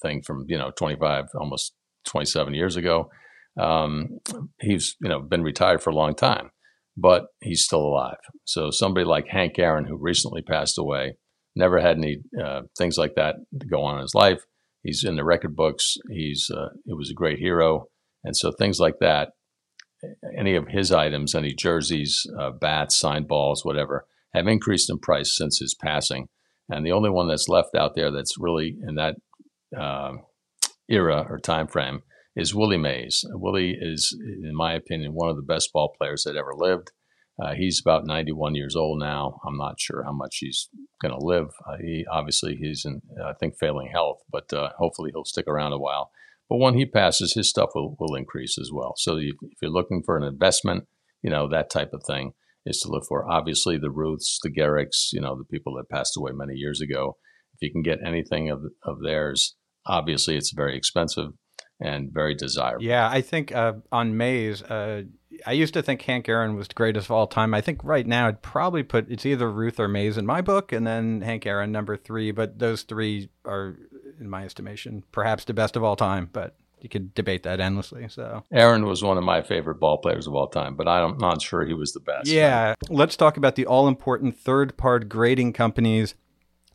thing 0.00 0.22
from 0.22 0.46
you 0.48 0.58
know 0.58 0.70
25, 0.76 1.26
almost 1.34 1.74
27 2.06 2.54
years 2.54 2.76
ago. 2.76 3.10
Um, 3.60 4.20
he's 4.60 4.96
you 5.02 5.08
know 5.08 5.20
been 5.20 5.42
retired 5.42 5.82
for 5.82 5.90
a 5.90 5.94
long 5.94 6.14
time 6.14 6.50
but 6.96 7.26
he's 7.40 7.64
still 7.64 7.80
alive. 7.80 8.18
So 8.44 8.70
somebody 8.70 9.06
like 9.06 9.28
Hank 9.28 9.58
Aaron, 9.58 9.86
who 9.86 9.96
recently 9.96 10.42
passed 10.42 10.78
away, 10.78 11.16
never 11.56 11.80
had 11.80 11.96
any 11.96 12.18
uh, 12.42 12.62
things 12.76 12.98
like 12.98 13.14
that 13.16 13.36
go 13.70 13.82
on 13.82 13.96
in 13.96 14.02
his 14.02 14.14
life. 14.14 14.42
He's 14.82 15.04
in 15.04 15.16
the 15.16 15.24
record 15.24 15.54
books. 15.54 15.96
He's 16.10 16.50
uh, 16.54 16.70
he 16.84 16.92
was 16.92 17.10
a 17.10 17.14
great 17.14 17.38
hero, 17.38 17.86
and 18.24 18.36
so 18.36 18.50
things 18.50 18.80
like 18.80 18.96
that. 19.00 19.30
Any 20.36 20.56
of 20.56 20.66
his 20.66 20.90
items, 20.90 21.34
any 21.34 21.54
jerseys, 21.54 22.26
uh, 22.38 22.50
bats, 22.50 22.98
signed 22.98 23.28
balls, 23.28 23.64
whatever, 23.64 24.06
have 24.34 24.48
increased 24.48 24.90
in 24.90 24.98
price 24.98 25.36
since 25.36 25.60
his 25.60 25.76
passing. 25.80 26.26
And 26.68 26.84
the 26.84 26.90
only 26.90 27.10
one 27.10 27.28
that's 27.28 27.48
left 27.48 27.76
out 27.76 27.94
there 27.94 28.10
that's 28.10 28.36
really 28.36 28.76
in 28.84 28.96
that 28.96 29.14
uh, 29.78 30.14
era 30.88 31.24
or 31.28 31.38
time 31.38 31.68
frame 31.68 32.02
is 32.34 32.54
Willie 32.54 32.78
Mays. 32.78 33.24
Willie 33.30 33.76
is, 33.78 34.16
in 34.20 34.54
my 34.54 34.74
opinion, 34.74 35.12
one 35.12 35.28
of 35.28 35.36
the 35.36 35.42
best 35.42 35.72
ball 35.72 35.94
players 35.96 36.24
that 36.24 36.36
ever 36.36 36.52
lived. 36.54 36.90
Uh, 37.42 37.54
he's 37.54 37.80
about 37.80 38.06
91 38.06 38.54
years 38.54 38.76
old 38.76 39.00
now. 39.00 39.40
I'm 39.46 39.56
not 39.56 39.80
sure 39.80 40.04
how 40.04 40.12
much 40.12 40.38
he's 40.38 40.68
going 41.00 41.12
to 41.12 41.24
live. 41.24 41.48
Uh, 41.66 41.76
he 41.80 42.04
obviously 42.10 42.56
he's 42.56 42.84
in, 42.84 43.00
I 43.24 43.32
think, 43.32 43.58
failing 43.58 43.88
health, 43.88 44.22
but 44.30 44.52
uh, 44.52 44.70
hopefully 44.78 45.10
he'll 45.12 45.24
stick 45.24 45.46
around 45.48 45.72
a 45.72 45.78
while. 45.78 46.10
But 46.48 46.58
when 46.58 46.74
he 46.74 46.84
passes, 46.84 47.32
his 47.32 47.48
stuff 47.48 47.70
will, 47.74 47.96
will 47.98 48.14
increase 48.14 48.58
as 48.58 48.70
well. 48.72 48.94
So 48.96 49.16
if 49.16 49.34
you're 49.60 49.70
looking 49.70 50.02
for 50.02 50.16
an 50.16 50.22
investment, 50.22 50.86
you 51.22 51.30
know 51.30 51.48
that 51.48 51.70
type 51.70 51.92
of 51.92 52.02
thing 52.04 52.34
is 52.66 52.80
to 52.80 52.90
look 52.90 53.04
for. 53.08 53.30
Obviously, 53.30 53.78
the 53.78 53.90
Ruths, 53.90 54.38
the 54.42 54.50
Gehrigs, 54.50 55.12
you 55.12 55.20
know, 55.20 55.36
the 55.36 55.44
people 55.44 55.74
that 55.76 55.88
passed 55.88 56.16
away 56.16 56.32
many 56.32 56.54
years 56.54 56.80
ago. 56.80 57.16
If 57.54 57.62
you 57.62 57.72
can 57.72 57.82
get 57.82 58.00
anything 58.04 58.50
of 58.50 58.64
of 58.82 59.02
theirs, 59.02 59.56
obviously 59.86 60.36
it's 60.36 60.52
very 60.52 60.76
expensive 60.76 61.32
and 61.82 62.12
very 62.12 62.34
desirable. 62.34 62.84
Yeah, 62.84 63.08
I 63.08 63.20
think 63.20 63.52
uh, 63.52 63.74
on 63.90 64.16
Mays, 64.16 64.62
uh, 64.62 65.02
I 65.46 65.52
used 65.52 65.74
to 65.74 65.82
think 65.82 66.02
Hank 66.02 66.28
Aaron 66.28 66.56
was 66.56 66.68
the 66.68 66.74
greatest 66.74 67.06
of 67.06 67.10
all 67.10 67.26
time. 67.26 67.54
I 67.54 67.60
think 67.60 67.82
right 67.82 68.06
now 68.06 68.28
I'd 68.28 68.40
probably 68.40 68.82
put 68.82 69.10
it's 69.10 69.26
either 69.26 69.50
Ruth 69.50 69.80
or 69.80 69.88
Mays 69.88 70.16
in 70.16 70.24
my 70.24 70.40
book, 70.40 70.72
and 70.72 70.86
then 70.86 71.22
Hank 71.22 71.44
Aaron 71.44 71.72
number 71.72 71.96
three. 71.96 72.30
But 72.30 72.58
those 72.58 72.82
three 72.82 73.28
are, 73.44 73.76
in 74.20 74.30
my 74.30 74.44
estimation, 74.44 75.02
perhaps 75.10 75.44
the 75.44 75.54
best 75.54 75.76
of 75.76 75.82
all 75.82 75.96
time. 75.96 76.30
But 76.32 76.54
you 76.80 76.88
could 76.88 77.14
debate 77.14 77.42
that 77.44 77.60
endlessly. 77.60 78.08
So 78.08 78.44
Aaron 78.52 78.86
was 78.86 79.02
one 79.02 79.18
of 79.18 79.24
my 79.24 79.42
favorite 79.42 79.80
ball 79.80 79.98
players 79.98 80.26
of 80.26 80.34
all 80.34 80.48
time, 80.48 80.76
but 80.76 80.86
I'm 80.88 81.18
not 81.18 81.42
sure 81.42 81.64
he 81.64 81.74
was 81.74 81.92
the 81.92 82.00
best. 82.00 82.28
Yeah, 82.28 82.74
let's 82.88 83.16
talk 83.16 83.36
about 83.36 83.54
the 83.54 83.66
all-important 83.66 84.36
third-party 84.36 85.06
grading 85.06 85.52
companies 85.52 86.14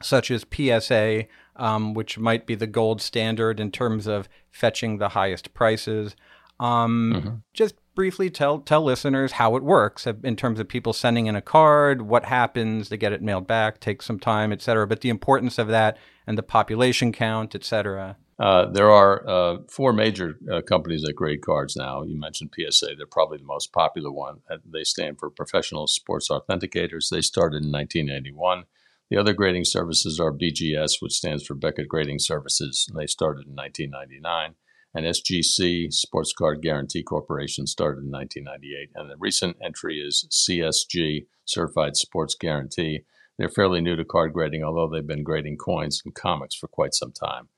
such 0.01 0.31
as 0.31 0.45
PSA, 0.53 1.25
um, 1.57 1.93
which 1.93 2.17
might 2.17 2.45
be 2.45 2.55
the 2.55 2.67
gold 2.67 3.01
standard 3.01 3.59
in 3.59 3.71
terms 3.71 4.07
of 4.07 4.29
fetching 4.51 4.97
the 4.97 5.09
highest 5.09 5.53
prices. 5.53 6.15
Um, 6.59 7.13
mm-hmm. 7.15 7.35
Just 7.53 7.75
briefly 7.95 8.29
tell 8.29 8.59
tell 8.59 8.83
listeners 8.83 9.33
how 9.33 9.55
it 9.55 9.63
works 9.63 10.07
in 10.07 10.35
terms 10.35 10.59
of 10.59 10.67
people 10.67 10.93
sending 10.93 11.25
in 11.25 11.35
a 11.35 11.41
card, 11.41 12.03
what 12.03 12.25
happens 12.25 12.89
to 12.89 12.97
get 12.97 13.11
it 13.11 13.21
mailed 13.21 13.47
back, 13.47 13.79
takes 13.79 14.05
some 14.05 14.19
time, 14.19 14.51
et 14.51 14.61
cetera. 14.61 14.87
But 14.87 15.01
the 15.01 15.09
importance 15.09 15.57
of 15.57 15.67
that 15.67 15.97
and 16.25 16.37
the 16.37 16.43
population 16.43 17.11
count, 17.11 17.55
et 17.55 17.63
cetera. 17.63 18.17
Uh, 18.39 18.67
there 18.67 18.91
are 18.91 19.27
uh, 19.27 19.57
four 19.67 19.93
major 19.93 20.37
uh, 20.51 20.61
companies 20.61 21.01
that 21.01 21.13
grade 21.13 21.41
cards 21.41 21.75
now. 21.75 22.03
You 22.03 22.19
mentioned 22.19 22.53
PSA; 22.55 22.89
they're 22.95 23.07
probably 23.07 23.39
the 23.39 23.43
most 23.43 23.73
popular 23.73 24.11
one. 24.11 24.41
They 24.63 24.83
stand 24.83 25.17
for 25.19 25.31
Professional 25.31 25.87
Sports 25.87 26.29
Authenticators. 26.29 27.09
They 27.09 27.21
started 27.21 27.63
in 27.63 27.71
1981. 27.71 28.65
The 29.09 29.17
other 29.17 29.33
grading 29.33 29.65
services 29.65 30.19
are 30.19 30.33
BGS, 30.33 30.95
which 30.99 31.13
stands 31.13 31.45
for 31.45 31.55
Beckett 31.55 31.87
Grading 31.87 32.19
Services, 32.19 32.85
and 32.89 32.99
they 32.99 33.07
started 33.07 33.47
in 33.47 33.55
1999. 33.55 34.55
And 34.93 35.05
SGC, 35.05 35.89
Sportscard 35.93 36.61
Guaranty 36.61 37.03
Corporation, 37.03 37.67
started 37.67 38.03
in 38.03 38.11
1998. 38.11 38.89
And 38.95 39.09
the 39.09 39.15
recent 39.17 39.57
entry 39.63 39.99
is 39.99 40.27
CSG, 40.31 41.25
Certified 41.45 41.95
Sports 41.95 42.35
Guaranty. 42.35 43.05
They're 43.37 43.49
fairly 43.49 43.79
new 43.79 43.95
to 43.95 44.03
card 44.03 44.33
grading, 44.33 44.63
although 44.63 44.89
they've 44.89 45.05
been 45.05 45.23
grading 45.23 45.57
coins 45.57 46.01
and 46.03 46.13
comics 46.15 46.55
for 46.55 46.67
quite 46.67 46.93
some 46.93 47.11
time. 47.11 47.49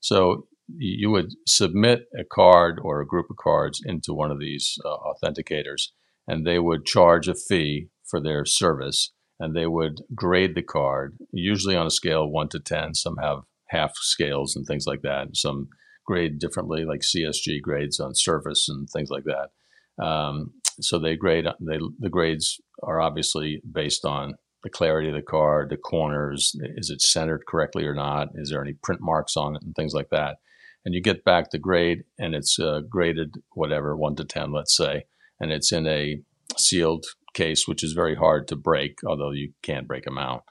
So 0.00 0.48
you 0.76 1.10
would 1.10 1.34
submit 1.46 2.06
a 2.18 2.24
card 2.24 2.80
or 2.82 3.00
a 3.00 3.06
group 3.06 3.30
of 3.30 3.36
cards 3.36 3.80
into 3.84 4.12
one 4.12 4.30
of 4.30 4.40
these 4.40 4.78
uh, 4.84 4.96
authenticators, 4.96 5.90
and 6.26 6.44
they 6.46 6.58
would 6.58 6.86
charge 6.86 7.28
a 7.28 7.34
fee 7.34 7.88
for 8.04 8.20
their 8.20 8.44
service 8.44 9.12
and 9.38 9.54
they 9.54 9.66
would 9.66 10.02
grade 10.14 10.54
the 10.54 10.62
card, 10.62 11.16
usually 11.32 11.76
on 11.76 11.86
a 11.86 11.90
scale 11.90 12.26
one 12.26 12.48
to 12.48 12.60
10. 12.60 12.94
Some 12.94 13.16
have 13.18 13.40
half 13.68 13.92
scales 13.96 14.56
and 14.56 14.66
things 14.66 14.86
like 14.86 15.02
that. 15.02 15.36
Some 15.36 15.68
grade 16.06 16.38
differently, 16.38 16.84
like 16.84 17.00
CSG 17.00 17.60
grades 17.60 18.00
on 18.00 18.14
surface 18.14 18.68
and 18.68 18.88
things 18.88 19.10
like 19.10 19.24
that. 19.24 20.04
Um, 20.04 20.52
so 20.80 20.98
they 20.98 21.16
grade, 21.16 21.46
they, 21.60 21.78
the 21.98 22.10
grades 22.10 22.60
are 22.82 23.00
obviously 23.00 23.62
based 23.70 24.04
on 24.04 24.34
the 24.62 24.70
clarity 24.70 25.08
of 25.08 25.14
the 25.14 25.22
card, 25.22 25.70
the 25.70 25.76
corners, 25.76 26.54
is 26.76 26.90
it 26.90 27.00
centered 27.00 27.44
correctly 27.46 27.86
or 27.86 27.94
not? 27.94 28.28
Is 28.34 28.50
there 28.50 28.62
any 28.62 28.72
print 28.72 29.00
marks 29.00 29.36
on 29.36 29.56
it 29.56 29.62
and 29.62 29.74
things 29.74 29.94
like 29.94 30.10
that? 30.10 30.38
And 30.84 30.94
you 30.94 31.00
get 31.00 31.24
back 31.24 31.50
the 31.50 31.58
grade 31.58 32.04
and 32.18 32.34
it's 32.34 32.58
uh, 32.58 32.80
graded, 32.88 33.36
whatever, 33.52 33.96
one 33.96 34.16
to 34.16 34.24
10, 34.24 34.52
let's 34.52 34.76
say, 34.76 35.04
and 35.40 35.52
it's 35.52 35.72
in 35.72 35.86
a 35.86 36.20
sealed 36.56 37.06
case, 37.36 37.68
which 37.68 37.84
is 37.84 37.92
very 37.92 38.16
hard 38.16 38.48
to 38.48 38.56
break, 38.56 38.98
although 39.06 39.30
you 39.30 39.52
can 39.62 39.86
break 39.86 40.04
them 40.04 40.18
out. 40.18 40.42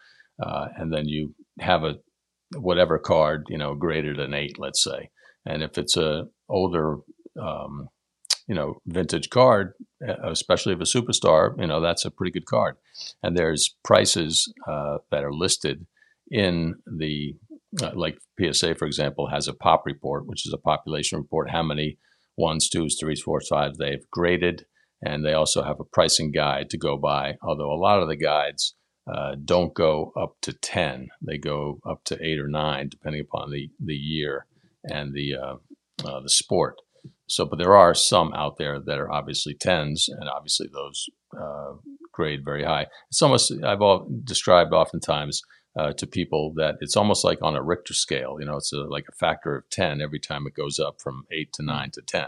Uh, 0.42 0.68
and 0.78 0.94
then 0.94 1.08
you 1.08 1.34
have 1.60 1.84
a 1.84 1.96
whatever 2.56 3.00
card, 3.00 3.48
you 3.50 3.58
know, 3.58 3.74
graded 3.74 4.20
an 4.20 4.34
eight, 4.34 4.58
let's 4.60 4.84
say. 4.84 5.10
And 5.46 5.64
if 5.64 5.78
it's 5.78 5.98
a 5.98 6.28
older, 6.48 6.98
um, 7.42 7.90
you 8.48 8.56
know, 8.56 8.76
vintage 8.86 9.30
card, 9.30 9.74
especially 10.24 10.74
if 10.74 10.80
a 10.80 10.84
superstar, 10.84 11.60
you 11.60 11.68
know, 11.68 11.82
that's 11.82 12.06
a 12.06 12.12
pretty 12.12 12.32
good 12.32 12.46
card. 12.46 12.76
And 13.24 13.36
there's 13.36 13.76
prices 13.84 14.52
uh, 14.68 15.00
that 15.12 15.24
are 15.24 15.34
listed 15.34 15.88
in 16.30 16.76
the, 16.86 17.36
uh, 17.82 17.92
like 17.96 18.18
PSA, 18.40 18.76
for 18.76 18.86
example, 18.86 19.28
has 19.28 19.48
a 19.48 19.54
pop 19.54 19.84
report, 19.86 20.28
which 20.28 20.46
is 20.46 20.54
a 20.54 20.58
population 20.58 21.18
report, 21.20 21.50
how 21.50 21.64
many 21.64 21.98
ones, 22.38 22.70
twos, 22.70 22.98
threes, 23.00 23.22
fours, 23.22 23.48
fives 23.48 23.78
they've 23.78 24.10
graded 24.12 24.66
and 25.02 25.26
they 25.26 25.34
also 25.34 25.64
have 25.64 25.80
a 25.80 25.86
pricing 25.86 26.32
guide 26.32 26.70
to 26.70 26.78
go 26.78 26.98
by. 26.98 27.38
Although 27.42 27.72
a 27.72 27.76
lot 27.76 28.02
of 28.02 28.08
the 28.08 28.16
guides 28.16 28.76
uh, 29.12 29.36
don't 29.44 29.74
go 29.74 30.12
up 30.16 30.36
to 30.42 30.54
ten; 30.54 31.10
they 31.22 31.38
go 31.38 31.80
up 31.86 32.04
to 32.06 32.18
eight 32.26 32.40
or 32.40 32.48
nine, 32.48 32.90
depending 32.90 33.22
upon 33.22 33.52
the 33.52 33.70
the 33.80 33.96
year 33.96 34.46
and 34.84 35.14
the 35.14 35.36
uh, 35.36 35.56
uh, 36.06 36.22
the 36.22 36.30
sport. 36.30 36.76
So, 37.28 37.46
but 37.46 37.58
there 37.58 37.76
are 37.76 37.94
some 37.94 38.34
out 38.34 38.58
there 38.58 38.80
that 38.80 39.00
are 39.00 39.12
obviously 39.12 39.54
tens, 39.54 40.10
and 40.10 40.30
obviously 40.30 40.68
those 40.72 41.10
uh, 41.40 41.74
grade 42.12 42.44
very 42.44 42.64
high. 42.64 42.88
It's 43.10 43.22
almost 43.22 43.52
I've 43.64 43.82
all 43.82 44.08
described 44.24 44.74
oftentimes. 44.74 45.42
Uh, 45.78 45.92
to 45.92 46.08
people 46.08 46.54
that 46.56 46.76
it's 46.80 46.96
almost 46.96 47.26
like 47.26 47.38
on 47.42 47.58
a 47.58 47.62
Richter 47.62 47.94
scale, 47.94 48.38
you 48.40 48.46
know, 48.46 48.56
it's 48.56 48.72
a, 48.72 48.78
like 48.78 49.08
a 49.10 49.12
factor 49.12 49.58
of 49.58 49.70
10 49.72 50.00
every 50.00 50.22
time 50.22 50.48
it 50.48 50.54
goes 50.54 50.80
up 50.80 51.02
from 51.02 51.26
8 51.34 51.52
to 51.52 51.64
9 51.64 51.92
to 51.92 52.02
10 52.02 52.28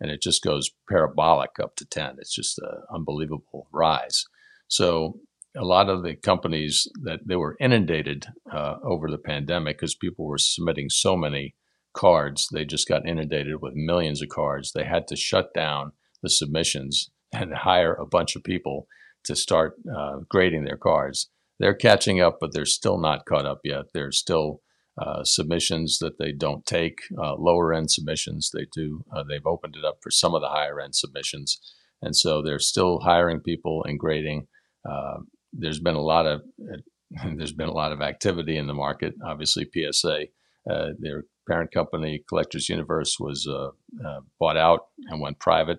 and 0.00 0.10
it 0.10 0.22
just 0.22 0.42
goes 0.42 0.70
parabolic 0.88 1.50
up 1.62 1.76
to 1.76 1.86
10. 1.86 2.16
It's 2.18 2.34
just 2.34 2.58
an 2.58 2.82
unbelievable 2.94 3.68
rise. 3.72 4.24
So 4.68 5.20
a 5.56 5.64
lot 5.64 5.88
of 5.88 6.02
the 6.02 6.14
companies 6.14 6.86
that 7.02 7.20
they 7.26 7.36
were 7.36 7.56
inundated 7.60 8.26
uh, 8.52 8.76
over 8.84 9.10
the 9.10 9.18
pandemic 9.18 9.78
because 9.78 9.94
people 9.94 10.26
were 10.26 10.38
submitting 10.38 10.88
so 10.88 11.16
many 11.16 11.54
cards, 11.92 12.48
they 12.52 12.64
just 12.64 12.88
got 12.88 13.06
inundated 13.06 13.60
with 13.60 13.74
millions 13.74 14.22
of 14.22 14.28
cards. 14.28 14.72
They 14.72 14.84
had 14.84 15.08
to 15.08 15.16
shut 15.16 15.52
down 15.54 15.92
the 16.22 16.30
submissions 16.30 17.10
and 17.32 17.54
hire 17.54 17.94
a 17.94 18.06
bunch 18.06 18.36
of 18.36 18.44
people 18.44 18.86
to 19.24 19.36
start 19.36 19.74
uh, 19.94 20.18
grading 20.28 20.64
their 20.64 20.76
cards. 20.76 21.30
They're 21.58 21.74
catching 21.74 22.20
up, 22.20 22.38
but 22.40 22.54
they're 22.54 22.64
still 22.64 22.98
not 22.98 23.26
caught 23.26 23.44
up 23.44 23.60
yet. 23.64 23.86
They're 23.92 24.12
still 24.12 24.62
uh, 25.00 25.24
submissions 25.24 25.98
that 25.98 26.18
they 26.18 26.30
don't 26.30 26.66
take, 26.66 26.98
uh, 27.18 27.34
lower 27.34 27.72
end 27.72 27.90
submissions 27.90 28.50
they 28.52 28.66
do. 28.70 29.02
Uh, 29.14 29.24
they've 29.26 29.46
opened 29.46 29.74
it 29.74 29.84
up 29.84 29.98
for 30.02 30.10
some 30.10 30.34
of 30.34 30.42
the 30.42 30.48
higher 30.48 30.78
end 30.78 30.94
submissions, 30.94 31.58
and 32.02 32.14
so 32.14 32.42
they're 32.42 32.58
still 32.58 33.00
hiring 33.00 33.40
people 33.40 33.82
and 33.84 33.98
grading. 33.98 34.46
Uh, 34.86 35.18
there's 35.54 35.80
been 35.80 35.94
a 35.94 36.02
lot 36.02 36.26
of 36.26 36.42
there's 37.34 37.54
been 37.54 37.68
a 37.68 37.74
lot 37.74 37.92
of 37.92 38.02
activity 38.02 38.58
in 38.58 38.66
the 38.66 38.74
market. 38.74 39.14
Obviously, 39.24 39.66
PSA, 39.72 40.24
uh, 40.70 40.88
their 40.98 41.24
parent 41.48 41.72
company, 41.72 42.22
Collectors 42.28 42.68
Universe, 42.68 43.16
was 43.18 43.48
bought 44.38 44.58
out 44.58 44.88
and 45.08 45.20
went 45.20 45.38
private. 45.38 45.78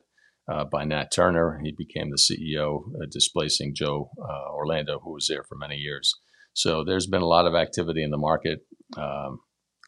by 0.72 0.84
Nat 0.84 1.12
Turner, 1.14 1.62
he 1.64 1.72
became 1.72 2.10
the 2.10 2.18
CEO, 2.18 2.86
displacing 3.12 3.76
Joe 3.76 4.10
Orlando, 4.50 5.00
who 5.00 5.14
was 5.14 5.28
there 5.28 5.44
for 5.44 5.56
many 5.56 5.76
years. 5.76 6.16
So 6.54 6.84
there's 6.84 7.08
been 7.08 7.22
a 7.22 7.28
lot 7.28 7.46
of 7.46 7.56
activity 7.56 8.04
in 8.04 8.12
the 8.12 8.18
market. 8.18 8.66
Um, 8.98 9.40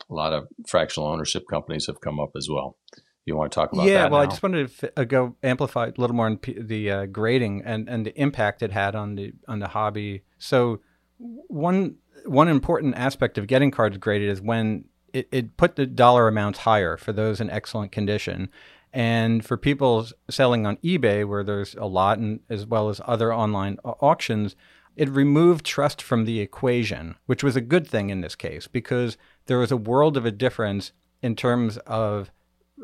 a 0.10 0.14
lot 0.14 0.34
of 0.34 0.48
fractional 0.68 1.10
ownership 1.10 1.44
companies 1.50 1.88
have 1.88 2.02
come 2.02 2.20
up 2.20 2.32
as 2.36 2.48
well. 2.50 2.78
You 3.26 3.38
want 3.38 3.52
to 3.52 3.56
talk 3.56 3.72
about 3.72 3.84
that? 3.84 3.90
yeah, 3.90 4.04
well, 4.04 4.20
now? 4.20 4.20
I 4.20 4.26
just 4.26 4.44
wanted 4.44 4.78
to 4.80 4.94
uh, 4.98 5.04
go 5.06 5.36
amplify 5.44 5.88
a 5.88 5.94
little 5.98 6.16
more 6.16 6.26
on 6.26 6.38
P- 6.38 6.60
the 6.60 6.92
uh, 6.92 7.06
grading 7.06 7.62
and, 7.64 7.88
and 7.88 8.06
the 8.06 8.20
impact 8.20 8.62
it 8.62 8.72
had 8.72 8.96
on 8.96 9.16
the 9.16 9.34
on 9.48 9.60
the 9.60 9.70
hobby. 9.70 10.24
So 10.38 10.82
one 11.18 11.96
one 12.26 12.50
important 12.50 12.96
aspect 12.96 13.38
of 13.38 13.48
getting 13.48 13.72
cards 13.72 13.98
graded 13.98 14.30
is 14.30 14.42
when 14.42 14.86
it, 15.14 15.30
it 15.32 15.58
put 15.58 15.78
the 15.78 15.86
dollar 15.86 16.28
amounts 16.28 16.60
higher 16.60 16.98
for 16.98 17.14
those 17.14 17.40
in 17.40 17.50
excellent 17.50 17.92
condition. 17.92 18.50
And 18.92 19.44
for 19.44 19.58
people 19.58 20.08
selling 20.30 20.68
on 20.68 20.78
eBay, 20.78 21.28
where 21.28 21.44
there's 21.44 21.74
a 21.76 21.86
lot, 21.86 22.20
and 22.20 22.42
as 22.50 22.66
well 22.66 22.90
as 22.90 23.02
other 23.06 23.34
online 23.34 23.78
auctions, 23.84 24.56
it 24.96 25.10
removed 25.10 25.66
trust 25.66 26.02
from 26.02 26.26
the 26.26 26.40
equation, 26.40 27.16
which 27.26 27.44
was 27.44 27.56
a 27.56 27.62
good 27.62 27.88
thing 27.88 28.10
in 28.10 28.22
this 28.22 28.36
case 28.36 28.68
because 28.68 29.18
there 29.48 29.58
was 29.58 29.72
a 29.72 29.78
world 29.78 30.18
of 30.18 30.26
a 30.26 30.32
difference 30.32 30.92
in 31.22 31.36
terms 31.36 31.78
of 31.80 32.32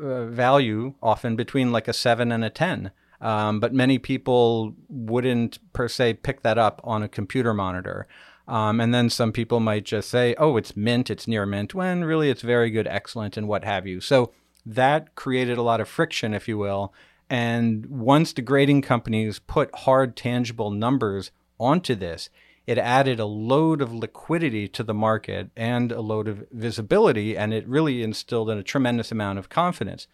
uh, 0.01 0.25
value, 0.25 0.93
often 1.01 1.35
between 1.35 1.71
like 1.71 1.87
a 1.87 1.93
seven 1.93 2.31
and 2.31 2.43
a 2.43 2.49
10. 2.49 2.91
Um, 3.21 3.59
but 3.59 3.73
many 3.73 3.99
people 3.99 4.75
wouldn't 4.87 5.59
per 5.73 5.87
se 5.87 6.15
pick 6.15 6.41
that 6.41 6.57
up 6.57 6.79
on 6.83 7.03
a 7.03 7.09
computer 7.09 7.53
monitor. 7.53 8.07
Um, 8.47 8.79
and 8.79 8.93
then 8.93 9.09
some 9.09 9.31
people 9.31 9.59
might 9.59 9.83
just 9.83 10.09
say, 10.09 10.33
oh, 10.37 10.57
it's 10.57 10.75
mint, 10.75 11.09
it's 11.09 11.27
near 11.27 11.45
mint, 11.45 11.75
when 11.75 12.03
really 12.03 12.29
it's 12.29 12.41
very 12.41 12.71
good, 12.71 12.87
excellent, 12.87 13.37
and 13.37 13.47
what 13.47 13.63
have 13.63 13.85
you. 13.85 14.01
So 14.01 14.31
that 14.65 15.15
created 15.15 15.57
a 15.57 15.61
lot 15.61 15.81
of 15.81 15.87
friction, 15.87 16.33
if 16.33 16.47
you 16.47 16.57
will. 16.57 16.93
And 17.29 17.85
once 17.85 18.33
the 18.33 18.41
grading 18.41 18.81
companies 18.81 19.37
put 19.37 19.75
hard, 19.75 20.15
tangible 20.15 20.71
numbers 20.71 21.31
onto 21.59 21.95
this, 21.95 22.29
it 22.67 22.77
added 22.77 23.19
a 23.19 23.25
load 23.25 23.81
of 23.81 23.93
liquidity 23.93 24.67
to 24.67 24.83
the 24.83 24.93
market 24.93 25.49
and 25.55 25.91
a 25.91 26.01
load 26.01 26.27
of 26.27 26.45
visibility, 26.51 27.35
and 27.35 27.53
it 27.53 27.67
really 27.67 28.03
instilled 28.03 28.49
in 28.49 28.57
a 28.57 28.63
tremendous 28.63 29.11
amount 29.11 29.39
of 29.39 29.49
confidence. 29.49 30.07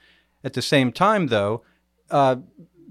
At 0.44 0.54
the 0.54 0.62
same 0.62 0.92
time, 0.92 1.28
though, 1.28 1.64
uh, 2.10 2.38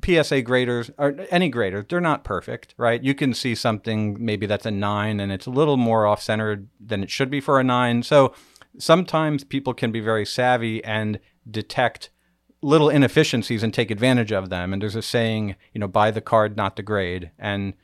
PSA 0.04 0.42
graders 0.42 0.90
or 0.98 1.16
any 1.30 1.48
grader, 1.48 1.86
they're 1.88 2.00
not 2.00 2.24
perfect, 2.24 2.74
right? 2.76 3.02
You 3.02 3.14
can 3.14 3.32
see 3.32 3.54
something 3.54 4.16
maybe 4.22 4.46
that's 4.46 4.66
a 4.66 4.70
nine 4.70 5.18
and 5.20 5.32
it's 5.32 5.46
a 5.46 5.50
little 5.50 5.76
more 5.76 6.06
off 6.06 6.22
centered 6.22 6.68
than 6.78 7.02
it 7.02 7.10
should 7.10 7.30
be 7.30 7.40
for 7.40 7.58
a 7.58 7.64
nine. 7.64 8.02
So 8.02 8.34
sometimes 8.78 9.44
people 9.44 9.72
can 9.72 9.92
be 9.92 10.00
very 10.00 10.26
savvy 10.26 10.84
and 10.84 11.20
detect 11.50 12.10
little 12.60 12.88
inefficiencies 12.88 13.62
and 13.62 13.72
take 13.72 13.90
advantage 13.90 14.32
of 14.32 14.48
them. 14.48 14.72
And 14.72 14.82
there's 14.82 14.96
a 14.96 15.02
saying, 15.02 15.56
you 15.72 15.78
know, 15.78 15.88
buy 15.88 16.10
the 16.10 16.20
card, 16.20 16.56
not 16.56 16.76
the 16.76 16.82
grade. 16.82 17.30
And 17.38 17.74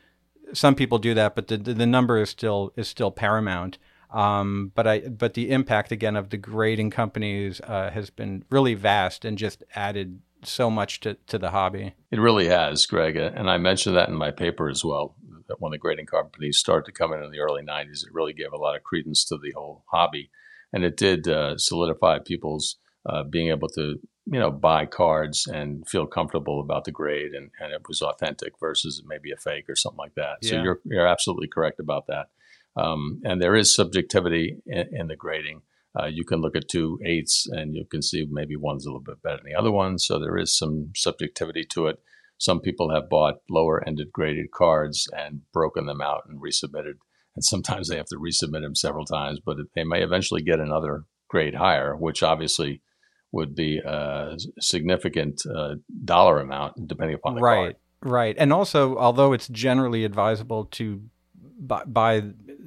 some 0.52 0.74
people 0.74 0.98
do 0.98 1.14
that, 1.14 1.34
but 1.34 1.48
the, 1.48 1.56
the 1.56 1.86
number 1.86 2.18
is 2.18 2.30
still 2.30 2.72
is 2.76 2.88
still 2.88 3.10
paramount. 3.10 3.78
Um, 4.10 4.72
but 4.74 4.86
I 4.86 5.00
but 5.00 5.34
the 5.34 5.50
impact 5.50 5.92
again 5.92 6.16
of 6.16 6.30
the 6.30 6.36
grading 6.36 6.90
companies 6.90 7.60
uh, 7.62 7.90
has 7.90 8.10
been 8.10 8.44
really 8.50 8.74
vast 8.74 9.24
and 9.24 9.38
just 9.38 9.62
added 9.74 10.20
so 10.44 10.70
much 10.70 11.00
to, 11.00 11.14
to 11.26 11.38
the 11.38 11.50
hobby. 11.50 11.94
It 12.10 12.20
really 12.20 12.48
has, 12.48 12.86
Greg. 12.86 13.16
And 13.16 13.50
I 13.50 13.58
mentioned 13.58 13.96
that 13.96 14.08
in 14.08 14.14
my 14.14 14.30
paper 14.30 14.68
as 14.68 14.84
well. 14.84 15.14
That 15.48 15.60
when 15.60 15.72
the 15.72 15.78
grading 15.78 16.06
companies 16.06 16.58
started 16.58 16.86
to 16.86 16.92
come 16.92 17.12
in 17.12 17.22
in 17.22 17.30
the 17.30 17.40
early 17.40 17.62
90s, 17.62 18.04
it 18.04 18.12
really 18.12 18.32
gave 18.32 18.52
a 18.52 18.56
lot 18.56 18.76
of 18.76 18.84
credence 18.84 19.24
to 19.26 19.36
the 19.36 19.52
whole 19.56 19.84
hobby. 19.90 20.30
And 20.72 20.84
it 20.84 20.96
did 20.96 21.26
uh, 21.26 21.58
solidify 21.58 22.20
people's 22.24 22.76
uh, 23.04 23.24
being 23.24 23.48
able 23.48 23.68
to, 23.70 23.96
you 24.31 24.38
know, 24.38 24.51
buy 24.51 24.87
cards 24.87 25.47
and 25.47 25.87
feel 25.88 26.07
comfortable 26.07 26.61
about 26.61 26.85
the 26.85 26.93
grade 26.93 27.33
and, 27.33 27.51
and 27.59 27.73
it 27.73 27.83
was 27.88 28.01
authentic 28.01 28.53
versus 28.61 29.03
maybe 29.05 29.33
a 29.33 29.37
fake 29.37 29.69
or 29.69 29.75
something 29.75 29.99
like 29.99 30.14
that. 30.14 30.38
Yeah. 30.40 30.51
So 30.51 30.62
you're, 30.62 30.81
you're 30.85 31.07
absolutely 31.07 31.49
correct 31.49 31.81
about 31.81 32.07
that. 32.07 32.29
Um, 32.77 33.21
and 33.25 33.43
there 33.43 33.57
is 33.57 33.75
subjectivity 33.75 34.59
in, 34.66 34.88
in 34.93 35.07
the 35.09 35.16
grading. 35.16 35.62
Uh, 36.01 36.07
you 36.07 36.25
can 36.25 36.40
look 36.40 36.55
at 36.55 36.69
two 36.69 37.01
eights 37.05 37.49
and 37.51 37.75
you 37.75 37.85
can 37.85 38.03
see 38.03 38.25
maybe 38.31 38.55
one's 38.55 38.87
a 38.87 38.90
little 38.90 39.03
bit 39.03 39.21
better 39.21 39.38
than 39.38 39.53
the 39.53 39.59
other 39.59 39.73
one. 39.73 39.99
So 39.99 40.21
there 40.21 40.38
is 40.38 40.57
some 40.57 40.93
subjectivity 40.95 41.64
to 41.71 41.88
it. 41.88 41.97
Some 42.38 42.61
people 42.61 42.95
have 42.95 43.11
bought 43.11 43.40
lower 43.51 43.83
ended 43.85 44.12
graded 44.12 44.53
cards 44.53 45.09
and 45.12 45.43
broken 45.53 45.87
them 45.87 46.01
out 46.01 46.23
and 46.29 46.40
resubmitted. 46.40 46.95
And 47.35 47.45
sometimes 47.45 47.88
they 47.88 47.97
have 47.97 48.07
to 48.07 48.16
resubmit 48.16 48.62
them 48.62 48.77
several 48.77 49.05
times, 49.05 49.40
but 49.45 49.57
they 49.75 49.85
may 49.85 50.03
eventually 50.03 50.43
get 50.43 50.61
another 50.61 51.05
grade 51.29 51.57
higher, 51.57 51.97
which 51.97 52.23
obviously 52.23 52.83
would 53.33 53.55
be 53.55 53.79
a 53.79 54.37
significant 54.61 55.43
uh, 55.47 55.77
dollar 56.05 56.40
amount 56.40 56.88
depending 56.88 57.14
upon 57.14 57.35
the 57.35 57.40
right, 57.40 57.57
card. 57.57 57.77
Right. 58.03 58.37
And 58.38 58.53
also, 58.53 58.97
although 58.97 59.33
it's 59.33 59.49
generally 59.49 60.05
advisable 60.05 60.66
to 60.73 61.03
buy, 61.59 61.85
buy 61.85 62.23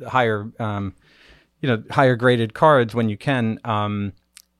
higher 0.07 0.51
um, 0.59 0.93
you 1.61 1.69
know 1.69 1.83
higher 1.89 2.15
graded 2.15 2.53
cards 2.53 2.93
when 2.93 3.09
you 3.09 3.17
can. 3.17 3.59
Um, 3.63 4.13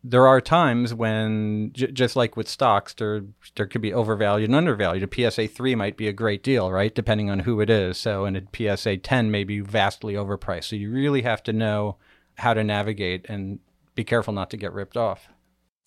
there 0.06 0.28
are 0.28 0.42
times 0.42 0.94
when, 0.94 1.72
j- 1.72 1.92
just 1.92 2.18
like 2.18 2.36
with 2.36 2.50
stocks, 2.50 2.94
there 2.96 3.24
there 3.56 3.68
could 3.68 3.82
be 3.82 3.94
overvalued 3.94 4.50
and 4.50 4.56
undervalued. 4.56 5.04
A 5.04 5.32
PSA 5.32 5.48
three 5.48 5.76
might 5.76 5.96
be 5.96 6.08
a 6.08 6.14
great 6.14 6.44
deal, 6.44 6.72
right? 6.72 6.94
Depending 6.94 7.30
on 7.30 7.40
who 7.40 7.62
it 7.62 7.70
is. 7.70 7.98
So, 7.98 8.26
and 8.26 8.38
a 8.38 8.76
PSA 8.76 8.98
ten 8.98 9.32
may 9.32 9.44
be 9.44 9.60
vastly 9.60 10.16
overpriced. 10.16 10.66
So 10.66 10.76
you 10.76 10.92
really 10.92 11.22
have 11.22 11.44
to 11.44 11.54
know 11.54 11.98
how 12.36 12.54
to 12.54 12.64
navigate 12.64 13.26
and 13.30 13.60
be 13.96 14.04
careful 14.04 14.34
not 14.34 14.50
to 14.50 14.58
get 14.58 14.74
ripped 14.74 14.98
off. 14.98 15.30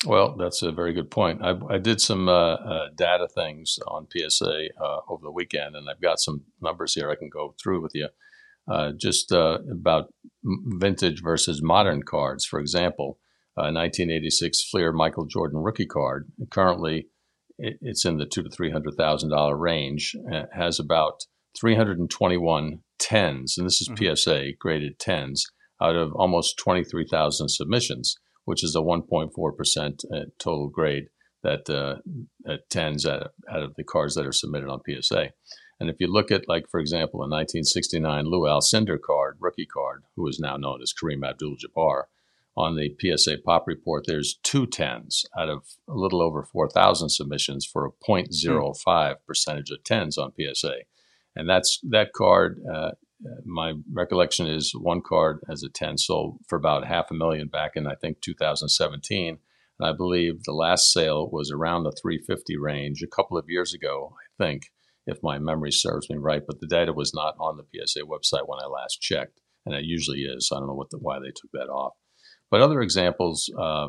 Well, 0.04 0.36
that's 0.36 0.62
a 0.62 0.72
very 0.72 0.92
good 0.92 1.10
point. 1.10 1.42
I, 1.42 1.54
I 1.70 1.78
did 1.78 2.00
some 2.00 2.28
uh, 2.28 2.54
uh, 2.54 2.88
data 2.94 3.28
things 3.28 3.78
on 3.88 4.06
PSA 4.10 4.68
uh, 4.80 4.98
over 5.08 5.24
the 5.24 5.30
weekend, 5.30 5.74
and 5.74 5.88
I've 5.88 6.02
got 6.02 6.20
some 6.20 6.42
numbers 6.60 6.94
here 6.94 7.10
I 7.10 7.16
can 7.16 7.30
go 7.30 7.54
through 7.60 7.80
with 7.80 7.92
you. 7.94 8.08
Uh, 8.70 8.92
just 8.96 9.32
uh, 9.32 9.58
about 9.70 10.12
vintage 10.44 11.22
versus 11.22 11.62
modern 11.62 12.02
cards. 12.02 12.44
For 12.44 12.60
example, 12.60 13.18
uh, 13.56 13.72
1986 13.72 14.68
Fleer 14.68 14.92
Michael 14.92 15.24
Jordan 15.24 15.60
rookie 15.60 15.86
card. 15.86 16.30
Currently, 16.50 17.06
it's 17.58 18.04
in 18.04 18.18
the 18.18 18.26
two 18.26 18.42
to 18.42 18.50
three 18.50 18.70
hundred 18.70 18.94
thousand 18.96 19.30
dollar 19.30 19.56
range. 19.56 20.14
It 20.26 20.48
has 20.52 20.78
about 20.78 21.24
321 21.58 22.80
tens, 22.98 23.56
and 23.56 23.66
this 23.66 23.80
is 23.80 23.88
mm-hmm. 23.88 24.14
PSA 24.14 24.56
graded 24.58 24.98
tens 24.98 25.46
out 25.80 25.96
of 25.96 26.12
almost 26.14 26.58
23,000 26.58 27.48
submissions, 27.48 28.16
which 28.46 28.64
is 28.64 28.74
a 28.74 28.80
1.4 28.80 29.56
percent 29.56 30.04
uh, 30.12 30.20
total 30.38 30.68
grade 30.68 31.08
that 31.42 31.68
uh, 31.70 32.56
tens 32.70 33.06
out 33.06 33.30
of 33.48 33.74
the 33.76 33.84
cards 33.84 34.14
that 34.14 34.26
are 34.26 34.32
submitted 34.32 34.68
on 34.68 34.80
PSA. 34.88 35.30
And 35.78 35.90
if 35.90 35.96
you 36.00 36.06
look 36.06 36.30
at, 36.30 36.48
like, 36.48 36.68
for 36.68 36.80
example, 36.80 37.20
a 37.20 37.28
1969 37.28 38.24
Lou 38.24 38.48
Alcindor 38.48 38.98
card, 39.00 39.36
rookie 39.38 39.66
card, 39.66 40.04
who 40.16 40.26
is 40.26 40.40
now 40.40 40.56
known 40.56 40.80
as 40.82 40.92
Kareem 40.92 41.28
Abdul 41.28 41.56
Jabbar, 41.56 42.04
on 42.56 42.74
the 42.74 42.96
PSA 42.98 43.38
Pop 43.44 43.66
report, 43.66 44.04
there's 44.06 44.38
two 44.42 44.66
tens 44.66 45.26
out 45.38 45.50
of 45.50 45.64
a 45.86 45.94
little 45.94 46.22
over 46.22 46.42
4,000 46.42 47.10
submissions 47.10 47.66
for 47.66 47.84
a 47.84 47.90
0.05 48.08 49.14
percentage 49.26 49.70
of 49.70 49.84
tens 49.84 50.16
on 50.16 50.32
PSA. 50.40 50.76
And 51.34 51.48
that's 51.48 51.78
that 51.82 52.14
card. 52.14 52.62
Uh, 52.72 52.92
my 53.44 53.74
recollection 53.92 54.46
is 54.46 54.72
one 54.74 55.00
card 55.00 55.40
as 55.50 55.62
a 55.62 55.68
10 55.68 55.98
sold 55.98 56.38
for 56.48 56.56
about 56.56 56.86
half 56.86 57.10
a 57.10 57.14
million 57.14 57.48
back 57.48 57.72
in, 57.74 57.86
I 57.86 57.94
think, 57.94 58.20
2017. 58.20 59.38
And 59.78 59.88
I 59.88 59.92
believe 59.92 60.44
the 60.44 60.52
last 60.52 60.92
sale 60.92 61.28
was 61.30 61.50
around 61.50 61.84
the 61.84 61.96
350 62.00 62.56
range 62.56 63.02
a 63.02 63.14
couple 63.14 63.36
of 63.38 63.46
years 63.48 63.74
ago, 63.74 64.14
I 64.14 64.44
think 64.44 64.64
if 65.06 65.18
my 65.22 65.38
memory 65.38 65.70
serves 65.70 66.10
me 66.10 66.16
right. 66.16 66.42
But 66.46 66.60
the 66.60 66.66
data 66.66 66.92
was 66.92 67.14
not 67.14 67.34
on 67.38 67.56
the 67.56 67.64
PSA 67.64 68.00
website 68.00 68.46
when 68.48 68.60
I 68.62 68.66
last 68.66 69.00
checked, 69.00 69.40
and 69.64 69.74
it 69.74 69.84
usually 69.84 70.22
is. 70.22 70.50
I 70.52 70.58
don't 70.58 70.68
know 70.68 70.74
what 70.74 70.90
the, 70.90 70.98
why 70.98 71.18
they 71.18 71.28
took 71.28 71.50
that 71.52 71.70
off. 71.70 71.94
But 72.50 72.60
other 72.60 72.80
examples, 72.80 73.50
uh, 73.58 73.88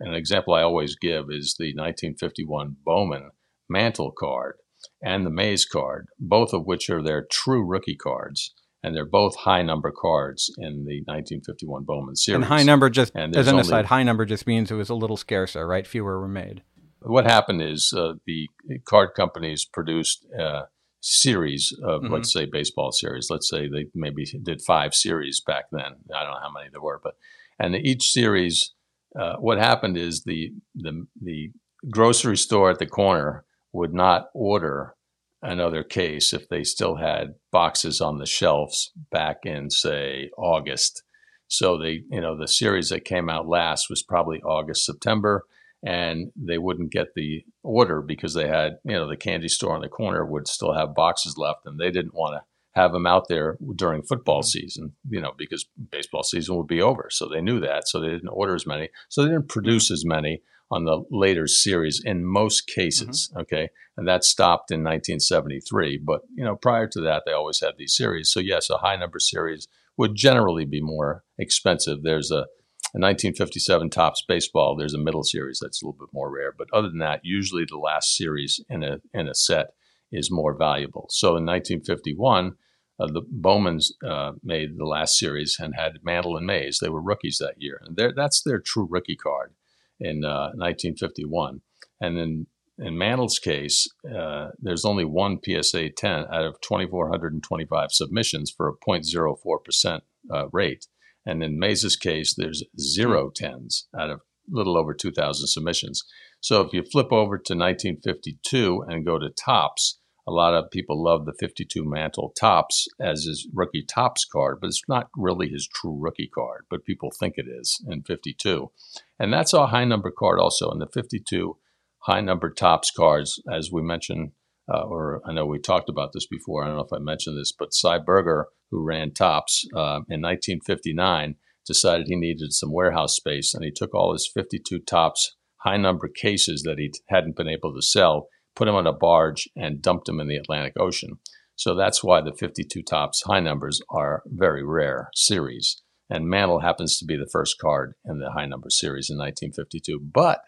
an 0.00 0.14
example 0.14 0.54
I 0.54 0.62
always 0.62 0.96
give 0.96 1.26
is 1.30 1.56
the 1.58 1.74
1951 1.74 2.76
Bowman 2.84 3.30
Mantle 3.68 4.12
card 4.16 4.56
and 5.02 5.26
the 5.26 5.30
Mays 5.30 5.64
card, 5.64 6.08
both 6.18 6.52
of 6.52 6.66
which 6.66 6.90
are 6.90 7.02
their 7.02 7.26
true 7.30 7.64
rookie 7.64 7.96
cards. 7.96 8.54
And 8.84 8.96
they're 8.96 9.06
both 9.06 9.36
high 9.36 9.62
number 9.62 9.92
cards 9.96 10.52
in 10.58 10.86
the 10.86 11.04
1951 11.06 11.84
Bowman 11.84 12.16
series. 12.16 12.34
And 12.34 12.44
high 12.44 12.64
number 12.64 12.90
just, 12.90 13.14
as 13.14 13.46
an 13.46 13.54
only, 13.54 13.60
aside, 13.60 13.86
high 13.86 14.02
number 14.02 14.24
just 14.24 14.44
means 14.44 14.72
it 14.72 14.74
was 14.74 14.90
a 14.90 14.96
little 14.96 15.16
scarcer, 15.16 15.64
right? 15.64 15.86
Fewer 15.86 16.18
were 16.20 16.26
made 16.26 16.62
what 17.04 17.24
happened 17.24 17.62
is 17.62 17.92
uh, 17.96 18.14
the 18.26 18.48
card 18.84 19.10
companies 19.14 19.64
produced 19.64 20.26
a 20.38 20.62
series 21.00 21.76
of, 21.82 22.02
mm-hmm. 22.02 22.12
let's 22.12 22.32
say, 22.32 22.46
baseball 22.46 22.92
series. 22.92 23.28
Let's 23.30 23.48
say 23.48 23.68
they 23.68 23.86
maybe 23.94 24.24
did 24.42 24.62
five 24.62 24.94
series 24.94 25.40
back 25.40 25.64
then. 25.72 25.82
I 26.14 26.22
don't 26.22 26.32
know 26.32 26.40
how 26.42 26.52
many 26.52 26.68
there 26.70 26.80
were, 26.80 27.00
but 27.02 27.14
and 27.58 27.74
each 27.74 28.10
series, 28.10 28.72
uh, 29.18 29.36
what 29.36 29.58
happened 29.58 29.96
is 29.96 30.24
the 30.24 30.52
the 30.74 31.06
the 31.20 31.50
grocery 31.90 32.36
store 32.36 32.70
at 32.70 32.78
the 32.78 32.86
corner 32.86 33.44
would 33.72 33.94
not 33.94 34.28
order 34.34 34.94
another 35.42 35.82
case 35.82 36.32
if 36.32 36.48
they 36.48 36.62
still 36.62 36.96
had 36.96 37.34
boxes 37.50 38.00
on 38.00 38.18
the 38.18 38.26
shelves 38.26 38.92
back 39.10 39.38
in 39.44 39.70
say 39.70 40.30
August. 40.36 41.02
So 41.48 41.76
they, 41.76 42.02
you 42.10 42.20
know, 42.20 42.36
the 42.36 42.48
series 42.48 42.88
that 42.90 43.04
came 43.04 43.28
out 43.28 43.48
last 43.48 43.90
was 43.90 44.02
probably 44.02 44.40
August, 44.42 44.86
September 44.86 45.44
and 45.82 46.30
they 46.36 46.58
wouldn't 46.58 46.92
get 46.92 47.14
the 47.14 47.44
order 47.62 48.00
because 48.00 48.34
they 48.34 48.46
had, 48.46 48.78
you 48.84 48.92
know, 48.92 49.08
the 49.08 49.16
candy 49.16 49.48
store 49.48 49.74
on 49.74 49.80
the 49.80 49.88
corner 49.88 50.24
would 50.24 50.46
still 50.46 50.74
have 50.74 50.94
boxes 50.94 51.36
left 51.36 51.66
and 51.66 51.78
they 51.78 51.90
didn't 51.90 52.14
want 52.14 52.34
to 52.34 52.80
have 52.80 52.92
them 52.92 53.06
out 53.06 53.28
there 53.28 53.58
during 53.74 54.02
football 54.02 54.40
mm-hmm. 54.40 54.60
season, 54.60 54.92
you 55.08 55.20
know, 55.20 55.32
because 55.36 55.66
baseball 55.90 56.22
season 56.22 56.56
would 56.56 56.68
be 56.68 56.80
over. 56.80 57.08
So 57.10 57.28
they 57.28 57.40
knew 57.40 57.60
that. 57.60 57.88
So 57.88 58.00
they 58.00 58.08
didn't 58.08 58.28
order 58.28 58.54
as 58.54 58.66
many. 58.66 58.90
So 59.08 59.22
they 59.22 59.30
didn't 59.30 59.48
produce 59.48 59.90
as 59.90 60.04
many 60.04 60.42
on 60.72 60.84
the 60.84 61.04
later 61.10 61.46
series 61.46 62.00
in 62.02 62.24
most 62.24 62.66
cases. 62.66 63.28
Mm-hmm. 63.30 63.40
Okay. 63.40 63.68
And 63.96 64.08
that 64.08 64.24
stopped 64.24 64.70
in 64.70 64.80
1973. 64.80 65.98
But, 65.98 66.22
you 66.34 66.42
know, 66.42 66.56
prior 66.56 66.88
to 66.88 67.00
that, 67.02 67.24
they 67.26 67.32
always 67.32 67.60
had 67.60 67.74
these 67.76 67.94
series. 67.94 68.32
So, 68.32 68.40
yes, 68.40 68.70
a 68.70 68.78
high 68.78 68.96
number 68.96 69.18
series 69.18 69.68
would 69.98 70.14
generally 70.14 70.64
be 70.64 70.80
more 70.80 71.24
expensive. 71.38 72.02
There's 72.02 72.30
a 72.30 72.46
in 72.94 73.00
1957 73.00 73.88
Topps 73.88 74.22
Baseball, 74.28 74.76
there's 74.76 74.92
a 74.92 74.98
middle 74.98 75.22
series 75.22 75.60
that's 75.62 75.80
a 75.80 75.86
little 75.86 75.98
bit 75.98 76.12
more 76.12 76.30
rare. 76.30 76.52
But 76.56 76.68
other 76.74 76.88
than 76.88 76.98
that, 76.98 77.20
usually 77.22 77.64
the 77.64 77.78
last 77.78 78.14
series 78.14 78.60
in 78.68 78.82
a 78.82 78.98
in 79.14 79.28
a 79.28 79.34
set 79.34 79.68
is 80.10 80.30
more 80.30 80.54
valuable. 80.54 81.06
So 81.08 81.28
in 81.28 81.46
1951, 81.46 82.56
uh, 83.00 83.06
the 83.06 83.22
Bowmans 83.30 83.92
uh, 84.06 84.32
made 84.42 84.76
the 84.76 84.84
last 84.84 85.18
series 85.18 85.56
and 85.58 85.74
had 85.74 86.00
Mantle 86.02 86.36
and 86.36 86.46
Mays. 86.46 86.80
They 86.80 86.90
were 86.90 87.00
rookies 87.00 87.38
that 87.38 87.54
year, 87.58 87.80
and 87.82 87.98
that's 88.14 88.42
their 88.42 88.58
true 88.58 88.86
rookie 88.90 89.16
card 89.16 89.54
in 90.02 90.24
uh, 90.24 90.50
1951. 90.56 91.60
And 92.00 92.18
then 92.18 92.46
in 92.78 92.98
Mantle's 92.98 93.38
case, 93.38 93.86
uh, 94.04 94.48
there's 94.58 94.84
only 94.84 95.04
one 95.04 95.38
PSA 95.44 95.90
10 95.90 96.24
out 96.32 96.44
of 96.44 96.60
2,425 96.62 97.92
submissions 97.92 98.52
for 98.54 98.68
a 98.68 98.90
0.04% 98.90 100.00
uh, 100.32 100.48
rate. 100.52 100.86
And 101.24 101.42
in 101.42 101.58
Mays's 101.58 101.96
case, 101.96 102.34
there's 102.36 102.64
zero 102.80 103.30
tens 103.34 103.86
out 103.98 104.10
of 104.10 104.18
a 104.18 104.22
little 104.48 104.76
over 104.76 104.92
2,000 104.92 105.46
submissions. 105.46 106.02
So 106.40 106.60
if 106.62 106.72
you 106.72 106.82
flip 106.82 107.12
over 107.12 107.38
to 107.38 107.54
1952 107.54 108.84
and 108.88 109.06
go 109.06 109.18
to 109.18 109.30
Topps, 109.30 110.00
a 110.26 110.30
lot 110.30 110.54
of 110.54 110.70
people 110.70 111.02
love 111.02 111.26
the 111.26 111.34
52 111.38 111.84
Mantle 111.84 112.32
Topps 112.38 112.86
as 113.00 113.24
his 113.24 113.48
rookie 113.52 113.84
Topps 113.84 114.24
card, 114.24 114.58
but 114.60 114.68
it's 114.68 114.82
not 114.88 115.10
really 115.16 115.48
his 115.48 115.68
true 115.68 115.96
rookie 115.98 116.30
card, 116.32 116.64
but 116.70 116.84
people 116.84 117.10
think 117.10 117.34
it 117.36 117.46
is 117.48 117.84
in 117.88 118.02
52. 118.02 118.70
And 119.18 119.32
that's 119.32 119.52
a 119.52 119.66
high 119.68 119.84
number 119.84 120.12
card 120.16 120.38
also. 120.38 120.70
In 120.70 120.78
the 120.78 120.86
52 120.86 121.56
high 122.02 122.20
number 122.20 122.50
Topps 122.50 122.90
cards, 122.90 123.42
as 123.50 123.70
we 123.72 123.82
mentioned, 123.82 124.32
uh, 124.72 124.82
or 124.82 125.20
I 125.26 125.32
know 125.32 125.44
we 125.44 125.58
talked 125.58 125.88
about 125.88 126.12
this 126.12 126.26
before. 126.26 126.62
I 126.62 126.68
don't 126.68 126.76
know 126.76 126.84
if 126.84 126.92
I 126.92 126.98
mentioned 126.98 127.36
this, 127.36 127.52
but 127.52 127.74
Sy 127.74 127.98
Berger, 127.98 128.46
who 128.70 128.84
ran 128.84 129.12
Topps 129.12 129.66
uh, 129.74 130.06
in 130.08 130.22
1959, 130.22 131.36
decided 131.66 132.06
he 132.06 132.16
needed 132.16 132.52
some 132.52 132.72
warehouse 132.72 133.16
space, 133.16 133.54
and 133.54 133.64
he 133.64 133.70
took 133.70 133.94
all 133.94 134.12
his 134.12 134.30
52 134.32 134.80
Topps 134.80 135.36
high 135.58 135.76
number 135.76 136.08
cases 136.08 136.62
that 136.62 136.78
he 136.78 136.92
hadn't 137.08 137.36
been 137.36 137.48
able 137.48 137.74
to 137.74 137.82
sell, 137.82 138.28
put 138.54 138.66
them 138.66 138.74
on 138.74 138.86
a 138.86 138.92
barge, 138.92 139.48
and 139.56 139.82
dumped 139.82 140.06
them 140.06 140.20
in 140.20 140.28
the 140.28 140.36
Atlantic 140.36 140.74
Ocean. 140.78 141.18
So 141.56 141.74
that's 141.74 142.02
why 142.02 142.20
the 142.20 142.32
52 142.32 142.82
Topps 142.82 143.22
high 143.26 143.40
numbers 143.40 143.80
are 143.90 144.22
very 144.26 144.64
rare 144.64 145.10
series. 145.14 145.82
And 146.10 146.28
Mantle 146.28 146.60
happens 146.60 146.98
to 146.98 147.04
be 147.04 147.16
the 147.16 147.28
first 147.30 147.58
card 147.58 147.94
in 148.04 148.18
the 148.18 148.32
high 148.32 148.46
number 148.46 148.68
series 148.68 149.08
in 149.08 149.16
1952. 149.16 150.00
But 150.12 150.40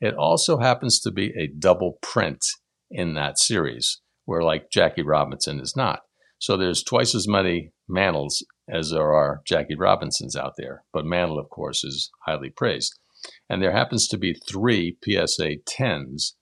it 0.00 0.14
also 0.14 0.58
happens 0.58 0.98
to 1.00 1.10
be 1.10 1.32
a 1.38 1.46
double 1.46 1.98
print 2.02 2.44
in 2.90 3.14
that 3.14 3.38
series, 3.38 4.00
where 4.24 4.42
like 4.42 4.70
Jackie 4.70 5.02
Robinson 5.02 5.60
is 5.60 5.76
not. 5.76 6.00
So 6.38 6.56
there's 6.56 6.82
twice 6.82 7.14
as 7.14 7.28
many 7.28 7.70
Mantles 7.88 8.44
as 8.68 8.90
there 8.90 9.12
are 9.12 9.42
Jackie 9.46 9.76
Robinsons 9.76 10.34
out 10.34 10.54
there. 10.58 10.84
But 10.92 11.04
Mantle, 11.04 11.38
of 11.38 11.50
course, 11.50 11.84
is 11.84 12.10
highly 12.26 12.50
praised. 12.50 12.98
And 13.48 13.62
there 13.62 13.72
happens 13.72 14.08
to 14.08 14.18
be 14.18 14.34
three 14.34 14.96
PSA 15.04 15.58
10s 15.68 16.32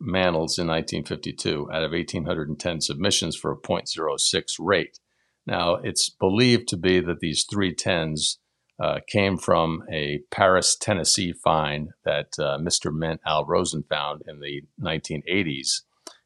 Mantles 0.00 0.58
in 0.58 0.66
1952 0.66 1.70
out 1.72 1.82
of 1.82 1.92
1,810 1.92 2.80
submissions 2.80 3.36
for 3.36 3.52
a 3.52 3.56
0.06 3.56 4.44
rate. 4.58 4.98
Now, 5.46 5.74
it's 5.74 6.08
believed 6.08 6.68
to 6.68 6.76
be 6.76 7.00
that 7.00 7.20
these 7.20 7.44
three 7.50 7.74
tens 7.74 8.38
uh, 8.82 9.00
came 9.06 9.36
from 9.36 9.82
a 9.92 10.20
Paris, 10.30 10.76
Tennessee 10.80 11.32
find 11.32 11.90
that 12.04 12.28
uh, 12.38 12.58
Mr. 12.58 12.92
Mint 12.92 13.20
Al 13.26 13.44
Rosen 13.44 13.84
found 13.88 14.22
in 14.26 14.40
the 14.40 14.62
1980s. 14.82 15.82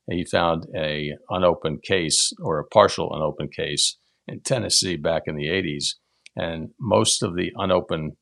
And 0.07 0.19
he 0.19 0.25
found 0.25 0.67
a 0.75 1.13
unopened 1.31 1.83
case 1.83 2.33
or 2.41 2.59
a 2.59 2.67
partial 2.67 3.13
unopened 3.13 3.53
case 3.53 3.97
in 4.29 4.41
Tennessee 4.41 4.97
back 4.97 5.23
in 5.27 5.37
the 5.37 5.47
80s, 5.47 5.95
and 6.37 6.71
most 6.79 7.23
of 7.23 7.35
the 7.35 7.53
unopened 7.57 8.13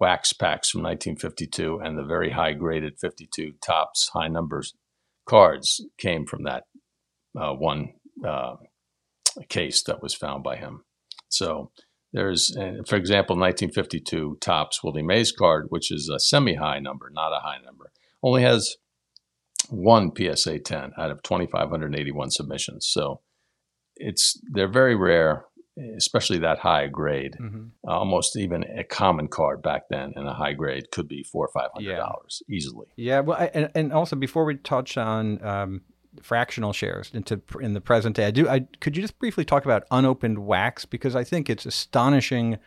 wax 0.00 0.32
packs 0.32 0.70
from 0.70 0.82
1952 0.82 1.80
and 1.82 1.96
the 1.96 2.04
very 2.04 2.30
high 2.30 2.52
graded 2.52 2.98
52 3.00 3.54
Topps 3.60 4.10
high 4.12 4.28
numbers 4.28 4.74
cards 5.26 5.84
came 5.98 6.26
from 6.26 6.44
that 6.44 6.64
uh, 7.38 7.52
one 7.52 7.94
uh, 8.26 8.56
case 9.48 9.82
that 9.84 10.02
was 10.02 10.14
found 10.14 10.42
by 10.42 10.56
him. 10.56 10.84
So 11.28 11.70
there's, 12.12 12.54
for 12.86 12.96
example, 12.96 13.34
1952 13.34 14.38
Topps 14.40 14.84
Willie 14.84 15.02
Mays 15.02 15.32
card, 15.32 15.66
which 15.70 15.90
is 15.90 16.08
a 16.08 16.20
semi-high 16.20 16.78
number, 16.78 17.10
not 17.12 17.32
a 17.32 17.40
high 17.40 17.58
number, 17.64 17.90
only 18.22 18.42
has 18.42 18.76
one 19.68 20.12
PSA 20.16 20.60
10 20.60 20.92
out 20.98 21.10
of 21.10 21.22
2,581 21.22 22.30
submissions. 22.30 22.86
So 22.86 23.20
it's 23.96 24.40
they're 24.50 24.70
very 24.70 24.94
rare, 24.96 25.44
especially 25.96 26.38
that 26.38 26.58
high 26.58 26.86
grade. 26.86 27.36
Mm-hmm. 27.40 27.64
Uh, 27.86 27.92
almost 27.92 28.36
even 28.36 28.64
a 28.64 28.84
common 28.84 29.28
card 29.28 29.62
back 29.62 29.88
then 29.90 30.12
in 30.16 30.26
a 30.26 30.34
high 30.34 30.52
grade 30.52 30.90
could 30.90 31.08
be 31.08 31.22
four 31.22 31.46
or 31.46 31.50
five 31.52 31.70
hundred 31.74 31.96
dollars 31.96 32.42
yeah. 32.46 32.56
easily. 32.56 32.86
Yeah, 32.96 33.20
well, 33.20 33.38
I, 33.38 33.50
and, 33.54 33.70
and 33.74 33.92
also 33.92 34.16
before 34.16 34.44
we 34.44 34.56
touch 34.56 34.96
on 34.96 35.44
um, 35.44 35.80
fractional 36.22 36.72
shares 36.72 37.10
into 37.12 37.42
in 37.60 37.74
the 37.74 37.80
present 37.80 38.16
day. 38.16 38.26
I 38.26 38.30
do. 38.30 38.48
I 38.48 38.60
could 38.80 38.96
you 38.96 39.02
just 39.02 39.18
briefly 39.18 39.44
talk 39.44 39.64
about 39.64 39.84
unopened 39.90 40.46
wax 40.46 40.84
because 40.84 41.16
I 41.16 41.24
think 41.24 41.50
it's 41.50 41.66
astonishing 41.66 42.58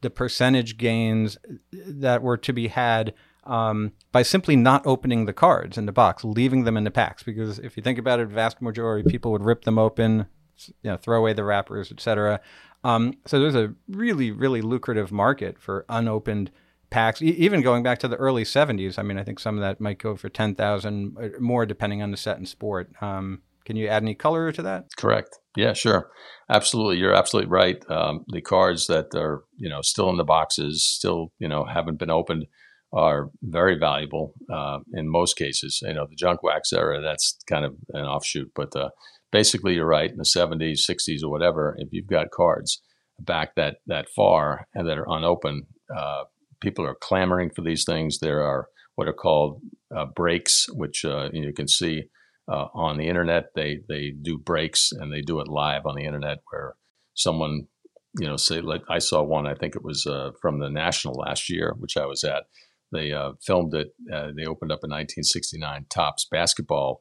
the 0.00 0.10
percentage 0.10 0.76
gains 0.76 1.38
that 1.72 2.22
were 2.22 2.38
to 2.38 2.52
be 2.52 2.68
had 2.68 3.14
um, 3.44 3.92
by 4.12 4.22
simply 4.22 4.56
not 4.56 4.86
opening 4.86 5.26
the 5.26 5.32
cards 5.32 5.76
in 5.78 5.86
the 5.86 5.92
box, 5.92 6.24
leaving 6.24 6.64
them 6.64 6.76
in 6.76 6.84
the 6.84 6.90
packs. 6.90 7.22
Because 7.22 7.58
if 7.58 7.76
you 7.76 7.82
think 7.82 7.98
about 7.98 8.20
it, 8.20 8.28
vast 8.28 8.60
majority 8.62 9.06
of 9.06 9.10
people 9.10 9.32
would 9.32 9.44
rip 9.44 9.64
them 9.64 9.78
open, 9.78 10.26
you 10.68 10.90
know, 10.90 10.96
throw 10.96 11.18
away 11.18 11.32
the 11.32 11.44
wrappers, 11.44 11.90
etc. 11.90 12.40
Um, 12.84 13.14
so 13.26 13.40
there's 13.40 13.54
a 13.54 13.74
really, 13.88 14.30
really 14.30 14.62
lucrative 14.62 15.12
market 15.12 15.58
for 15.58 15.84
unopened 15.88 16.50
packs, 16.90 17.22
e- 17.22 17.26
even 17.26 17.62
going 17.62 17.82
back 17.82 17.98
to 18.00 18.08
the 18.08 18.16
early 18.16 18.44
70s. 18.44 18.98
I 18.98 19.02
mean, 19.02 19.18
I 19.18 19.24
think 19.24 19.38
some 19.38 19.56
of 19.56 19.60
that 19.62 19.80
might 19.80 19.98
go 19.98 20.16
for 20.16 20.28
10,000 20.28 21.16
uh, 21.18 21.28
more 21.38 21.66
depending 21.66 22.02
on 22.02 22.10
the 22.10 22.16
set 22.16 22.36
and 22.36 22.48
sport. 22.48 22.90
Um, 23.00 23.42
can 23.64 23.76
you 23.76 23.88
add 23.88 24.02
any 24.02 24.14
color 24.14 24.50
to 24.52 24.62
that? 24.62 24.86
Correct. 24.96 25.38
Yeah, 25.56 25.74
sure. 25.74 26.10
Absolutely. 26.48 26.96
You're 26.96 27.14
absolutely 27.14 27.50
right. 27.50 27.78
Um, 27.90 28.24
the 28.28 28.40
cards 28.40 28.86
that 28.86 29.14
are, 29.14 29.44
you 29.56 29.68
know, 29.68 29.82
still 29.82 30.08
in 30.10 30.16
the 30.16 30.24
boxes, 30.24 30.82
still, 30.82 31.32
you 31.38 31.48
know, 31.48 31.64
haven't 31.64 31.98
been 31.98 32.10
opened 32.10 32.46
are 32.92 33.30
very 33.42 33.78
valuable 33.78 34.32
uh, 34.52 34.78
in 34.94 35.08
most 35.08 35.36
cases. 35.36 35.80
You 35.82 35.94
know, 35.94 36.06
the 36.08 36.16
junk 36.16 36.42
wax 36.42 36.72
era, 36.72 37.00
that's 37.00 37.38
kind 37.48 37.64
of 37.64 37.76
an 37.90 38.04
offshoot. 38.04 38.50
But 38.54 38.74
uh, 38.74 38.90
basically, 39.32 39.74
you're 39.74 39.86
right. 39.86 40.10
In 40.10 40.16
the 40.16 40.24
70s, 40.24 40.80
60s, 40.88 41.22
or 41.22 41.30
whatever, 41.30 41.76
if 41.78 41.88
you've 41.92 42.06
got 42.06 42.30
cards 42.30 42.82
back 43.18 43.54
that, 43.56 43.76
that 43.86 44.08
far 44.08 44.66
and 44.74 44.88
that 44.88 44.98
are 44.98 45.06
unopened, 45.08 45.64
uh, 45.96 46.24
people 46.60 46.86
are 46.86 46.96
clamoring 47.00 47.50
for 47.50 47.62
these 47.62 47.84
things. 47.84 48.18
There 48.18 48.42
are 48.42 48.68
what 48.94 49.08
are 49.08 49.14
called 49.14 49.62
uh, 49.96 50.06
breaks, 50.14 50.66
which 50.72 51.04
uh, 51.04 51.30
you 51.32 51.52
can 51.52 51.68
see 51.68 52.04
uh, 52.50 52.66
on 52.74 52.98
the 52.98 53.08
internet. 53.08 53.46
They 53.54 53.80
they 53.88 54.10
do 54.10 54.38
breaks 54.38 54.92
and 54.92 55.12
they 55.12 55.22
do 55.22 55.40
it 55.40 55.48
live 55.48 55.86
on 55.86 55.94
the 55.96 56.04
internet 56.04 56.38
where 56.50 56.74
someone, 57.14 57.66
you 58.18 58.26
know, 58.26 58.36
say 58.36 58.60
like 58.60 58.82
I 58.88 58.98
saw 58.98 59.22
one. 59.22 59.46
I 59.46 59.54
think 59.54 59.74
it 59.74 59.84
was 59.84 60.06
uh, 60.06 60.32
from 60.40 60.58
the 60.58 60.68
National 60.68 61.14
last 61.14 61.48
year, 61.48 61.74
which 61.78 61.96
I 61.96 62.06
was 62.06 62.24
at. 62.24 62.44
They 62.92 63.12
uh, 63.12 63.32
filmed 63.40 63.72
it. 63.74 63.94
They 64.06 64.44
opened 64.46 64.72
up 64.72 64.82
a 64.82 64.90
1969 64.90 65.86
Topps 65.88 66.26
basketball 66.30 67.00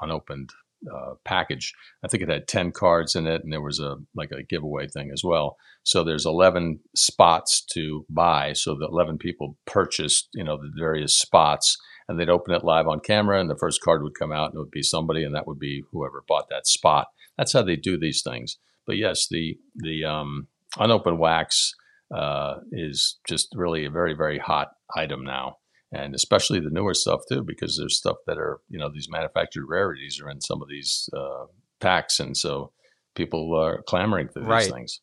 unopened 0.00 0.50
uh, 0.92 1.14
package. 1.24 1.72
I 2.04 2.08
think 2.08 2.22
it 2.22 2.28
had 2.28 2.48
10 2.48 2.72
cards 2.72 3.14
in 3.14 3.26
it, 3.26 3.42
and 3.42 3.52
there 3.52 3.62
was 3.62 3.80
a 3.80 3.96
like 4.14 4.30
a 4.32 4.42
giveaway 4.42 4.88
thing 4.88 5.10
as 5.12 5.22
well. 5.24 5.56
So 5.82 6.02
there's 6.02 6.26
11 6.26 6.80
spots 6.94 7.64
to 7.72 8.04
buy. 8.08 8.52
So 8.52 8.74
the 8.74 8.86
11 8.86 9.18
people 9.18 9.56
purchased, 9.66 10.28
you 10.34 10.44
know, 10.44 10.56
the 10.56 10.72
various 10.76 11.18
spots, 11.18 11.76
and 12.08 12.18
they'd 12.18 12.28
open 12.28 12.54
it 12.54 12.64
live 12.64 12.88
on 12.88 13.00
camera, 13.00 13.40
and 13.40 13.50
the 13.50 13.58
first 13.58 13.82
card 13.82 14.02
would 14.02 14.18
come 14.18 14.32
out, 14.32 14.50
and 14.50 14.56
it 14.56 14.58
would 14.58 14.70
be 14.70 14.82
somebody, 14.82 15.24
and 15.24 15.34
that 15.34 15.46
would 15.46 15.58
be 15.58 15.82
whoever 15.92 16.24
bought 16.26 16.48
that 16.50 16.66
spot. 16.66 17.08
That's 17.38 17.52
how 17.52 17.62
they 17.62 17.76
do 17.76 17.98
these 17.98 18.22
things. 18.22 18.58
But 18.86 18.96
yes, 18.96 19.26
the 19.28 19.58
the 19.74 20.04
um, 20.04 20.48
unopened 20.78 21.18
wax 21.18 21.74
uh, 22.14 22.56
is 22.72 23.18
just 23.28 23.48
really 23.54 23.84
a 23.84 23.90
very 23.90 24.14
very 24.14 24.38
hot 24.38 24.68
item 24.94 25.24
now 25.24 25.56
and 25.92 26.14
especially 26.14 26.60
the 26.60 26.70
newer 26.70 26.94
stuff 26.94 27.20
too, 27.28 27.42
because 27.42 27.76
there's 27.76 27.96
stuff 27.96 28.16
that 28.26 28.38
are 28.38 28.60
you 28.68 28.78
know 28.78 28.90
these 28.92 29.08
manufactured 29.10 29.66
rarities 29.66 30.20
are 30.20 30.30
in 30.30 30.40
some 30.40 30.62
of 30.62 30.68
these 30.68 31.08
uh, 31.16 31.46
packs, 31.80 32.20
and 32.20 32.36
so 32.36 32.72
people 33.14 33.54
are 33.54 33.82
clamoring 33.82 34.28
for 34.28 34.40
these 34.40 34.48
right. 34.48 34.72
things. 34.72 35.00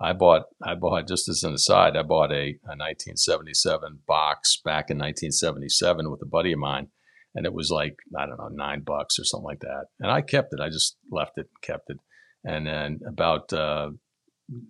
I 0.00 0.12
bought 0.12 0.42
I 0.62 0.74
bought 0.74 1.06
just 1.06 1.28
as 1.28 1.44
an 1.44 1.54
aside, 1.54 1.96
I 1.96 2.02
bought 2.02 2.32
a, 2.32 2.58
a 2.64 2.74
1977 2.74 4.00
box 4.06 4.60
back 4.64 4.90
in 4.90 4.98
1977 4.98 6.10
with 6.10 6.20
a 6.22 6.26
buddy 6.26 6.52
of 6.52 6.58
mine, 6.58 6.88
and 7.34 7.46
it 7.46 7.54
was 7.54 7.70
like 7.70 7.96
I 8.18 8.26
don't 8.26 8.38
know 8.38 8.48
nine 8.48 8.82
bucks 8.82 9.18
or 9.18 9.24
something 9.24 9.46
like 9.46 9.60
that, 9.60 9.86
and 10.00 10.10
I 10.10 10.22
kept 10.22 10.52
it. 10.52 10.60
I 10.60 10.68
just 10.68 10.96
left 11.10 11.38
it, 11.38 11.48
and 11.48 11.62
kept 11.62 11.90
it, 11.90 11.98
and 12.44 12.66
then 12.66 13.00
about 13.06 13.52
uh, 13.52 13.90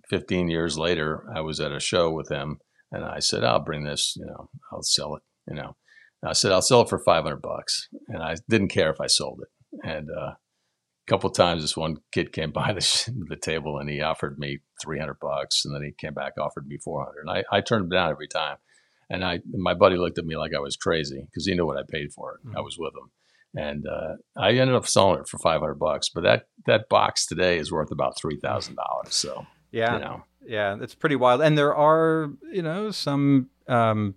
15 0.09 0.49
years 0.49 0.77
later, 0.77 1.25
I 1.35 1.41
was 1.41 1.59
at 1.59 1.71
a 1.71 1.79
show 1.79 2.11
with 2.11 2.29
him, 2.29 2.59
and 2.91 3.03
I 3.03 3.19
said, 3.19 3.43
"I'll 3.43 3.63
bring 3.63 3.85
this, 3.85 4.15
you 4.15 4.25
know, 4.25 4.49
I'll 4.71 4.83
sell 4.83 5.15
it." 5.15 5.23
You 5.47 5.55
know. 5.55 5.75
And 6.21 6.29
I 6.29 6.33
said, 6.33 6.51
I'll 6.51 6.61
sell 6.61 6.81
it 6.81 6.89
for 6.89 6.99
500 6.99 7.41
bucks. 7.41 7.89
And 8.07 8.23
I 8.23 8.35
didn't 8.49 8.69
care 8.69 8.89
if 8.89 9.01
I 9.01 9.07
sold 9.07 9.41
it. 9.41 9.49
And 9.83 10.09
uh, 10.09 10.31
a 10.31 10.37
couple 11.07 11.29
times, 11.29 11.61
this 11.61 11.75
one 11.75 11.97
kid 12.13 12.31
came 12.31 12.51
by 12.51 12.71
the, 12.73 13.11
the 13.27 13.35
table 13.35 13.77
and 13.77 13.89
he 13.89 14.01
offered 14.01 14.39
me 14.39 14.59
300 14.81 15.15
bucks. 15.19 15.65
And 15.65 15.75
then 15.75 15.83
he 15.83 15.91
came 15.91 16.13
back, 16.13 16.33
offered 16.39 16.67
me 16.67 16.77
400. 16.77 17.21
And 17.21 17.29
I, 17.29 17.43
I 17.51 17.61
turned 17.61 17.83
him 17.83 17.89
down 17.89 18.09
every 18.09 18.27
time. 18.27 18.57
And 19.09 19.23
I, 19.23 19.41
my 19.51 19.73
buddy 19.73 19.97
looked 19.97 20.17
at 20.17 20.25
me 20.25 20.37
like 20.37 20.53
I 20.55 20.59
was 20.59 20.77
crazy 20.77 21.21
because 21.25 21.45
he 21.45 21.53
knew 21.55 21.65
what 21.65 21.77
I 21.77 21.83
paid 21.87 22.13
for 22.13 22.35
it. 22.35 22.47
Mm-hmm. 22.47 22.57
I 22.57 22.61
was 22.61 22.77
with 22.79 22.93
him. 22.95 23.11
And 23.55 23.85
uh, 23.85 24.15
I 24.35 24.51
ended 24.51 24.75
up 24.75 24.87
selling 24.87 25.19
it 25.19 25.27
for 25.27 25.37
500 25.37 25.75
bucks. 25.75 26.09
But 26.09 26.23
that, 26.23 26.47
that 26.65 26.89
box 26.89 27.27
today 27.27 27.57
is 27.57 27.71
worth 27.71 27.91
about 27.91 28.17
$3,000. 28.17 28.75
So, 29.09 29.45
yeah. 29.71 29.95
You 29.95 29.99
know. 29.99 30.23
Yeah, 30.45 30.77
it's 30.81 30.95
pretty 30.95 31.15
wild. 31.15 31.41
And 31.41 31.57
there 31.57 31.75
are, 31.75 32.31
you 32.51 32.61
know, 32.61 32.91
some 32.91 33.49
um, 33.67 34.15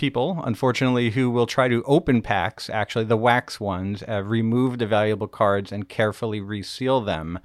people, 0.00 0.40
unfortunately, 0.44 1.10
who 1.10 1.30
will 1.30 1.46
try 1.46 1.68
to 1.68 1.82
open 1.82 2.22
packs, 2.22 2.70
actually, 2.70 3.04
the 3.04 3.18
wax 3.18 3.60
ones, 3.60 4.02
uh, 4.08 4.22
remove 4.22 4.78
the 4.78 4.86
valuable 4.86 5.28
cards 5.28 5.70
and 5.70 5.90
carefully 5.90 6.40
reseal 6.40 7.02
them. 7.02 7.38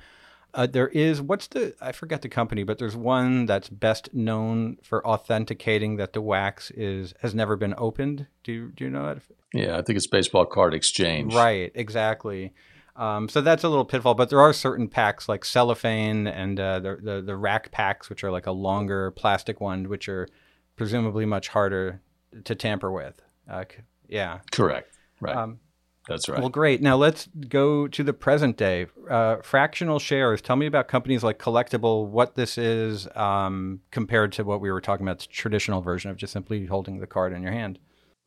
Uh, 0.54 0.66
there 0.66 0.88
is 0.88 1.22
what's 1.22 1.48
the 1.48 1.76
I 1.82 1.92
forget 1.92 2.22
the 2.22 2.30
company, 2.30 2.64
but 2.64 2.78
there's 2.78 2.96
one 2.96 3.46
that's 3.46 3.68
best 3.68 4.14
known 4.14 4.78
for 4.82 5.06
authenticating 5.06 5.98
that 5.98 6.14
the 6.14 6.22
wax 6.22 6.72
is 6.72 7.14
has 7.20 7.36
never 7.36 7.58
been 7.58 7.76
opened. 7.78 8.28
Do 8.46 8.54
you, 8.54 8.72
do 8.74 8.86
you 8.86 8.90
know 8.90 9.10
it? 9.10 9.22
Yeah, 9.54 9.78
I 9.78 9.82
think 9.82 9.98
it's 9.98 10.08
Baseball 10.08 10.46
Card 10.46 10.74
Exchange. 10.74 11.36
Right, 11.36 11.74
exactly. 11.76 12.54
Um, 12.96 13.28
so 13.28 13.42
that's 13.42 13.66
a 13.66 13.70
little 13.70 13.84
pitfall, 13.84 14.14
but 14.14 14.30
there 14.30 14.40
are 14.40 14.54
certain 14.54 14.88
packs 14.88 15.28
like 15.28 15.44
cellophane 15.44 16.26
and 16.26 16.58
uh, 16.58 16.80
the, 16.80 17.00
the 17.04 17.22
the 17.22 17.36
rack 17.36 17.72
packs, 17.72 18.10
which 18.10 18.24
are 18.24 18.32
like 18.32 18.48
a 18.48 18.54
longer 18.54 19.12
plastic 19.12 19.60
one, 19.60 19.90
which 19.90 20.08
are 20.08 20.30
presumably 20.78 21.26
much 21.26 21.50
harder 21.50 22.02
to 22.44 22.56
tamper 22.56 22.92
with. 22.92 23.22
Uh, 23.50 23.66
yeah, 24.08 24.40
correct. 24.52 24.92
Right. 25.20 25.36
Um, 25.36 25.60
that's 26.08 26.30
right. 26.30 26.40
Well, 26.40 26.50
great. 26.50 26.82
Now 26.82 26.98
let's 26.98 27.28
go 27.50 27.88
to 27.88 28.04
the 28.04 28.14
present 28.14 28.58
day. 28.58 28.88
Uh, 29.10 29.38
fractional 29.38 29.98
shares. 29.98 30.42
Tell 30.42 30.56
me 30.56 30.68
about 30.68 30.88
companies 30.88 31.24
like 31.24 31.40
Collectable. 31.40 32.08
What 32.08 32.36
this 32.36 32.58
is 32.58 33.08
um, 33.16 33.80
compared 33.92 34.32
to 34.34 34.44
what 34.44 34.62
we 34.62 34.72
were 34.72 34.82
talking 34.82 35.06
about, 35.06 35.20
the 35.20 35.28
traditional 35.28 35.82
version 35.82 36.12
of 36.12 36.18
just 36.18 36.34
simply 36.34 36.66
holding 36.66 37.00
the 37.00 37.08
card 37.08 37.34
in 37.34 37.42
your 37.42 37.52
hand. 37.52 37.80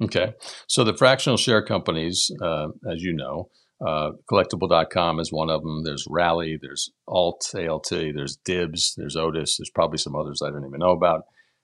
Okay. 0.02 0.34
So 0.66 0.84
the 0.84 0.96
fractional 0.96 1.36
share 1.36 1.64
companies, 1.64 2.30
uh, 2.42 2.68
as 2.90 3.02
you 3.02 3.14
know, 3.14 3.48
uh, 3.84 4.10
collectable.com 4.30 5.20
is 5.20 5.32
one 5.32 5.50
of 5.50 5.62
them. 5.62 5.84
There's 5.84 6.04
Rally, 6.08 6.58
there's 6.60 6.90
Alt, 7.06 7.52
ALT, 7.54 7.90
there's 7.90 8.38
Dibbs, 8.44 8.94
there's 8.96 9.16
Otis, 9.16 9.56
there's 9.56 9.70
probably 9.74 9.98
some 9.98 10.16
others 10.16 10.40
I 10.44 10.50
don't 10.50 10.66
even 10.66 10.80
know 10.80 10.90
about. 10.90 11.22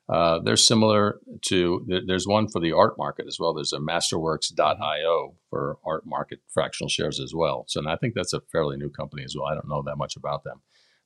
Uh, 0.08 0.38
they're 0.44 0.56
similar 0.56 1.18
to, 1.46 1.86
there's 2.06 2.26
one 2.26 2.46
for 2.48 2.60
the 2.60 2.72
art 2.72 2.98
market 2.98 3.26
as 3.26 3.38
well. 3.40 3.54
There's 3.54 3.72
a 3.72 3.78
masterworks.io 3.78 5.34
for 5.48 5.78
art 5.84 6.04
market 6.04 6.40
fractional 6.52 6.90
shares 6.90 7.18
as 7.20 7.32
well. 7.34 7.64
So 7.68 7.80
and 7.80 7.88
I 7.88 7.96
think 7.96 8.14
that's 8.14 8.34
a 8.34 8.42
fairly 8.52 8.76
new 8.76 8.90
company 8.90 9.24
as 9.24 9.34
well. 9.34 9.46
I 9.46 9.54
don't 9.54 9.68
know 9.68 9.82
that 9.86 9.96
much 9.96 10.16
about 10.16 10.44
them. 10.44 10.60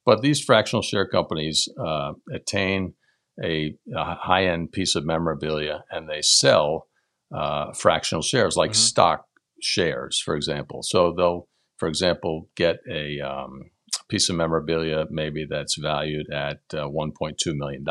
But 0.04 0.22
these 0.22 0.42
fractional 0.42 0.82
share 0.82 1.06
companies 1.06 1.68
uh, 1.78 2.14
attain 2.32 2.94
a, 3.42 3.76
a 3.94 4.14
high 4.16 4.46
end 4.46 4.72
piece 4.72 4.96
of 4.96 5.04
memorabilia 5.04 5.84
and 5.90 6.08
they 6.08 6.22
sell 6.22 6.88
uh, 7.32 7.72
fractional 7.72 8.22
shares 8.22 8.56
like 8.56 8.70
mm-hmm. 8.70 8.78
stock 8.78 9.26
shares, 9.62 10.20
for 10.20 10.34
example. 10.34 10.82
So 10.82 11.12
they'll, 11.12 11.46
for 11.76 11.88
example, 11.88 12.48
get 12.56 12.78
a 12.90 13.20
um, 13.20 13.70
piece 14.08 14.28
of 14.28 14.36
memorabilia 14.36 15.06
maybe 15.10 15.46
that's 15.48 15.76
valued 15.76 16.30
at 16.32 16.60
uh, 16.72 16.88
$1.2 16.88 17.54
million 17.54 17.84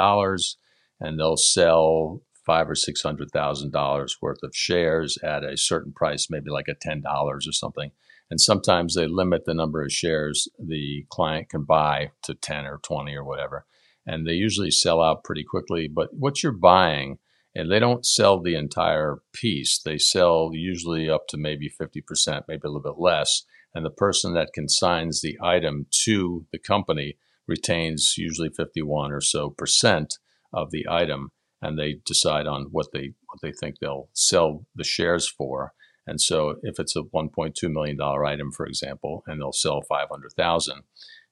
and 1.00 1.20
they'll 1.20 1.38
sell 1.38 2.22
five 2.46 2.70
or 2.70 2.76
six 2.76 3.02
hundred 3.02 3.30
thousand 3.32 3.72
dollars 3.72 4.18
worth 4.22 4.42
of 4.44 4.56
shares 4.56 5.18
at 5.24 5.44
a 5.44 5.58
certain 5.58 5.92
price, 5.94 6.28
maybe 6.30 6.50
like 6.50 6.68
a 6.70 6.76
ten 6.80 7.02
dollars 7.02 7.48
or 7.48 7.52
something. 7.52 7.92
And 8.30 8.42
sometimes 8.42 8.96
they 8.96 9.08
limit 9.08 9.46
the 9.46 9.54
number 9.54 9.84
of 9.84 9.92
shares 9.92 10.48
the 10.60 11.06
client 11.10 11.50
can 11.50 11.64
buy 11.64 12.12
to 12.24 12.34
ten 12.34 12.66
or 12.66 12.80
twenty 12.84 13.16
or 13.16 13.24
whatever. 13.24 13.66
And 14.06 14.26
they 14.26 14.34
usually 14.34 14.72
sell 14.72 15.02
out 15.02 15.26
pretty 15.26 15.44
quickly. 15.44 15.90
But 15.94 16.10
what 16.14 16.42
you're 16.42 16.54
buying, 16.54 17.20
and 17.54 17.70
they 17.70 17.80
don't 17.80 18.06
sell 18.06 18.42
the 18.42 18.56
entire 18.56 19.18
piece. 19.34 19.80
They 19.84 19.98
sell 19.98 20.52
usually 20.54 21.10
up 21.10 21.28
to 21.30 21.38
maybe 21.38 21.70
50%, 21.70 22.44
maybe 22.48 22.62
a 22.64 22.68
little 22.70 22.82
bit 22.82 23.02
less. 23.02 23.44
And 23.76 23.86
the 23.86 23.90
person 23.90 24.34
that 24.34 24.54
consigns 24.54 25.22
the 25.22 25.38
item 25.44 25.88
to 26.06 26.46
the 26.54 26.60
company 26.60 27.18
retains 27.48 28.14
usually 28.18 28.50
51 28.50 29.12
or 29.12 29.22
so 29.22 29.50
percent 29.50 30.20
of 30.54 30.72
the 30.72 30.86
item 30.90 31.30
and 31.62 31.78
they 31.78 31.98
decide 32.06 32.48
on 32.48 32.68
what 32.72 32.88
they 32.94 33.14
what 33.28 33.42
they 33.42 33.52
think 33.52 33.76
they'll 33.80 34.10
sell 34.14 34.66
the 34.76 34.84
shares 34.84 35.28
for. 35.28 35.74
And 36.06 36.22
so 36.22 36.56
if 36.64 36.80
it's 36.80 36.96
a 36.96 37.02
1.2 37.02 37.54
million 37.70 37.98
dollar 37.98 38.26
item, 38.26 38.52
for 38.52 38.66
example, 38.66 39.24
and 39.28 39.42
they'll 39.42 39.52
sell 39.52 39.82
500,000, 39.82 40.84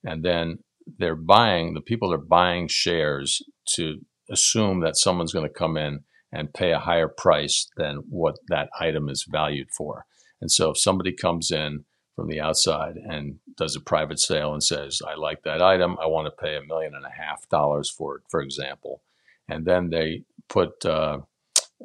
and 0.04 0.24
then 0.24 0.60
they're 1.00 1.16
buying 1.16 1.74
the 1.74 1.82
people 1.82 2.14
are 2.14 2.18
buying 2.18 2.68
shares 2.68 3.42
to 3.76 4.00
assume 4.30 4.82
that 4.82 4.98
someone's 4.98 5.34
going 5.34 5.48
to 5.48 5.54
come 5.54 5.78
in 5.78 6.02
and 6.32 6.54
pay 6.54 6.72
a 6.72 6.80
higher 6.80 7.08
price 7.08 7.68
than 7.78 8.04
what 8.10 8.36
that 8.50 8.70
item 8.80 9.08
is 9.08 9.26
valued 9.30 9.70
for. 9.78 10.06
And 10.42 10.52
so 10.52 10.72
if 10.72 10.80
somebody 10.80 11.14
comes 11.14 11.52
in 11.52 11.86
from 12.16 12.28
the 12.28 12.40
outside 12.40 12.96
and 12.96 13.40
does 13.58 13.76
a 13.76 13.82
private 13.82 14.20
sale 14.20 14.54
and 14.54 14.64
says, 14.64 15.02
I 15.06 15.16
like 15.16 15.44
that 15.44 15.62
item, 15.62 15.98
I 16.02 16.08
want 16.08 16.28
to 16.28 16.44
pay 16.44 16.56
a 16.56 16.64
million 16.64 16.94
and 16.96 17.06
a 17.06 17.10
half 17.10 17.48
dollars 17.50 17.90
for 17.90 18.18
it, 18.18 18.24
for 18.30 18.42
example, 18.42 19.02
and 19.50 19.66
then 19.66 19.90
they 19.90 20.24
put 20.48 20.86
uh, 20.86 21.20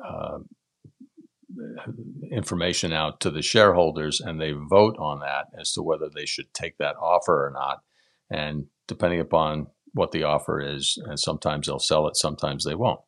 uh, 0.03 0.39
information 2.31 2.93
out 2.93 3.21
to 3.21 3.31
the 3.31 3.43
shareholders 3.43 4.21
and 4.21 4.41
they 4.41 4.53
vote 4.53 4.97
on 4.99 5.21
that 5.21 5.47
as 5.59 5.73
to 5.73 5.83
whether 5.83 6.09
they 6.09 6.27
should 6.27 6.53
take 6.55 6.79
that 6.79 6.97
offer 6.97 7.47
or 7.47 7.51
not. 7.51 7.83
And 8.31 8.67
depending 8.87 9.21
upon 9.21 9.67
what 9.93 10.13
the 10.13 10.23
offer 10.23 10.61
is, 10.61 10.97
and 11.07 11.19
sometimes 11.19 11.67
they'll 11.67 11.81
sell 11.81 12.07
it, 12.07 12.17
sometimes 12.17 12.65
they 12.65 12.77
won't. 12.77 13.01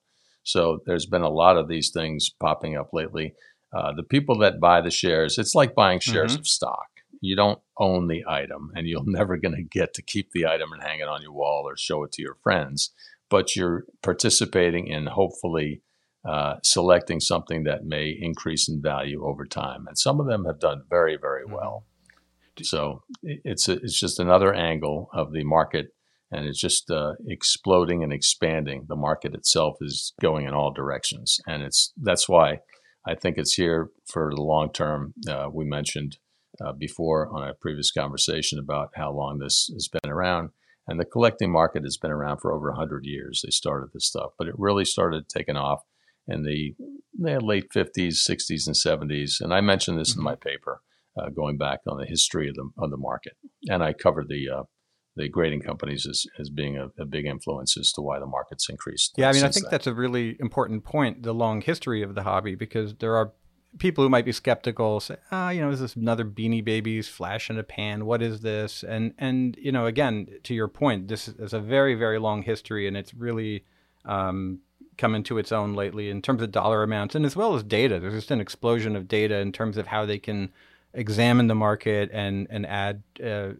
So 0.42 0.80
there's 0.86 1.06
been 1.06 1.22
a 1.22 1.30
lot 1.30 1.56
of 1.56 1.68
these 1.68 1.90
things 1.90 2.30
popping 2.40 2.76
up 2.76 2.92
lately. 2.92 3.34
Uh, 3.72 3.92
the 3.94 4.02
people 4.02 4.38
that 4.38 4.60
buy 4.60 4.80
the 4.80 4.90
shares, 4.90 5.38
it's 5.38 5.54
like 5.54 5.74
buying 5.74 6.00
shares 6.00 6.32
mm-hmm. 6.32 6.40
of 6.40 6.48
stock. 6.48 6.88
You 7.22 7.34
don't 7.36 7.60
own 7.78 8.08
the 8.08 8.24
item, 8.28 8.70
and 8.74 8.86
you're 8.86 9.02
never 9.06 9.38
going 9.38 9.54
to 9.54 9.62
get 9.62 9.94
to 9.94 10.02
keep 10.02 10.32
the 10.32 10.46
item 10.46 10.72
and 10.72 10.82
hang 10.82 11.00
it 11.00 11.08
on 11.08 11.22
your 11.22 11.32
wall 11.32 11.62
or 11.66 11.78
show 11.78 12.04
it 12.04 12.12
to 12.12 12.22
your 12.22 12.36
friends 12.42 12.92
but 13.32 13.56
you're 13.56 13.86
participating 14.02 14.88
in 14.88 15.06
hopefully 15.06 15.80
uh, 16.28 16.56
selecting 16.62 17.18
something 17.18 17.64
that 17.64 17.82
may 17.82 18.14
increase 18.20 18.68
in 18.68 18.82
value 18.82 19.24
over 19.24 19.46
time. 19.46 19.86
And 19.88 19.98
some 19.98 20.20
of 20.20 20.26
them 20.26 20.44
have 20.44 20.60
done 20.60 20.82
very, 20.90 21.16
very 21.16 21.44
mm-hmm. 21.44 21.54
well. 21.54 21.86
So 22.62 23.04
it's 23.22 23.68
a, 23.68 23.72
it's 23.72 23.98
just 23.98 24.20
another 24.20 24.52
angle 24.52 25.08
of 25.14 25.32
the 25.32 25.44
market, 25.44 25.94
and 26.30 26.46
it's 26.46 26.60
just 26.60 26.90
uh, 26.90 27.14
exploding 27.26 28.04
and 28.04 28.12
expanding. 28.12 28.84
The 28.86 28.96
market 28.96 29.34
itself 29.34 29.78
is 29.80 30.12
going 30.20 30.46
in 30.46 30.52
all 30.52 30.70
directions, 30.70 31.40
and 31.46 31.62
it's 31.62 31.94
that's 31.96 32.28
why 32.28 32.58
I 33.06 33.14
think 33.14 33.38
it's 33.38 33.54
here 33.54 33.88
for 34.04 34.30
the 34.34 34.42
long 34.42 34.70
term. 34.70 35.14
Uh, 35.26 35.48
we 35.50 35.64
mentioned 35.64 36.18
uh, 36.64 36.72
before 36.72 37.28
on 37.28 37.48
a 37.48 37.54
previous 37.54 37.90
conversation 37.90 38.58
about 38.58 38.90
how 38.94 39.12
long 39.12 39.38
this 39.38 39.70
has 39.72 39.88
been 39.88 40.10
around. 40.10 40.50
And 40.86 40.98
the 40.98 41.04
collecting 41.04 41.52
market 41.52 41.84
has 41.84 41.96
been 41.96 42.10
around 42.10 42.38
for 42.38 42.52
over 42.52 42.70
100 42.70 43.04
years. 43.04 43.42
They 43.44 43.50
started 43.50 43.90
this 43.92 44.06
stuff, 44.06 44.32
but 44.38 44.48
it 44.48 44.54
really 44.58 44.84
started 44.84 45.28
taking 45.28 45.56
off 45.56 45.82
in 46.26 46.42
the, 46.42 46.74
the 47.18 47.40
late 47.40 47.70
50s, 47.74 48.28
60s, 48.28 48.66
and 48.66 48.76
70s. 48.76 49.40
And 49.40 49.54
I 49.54 49.60
mentioned 49.60 49.98
this 49.98 50.12
mm-hmm. 50.12 50.20
in 50.20 50.24
my 50.24 50.34
paper, 50.34 50.82
uh, 51.16 51.30
going 51.30 51.56
back 51.56 51.80
on 51.86 51.98
the 51.98 52.06
history 52.06 52.48
of 52.48 52.56
the, 52.56 52.68
of 52.78 52.90
the 52.90 52.96
market. 52.96 53.34
And 53.68 53.82
I 53.82 53.92
covered 53.92 54.28
the 54.28 54.48
uh, 54.48 54.62
the 55.16 55.28
grading 55.28 55.60
companies 55.60 56.06
as, 56.08 56.24
as 56.38 56.48
being 56.48 56.78
a, 56.78 56.86
a, 56.98 57.04
big 57.04 57.26
influence 57.26 57.76
as 57.76 57.92
to 57.92 58.00
why 58.00 58.18
the 58.18 58.26
market's 58.26 58.68
increased. 58.68 59.12
Yeah, 59.16 59.28
I 59.28 59.32
mean, 59.32 59.44
I 59.44 59.48
think 59.48 59.66
then. 59.66 59.70
that's 59.70 59.86
a 59.86 59.94
really 59.94 60.36
important 60.40 60.84
point, 60.84 61.22
the 61.22 61.34
long 61.34 61.60
history 61.60 62.02
of 62.02 62.14
the 62.14 62.22
hobby, 62.22 62.54
because 62.54 62.94
there 62.94 63.14
are 63.16 63.32
people 63.78 64.04
who 64.04 64.10
might 64.10 64.24
be 64.24 64.32
skeptical 64.32 65.00
say, 65.00 65.16
ah, 65.30 65.50
you 65.50 65.60
know, 65.60 65.70
is 65.70 65.80
this 65.80 65.96
another 65.96 66.24
Beanie 66.24 66.64
Babies 66.64 67.08
flash 67.08 67.50
in 67.50 67.58
a 67.58 67.62
pan? 67.62 68.06
What 68.06 68.22
is 68.22 68.40
this? 68.40 68.82
And 68.82 69.14
and 69.18 69.56
you 69.60 69.72
know, 69.72 69.86
again, 69.86 70.28
to 70.44 70.54
your 70.54 70.68
point, 70.68 71.08
this 71.08 71.28
is 71.28 71.52
a 71.52 71.60
very 71.60 71.94
very 71.94 72.18
long 72.18 72.42
history, 72.42 72.86
and 72.86 72.96
it's 72.96 73.14
really 73.14 73.64
um, 74.04 74.60
come 74.98 75.14
into 75.14 75.38
its 75.38 75.52
own 75.52 75.74
lately 75.74 76.10
in 76.10 76.22
terms 76.22 76.42
of 76.42 76.50
dollar 76.52 76.82
amounts 76.82 77.14
and 77.14 77.24
as 77.24 77.34
well 77.34 77.54
as 77.54 77.62
data. 77.62 77.98
There's 77.98 78.14
just 78.14 78.30
an 78.30 78.40
explosion 78.40 78.96
of 78.96 79.08
data 79.08 79.36
in 79.36 79.52
terms 79.52 79.76
of 79.76 79.86
how 79.86 80.06
they 80.06 80.18
can 80.18 80.52
examine 80.94 81.46
the 81.46 81.54
market 81.54 82.10
and 82.12 82.46
and 82.50 82.66
add 82.66 83.02
uh, 83.24 83.50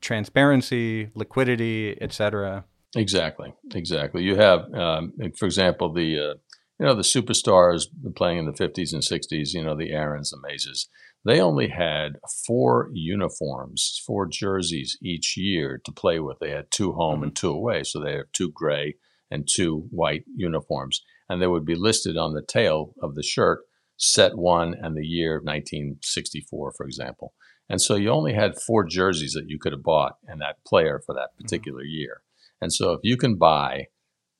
transparency, 0.00 1.10
liquidity, 1.14 1.96
etc. 2.00 2.64
Exactly, 2.96 3.52
exactly. 3.74 4.22
You 4.22 4.36
have, 4.36 4.72
um, 4.72 5.12
for 5.36 5.44
example, 5.44 5.92
the 5.92 6.18
uh, 6.18 6.34
you 6.78 6.86
know, 6.86 6.94
the 6.94 7.02
superstars 7.02 7.86
playing 8.14 8.38
in 8.38 8.44
the 8.44 8.52
50s 8.52 8.92
and 8.92 9.02
60s, 9.02 9.52
you 9.52 9.64
know, 9.64 9.76
the 9.76 9.90
Aarons, 9.90 10.30
the 10.30 10.38
Mayses, 10.40 10.88
they 11.24 11.40
only 11.40 11.68
had 11.68 12.20
four 12.46 12.88
uniforms, 12.92 14.00
four 14.06 14.26
jerseys 14.26 14.96
each 15.02 15.36
year 15.36 15.80
to 15.84 15.92
play 15.92 16.20
with. 16.20 16.38
They 16.38 16.50
had 16.50 16.70
two 16.70 16.92
home 16.92 17.16
mm-hmm. 17.16 17.24
and 17.24 17.36
two 17.36 17.50
away. 17.50 17.82
So 17.82 18.00
they 18.00 18.12
have 18.12 18.32
two 18.32 18.50
gray 18.50 18.94
and 19.30 19.46
two 19.46 19.88
white 19.90 20.24
uniforms. 20.34 21.02
And 21.28 21.42
they 21.42 21.46
would 21.46 21.66
be 21.66 21.74
listed 21.74 22.16
on 22.16 22.32
the 22.32 22.42
tail 22.42 22.94
of 23.02 23.14
the 23.14 23.22
shirt, 23.22 23.60
set 23.96 24.38
one 24.38 24.74
and 24.80 24.96
the 24.96 25.04
year 25.04 25.36
of 25.36 25.44
1964, 25.44 26.72
for 26.72 26.86
example. 26.86 27.34
And 27.68 27.82
so 27.82 27.96
you 27.96 28.08
only 28.10 28.32
had 28.32 28.58
four 28.58 28.84
jerseys 28.84 29.34
that 29.34 29.48
you 29.48 29.58
could 29.58 29.72
have 29.72 29.82
bought 29.82 30.16
and 30.26 30.40
that 30.40 30.64
player 30.64 31.02
for 31.04 31.14
that 31.14 31.32
mm-hmm. 31.32 31.42
particular 31.42 31.82
mm-hmm. 31.82 31.98
year. 31.98 32.22
And 32.60 32.72
so 32.72 32.92
if 32.92 33.00
you 33.02 33.16
can 33.16 33.36
buy 33.36 33.88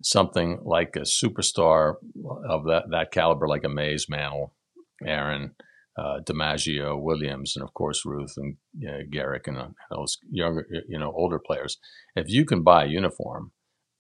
something 0.02 0.60
like 0.64 0.96
a 0.96 1.00
superstar 1.00 1.94
of 2.48 2.64
that, 2.64 2.84
that 2.90 3.10
caliber, 3.12 3.48
like 3.48 3.64
a 3.64 3.68
Mays, 3.68 4.08
Mantle, 4.08 4.54
Aaron, 5.04 5.54
uh, 5.98 6.20
DiMaggio, 6.24 7.00
Williams, 7.00 7.54
and 7.56 7.64
of 7.64 7.74
course 7.74 8.04
Ruth 8.06 8.34
and 8.36 8.56
know, 8.74 9.00
Gehrig 9.12 9.46
and, 9.46 9.58
uh, 9.58 9.68
those 9.90 10.18
younger, 10.30 10.66
you 10.88 10.98
know, 10.98 11.12
older 11.16 11.40
players. 11.44 11.78
If 12.14 12.28
you 12.28 12.44
can 12.44 12.62
buy 12.62 12.84
a 12.84 12.88
uniform, 12.88 13.52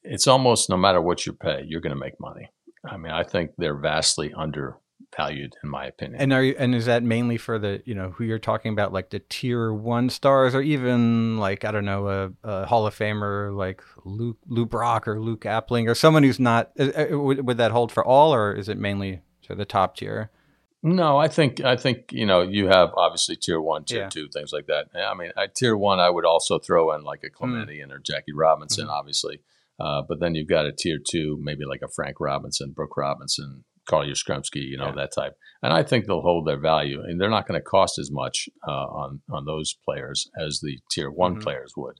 it's 0.02 0.28
almost 0.28 0.70
no 0.70 0.76
matter 0.76 1.00
what 1.00 1.26
you 1.26 1.32
pay, 1.32 1.64
you're 1.66 1.80
going 1.80 1.94
to 1.94 2.00
make 2.00 2.20
money. 2.20 2.50
I 2.88 2.96
mean, 2.96 3.12
I 3.12 3.24
think 3.24 3.50
they're 3.58 3.78
vastly 3.78 4.32
undervalued, 5.18 5.56
in 5.62 5.68
my 5.68 5.86
opinion. 5.86 6.20
And 6.20 6.32
are 6.32 6.42
you, 6.42 6.54
and 6.58 6.74
is 6.74 6.86
that 6.86 7.02
mainly 7.02 7.36
for 7.36 7.58
the 7.58 7.82
you 7.84 7.94
know 7.94 8.10
who 8.10 8.24
you're 8.24 8.38
talking 8.38 8.72
about, 8.72 8.92
like 8.92 9.10
the 9.10 9.20
tier 9.28 9.72
one 9.72 10.10
stars, 10.10 10.54
or 10.54 10.62
even 10.62 11.38
like 11.38 11.64
I 11.64 11.70
don't 11.70 11.84
know 11.84 12.08
a, 12.08 12.30
a 12.48 12.66
Hall 12.66 12.86
of 12.86 12.96
Famer 12.96 13.54
like 13.56 13.82
Luke 14.04 14.38
Lou 14.46 14.66
Brock 14.66 15.08
or 15.08 15.20
Luke 15.20 15.42
Appling 15.42 15.88
or 15.88 15.94
someone 15.94 16.22
who's 16.22 16.40
not? 16.40 16.70
Uh, 16.78 16.90
uh, 17.12 17.18
would, 17.18 17.46
would 17.46 17.56
that 17.58 17.70
hold 17.70 17.92
for 17.92 18.04
all, 18.04 18.34
or 18.34 18.52
is 18.52 18.68
it 18.68 18.78
mainly 18.78 19.22
to 19.42 19.54
the 19.54 19.64
top 19.64 19.96
tier? 19.96 20.30
No, 20.82 21.18
I 21.18 21.28
think 21.28 21.60
I 21.60 21.76
think 21.76 22.12
you 22.12 22.26
know 22.26 22.42
you 22.42 22.68
have 22.68 22.90
obviously 22.96 23.36
tier 23.36 23.60
one, 23.60 23.84
tier 23.84 24.02
yeah. 24.02 24.08
two, 24.08 24.28
things 24.28 24.52
like 24.52 24.66
that. 24.66 24.88
I 24.94 25.14
mean, 25.14 25.32
I, 25.36 25.48
tier 25.52 25.76
one, 25.76 25.98
I 25.98 26.10
would 26.10 26.24
also 26.24 26.58
throw 26.58 26.92
in 26.92 27.02
like 27.02 27.24
a 27.24 27.28
hmm. 27.28 27.34
Clemente 27.34 27.80
mm. 27.80 27.90
or 27.90 27.98
Jackie 27.98 28.34
Robinson, 28.34 28.84
mm-hmm. 28.84 28.92
obviously. 28.92 29.40
Uh, 29.80 30.02
but 30.02 30.18
then 30.18 30.34
you've 30.34 30.48
got 30.48 30.66
a 30.66 30.72
tier 30.72 30.98
two, 30.98 31.38
maybe 31.40 31.64
like 31.64 31.82
a 31.82 31.88
Frank 31.88 32.18
Robinson, 32.18 32.72
Brooks 32.72 32.96
Robinson, 32.96 33.64
Carl 33.88 34.06
Yastrzemski, 34.06 34.62
you 34.62 34.76
know 34.76 34.86
yeah. 34.86 34.94
that 34.96 35.14
type. 35.14 35.34
And 35.62 35.72
I 35.72 35.82
think 35.82 36.06
they'll 36.06 36.20
hold 36.20 36.46
their 36.46 36.60
value, 36.60 37.00
and 37.02 37.20
they're 37.20 37.30
not 37.30 37.48
going 37.48 37.60
to 37.60 37.64
cost 37.64 37.98
as 37.98 38.10
much 38.10 38.48
uh, 38.66 38.70
on 38.70 39.22
on 39.30 39.44
those 39.44 39.76
players 39.84 40.28
as 40.38 40.60
the 40.62 40.78
tier 40.90 41.10
one 41.10 41.34
mm-hmm. 41.34 41.42
players 41.42 41.72
would. 41.76 41.96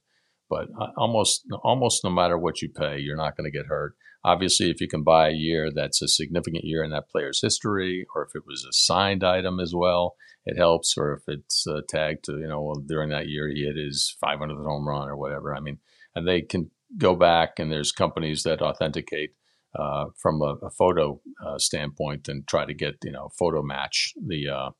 But 0.49 0.69
uh, 0.81 0.89
almost 0.97 1.45
almost 1.63 2.05
no 2.05 2.11
matter 2.11 2.39
what 2.39 2.63
you 2.63 2.69
pay, 2.69 2.99
you're 2.99 3.17
not 3.17 3.37
going 3.37 3.51
to 3.51 3.57
get 3.57 3.67
hurt. 3.67 3.95
Obviously, 4.25 4.71
if 4.71 4.81
you 4.81 4.89
can 4.89 5.05
buy 5.05 5.29
a 5.29 5.33
year 5.33 5.71
that's 5.75 6.03
a 6.03 6.09
significant 6.09 6.65
year 6.65 6.83
in 6.83 6.91
that 6.91 7.09
player's 7.09 7.41
history, 7.41 8.07
or 8.15 8.25
if 8.25 8.31
it 8.35 8.43
was 8.47 8.65
a 8.65 8.73
signed 8.73 9.25
item 9.25 9.61
as 9.61 9.73
well, 9.75 10.17
it 10.45 10.57
helps. 10.57 10.95
Or 10.97 11.15
if 11.15 11.23
it's 11.29 11.67
uh, 11.67 11.81
tagged 11.89 12.25
to, 12.25 12.33
you 12.33 12.49
know, 12.49 12.63
well, 12.63 12.83
during 12.87 13.11
that 13.11 13.29
year 13.29 13.49
he 13.49 13.65
hit 13.65 13.77
his 13.77 14.17
500th 14.23 14.65
home 14.65 14.89
run 14.89 15.09
or 15.09 15.17
whatever. 15.17 15.55
I 15.55 15.61
mean, 15.61 15.79
and 16.15 16.27
they 16.27 16.43
can 16.43 16.71
go 16.97 17.15
back, 17.15 17.59
and 17.59 17.71
there's 17.71 17.93
companies 17.93 18.43
that 18.43 18.63
authenticate 18.63 19.35
uh, 19.75 20.07
from 20.21 20.41
a, 20.43 20.57
a 20.63 20.71
photo 20.71 21.21
uh, 21.45 21.59
standpoint 21.59 22.29
and 22.29 22.47
try 22.47 22.65
to 22.65 22.75
get, 22.75 22.95
you 23.03 23.13
know, 23.13 23.31
photo 23.39 23.63
match 23.63 24.15
the 24.27 24.49
uh, 24.49 24.71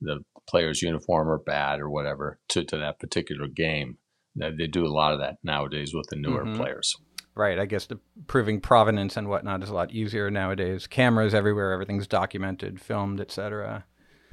the 0.00 0.20
player's 0.48 0.82
uniform 0.82 1.28
or 1.28 1.38
bat 1.38 1.80
or 1.80 1.90
whatever 1.90 2.38
to, 2.48 2.64
to 2.64 2.76
that 2.78 2.98
particular 2.98 3.46
game. 3.46 3.98
They 4.34 4.68
do 4.68 4.86
a 4.86 4.88
lot 4.88 5.12
of 5.12 5.20
that 5.20 5.38
nowadays 5.42 5.92
with 5.92 6.06
the 6.08 6.16
newer 6.16 6.44
mm-hmm. 6.44 6.56
players. 6.56 6.96
Right. 7.34 7.58
I 7.58 7.66
guess 7.66 7.86
the 7.86 7.98
proving 8.26 8.60
provenance 8.60 9.16
and 9.16 9.28
whatnot 9.28 9.62
is 9.62 9.68
a 9.68 9.74
lot 9.74 9.92
easier 9.92 10.30
nowadays. 10.30 10.86
Cameras 10.86 11.34
everywhere, 11.34 11.72
everything's 11.72 12.06
documented, 12.06 12.80
filmed, 12.80 13.20
etc. 13.20 13.84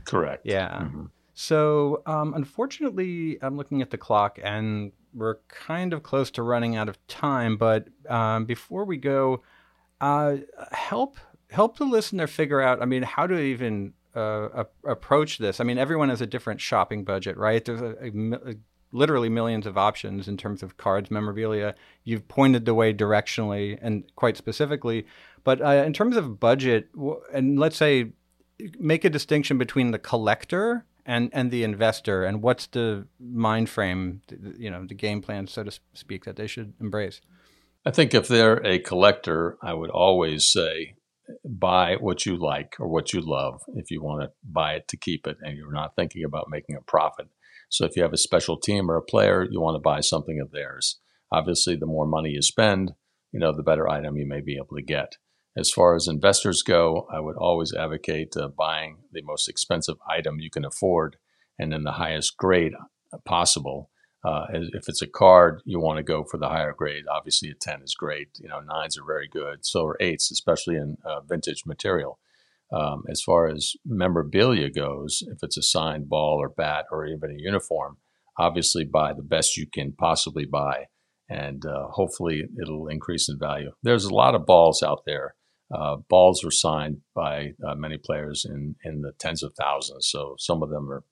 Correct. 0.06 0.46
Yeah. 0.46 0.82
Mm-hmm. 0.82 1.06
So, 1.34 2.02
um, 2.06 2.34
unfortunately, 2.34 3.38
I'm 3.42 3.58
looking 3.58 3.82
at 3.82 3.92
the 3.92 3.98
clock 3.98 4.40
and 4.42 4.92
we're 5.14 5.36
kind 5.50 5.94
of 5.94 6.02
close 6.02 6.32
to 6.32 6.44
running 6.44 6.76
out 6.76 6.90
of 6.90 6.98
time. 7.08 7.58
But 7.58 7.90
um, 8.10 8.46
before 8.46 8.86
we 8.86 8.98
go, 8.98 9.44
uh, 10.02 10.38
help 10.72 11.18
help 11.50 11.78
the 11.78 11.86
listener 11.86 12.28
figure 12.28 12.62
out. 12.62 12.82
I 12.82 12.86
mean, 12.86 13.04
how 13.04 13.28
to 13.28 13.40
even 13.40 13.94
uh, 14.16 14.64
a- 14.64 14.92
approach 14.92 15.38
this. 15.38 15.60
I 15.60 15.64
mean, 15.64 15.78
everyone 15.78 16.10
has 16.10 16.22
a 16.22 16.28
different 16.28 16.62
shopping 16.62 17.04
budget, 17.04 17.38
right? 17.38 17.64
There's 17.64 17.82
a, 17.82 17.96
a, 18.02 18.52
a 18.52 18.56
literally 18.92 19.30
millions 19.30 19.68
of 19.68 19.78
options 19.78 20.28
in 20.28 20.38
terms 20.38 20.64
of 20.64 20.78
cards, 20.78 21.12
memorabilia. 21.12 21.76
You've 22.04 22.28
pointed 22.28 22.66
the 22.66 22.74
way 22.74 22.94
directionally 22.94 23.78
and 23.82 24.04
quite 24.16 24.38
specifically. 24.38 25.06
But 25.44 25.62
uh, 25.62 25.84
in 25.86 25.94
terms 25.94 26.16
of 26.18 26.40
budget, 26.40 26.90
and 27.34 27.60
let's 27.60 27.78
say 27.78 28.14
make 28.80 29.04
a 29.04 29.10
distinction 29.10 29.58
between 29.58 29.92
the 29.92 30.00
collector 30.00 30.86
and, 31.06 31.30
and 31.34 31.52
the 31.52 31.64
investor, 31.64 32.24
and 32.24 32.42
what's 32.42 32.68
the 32.68 33.06
mind 33.20 33.70
frame, 33.70 34.22
you 34.58 34.72
know, 34.72 34.86
the 34.86 34.96
game 34.96 35.22
plan, 35.22 35.48
so 35.48 35.64
to 35.64 35.78
speak, 35.94 36.24
that 36.26 36.38
they 36.38 36.48
should 36.48 36.74
embrace. 36.80 37.22
I 37.86 37.92
think 37.92 38.16
if 38.16 38.28
they're 38.28 38.66
a 38.66 38.80
collector, 38.80 39.58
I 39.62 39.74
would 39.76 39.92
always 39.92 40.48
say 40.48 40.96
buy 41.44 41.96
what 42.00 42.26
you 42.26 42.36
like 42.36 42.76
or 42.80 42.88
what 42.88 43.14
you 43.14 43.22
love 43.22 43.62
if 43.76 43.92
you 43.92 44.02
want 44.02 44.24
to 44.24 44.32
buy 44.44 44.74
it 44.74 44.88
to 44.88 44.98
keep 44.98 45.28
it 45.28 45.38
and 45.42 45.56
you're 45.56 45.72
not 45.72 45.96
thinking 45.96 46.24
about 46.24 46.50
making 46.50 46.76
a 46.76 46.82
profit. 46.82 47.28
So 47.70 47.86
if 47.86 47.96
you 47.96 48.04
have 48.04 48.14
a 48.14 48.18
special 48.18 48.58
team 48.58 48.90
or 48.90 48.98
a 48.98 49.04
player, 49.04 49.46
you 49.50 49.62
want 49.62 49.76
to 49.76 49.82
buy 49.82 50.00
something 50.00 50.40
of 50.40 50.52
theirs. 50.52 51.00
Obviously, 51.32 51.76
the 51.76 51.86
more 51.86 52.08
money 52.08 52.30
you 52.30 52.42
spend, 52.42 52.94
you 53.32 53.40
know, 53.40 53.56
the 53.56 53.64
better 53.64 53.88
item 53.90 54.18
you 54.18 54.28
may 54.28 54.42
be 54.42 54.56
able 54.56 54.76
to 54.78 54.84
get. 54.84 55.18
As 55.58 55.72
far 55.72 55.96
as 55.96 56.08
investors 56.08 56.64
go, 56.64 57.08
I 57.12 57.20
would 57.20 57.38
always 57.38 57.74
advocate 57.74 58.36
uh, 58.36 58.48
buying 58.48 58.98
the 59.12 59.22
most 59.22 59.48
expensive 59.48 59.98
item 60.10 60.40
you 60.40 60.50
can 60.50 60.66
afford 60.66 61.18
and 61.58 61.74
in 61.74 61.84
the 61.84 61.94
highest 61.94 62.36
grade 62.38 62.74
possible. 63.26 63.90
Uh, 64.26 64.48
if 64.52 64.90
it's 64.90 65.04
a 65.04 65.08
card, 65.08 65.62
you 65.66 65.80
want 65.80 65.98
to 65.98 66.04
go 66.04 66.24
for 66.24 66.38
the 66.38 66.50
higher 66.50 66.74
grade. 66.74 67.04
Obviously, 67.12 67.50
a 67.50 67.54
10 67.54 67.84
is 67.84 67.94
great. 67.94 68.30
You 68.40 68.48
know, 68.48 68.60
nines 68.60 68.98
are 68.98 69.06
very 69.06 69.28
good. 69.28 69.66
So 69.66 69.86
are 69.86 69.98
eights, 70.00 70.32
especially 70.32 70.78
in 70.78 70.98
uh, 71.06 71.22
vintage 71.22 71.64
material. 71.66 72.18
Um, 72.74 73.04
as 73.08 73.22
far 73.22 73.48
as 73.48 73.74
memorabilia 73.86 74.72
goes, 74.72 75.22
if 75.28 75.44
it's 75.44 75.58
a 75.58 75.62
signed 75.62 76.10
ball 76.10 76.40
or 76.42 76.50
bat 76.50 76.86
or 76.92 77.06
even 77.06 77.32
a 77.32 77.42
uniform, 77.42 77.98
obviously 78.38 78.84
buy 78.84 79.14
the 79.14 79.22
best 79.22 79.58
you 79.58 79.68
can 79.72 79.92
possibly 79.92 80.46
buy, 80.46 80.86
and 81.30 81.64
uh, 81.66 81.88
hopefully 81.90 82.44
it'll 82.60 82.88
increase 82.88 83.30
in 83.30 83.38
value. 83.38 83.72
There's 83.84 84.06
a 84.06 84.14
lot 84.14 84.34
of 84.34 84.48
balls 84.48 84.82
out 84.82 85.04
there. 85.06 85.36
Uh, 85.74 85.98
balls 86.10 86.44
were 86.44 86.52
signed 86.52 86.98
by 87.14 87.52
uh, 87.66 87.76
many 87.76 87.98
players 87.98 88.46
in 88.48 88.76
in 88.84 89.02
the 89.02 89.14
tens 89.20 89.44
of 89.44 89.54
thousands, 89.60 90.08
so 90.10 90.36
some 90.38 90.64
of 90.64 90.70
them 90.70 90.92
are 90.92 91.04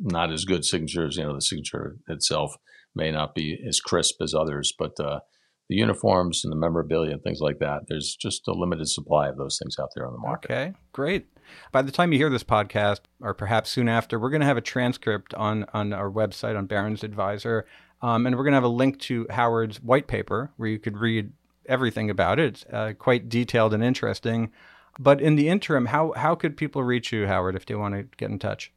not 0.00 0.32
as 0.32 0.44
good 0.44 0.64
signatures. 0.64 1.16
You 1.16 1.24
know, 1.24 1.34
the 1.34 1.42
signature 1.42 1.96
itself 2.08 2.56
may 2.94 3.10
not 3.10 3.34
be 3.34 3.58
as 3.66 3.80
crisp 3.80 4.20
as 4.20 4.34
others, 4.34 4.72
but 4.78 4.98
uh, 4.98 5.20
the 5.68 5.76
uniforms 5.76 6.40
and 6.44 6.50
the 6.50 6.56
memorabilia 6.56 7.12
and 7.12 7.22
things 7.22 7.40
like 7.40 7.60
that. 7.60 7.82
There's 7.88 8.16
just 8.16 8.48
a 8.48 8.52
limited 8.52 8.88
supply 8.88 9.28
of 9.28 9.36
those 9.36 9.58
things 9.62 9.76
out 9.78 9.90
there 9.94 10.06
on 10.06 10.12
the 10.12 10.18
market. 10.18 10.50
Okay, 10.50 10.72
great. 10.92 11.26
By 11.70 11.82
the 11.82 11.92
time 11.92 12.12
you 12.12 12.18
hear 12.18 12.30
this 12.30 12.44
podcast, 12.44 13.00
or 13.20 13.34
perhaps 13.34 13.70
soon 13.70 13.88
after, 13.88 14.18
we're 14.18 14.30
going 14.30 14.40
to 14.40 14.46
have 14.46 14.56
a 14.56 14.62
transcript 14.62 15.32
on 15.34 15.64
on 15.72 15.92
our 15.92 16.10
website 16.10 16.56
on 16.56 16.66
Barron's 16.66 17.04
Advisor, 17.04 17.66
um, 18.02 18.26
and 18.26 18.36
we're 18.36 18.44
going 18.44 18.52
to 18.52 18.56
have 18.56 18.64
a 18.64 18.68
link 18.68 18.98
to 19.00 19.26
Howard's 19.30 19.82
white 19.82 20.08
paper 20.08 20.50
where 20.56 20.68
you 20.68 20.78
could 20.78 20.98
read 20.98 21.32
everything 21.66 22.10
about 22.10 22.38
it. 22.38 22.46
It's 22.46 22.64
uh, 22.72 22.92
quite 22.98 23.28
detailed 23.28 23.72
and 23.72 23.82
interesting. 23.82 24.50
But 24.98 25.20
in 25.20 25.36
the 25.36 25.48
interim, 25.48 25.86
how 25.86 26.12
how 26.16 26.34
could 26.34 26.56
people 26.56 26.82
reach 26.82 27.12
you, 27.12 27.26
Howard, 27.26 27.54
if 27.54 27.64
they 27.64 27.74
want 27.74 27.94
to 27.94 28.02
get 28.16 28.30
in 28.30 28.38
touch? 28.38 28.72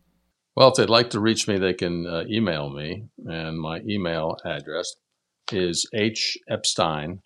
Well, 0.55 0.69
if 0.69 0.75
they'd 0.75 0.89
like 0.89 1.09
to 1.11 1.19
reach 1.19 1.47
me, 1.47 1.57
they 1.57 1.73
can 1.73 2.05
uh, 2.05 2.23
email 2.29 2.69
me, 2.69 3.05
and 3.25 3.59
my 3.59 3.79
email 3.89 4.37
address 4.45 4.93
is 5.51 5.89
H 5.93 6.37
Epstein, 6.47 7.21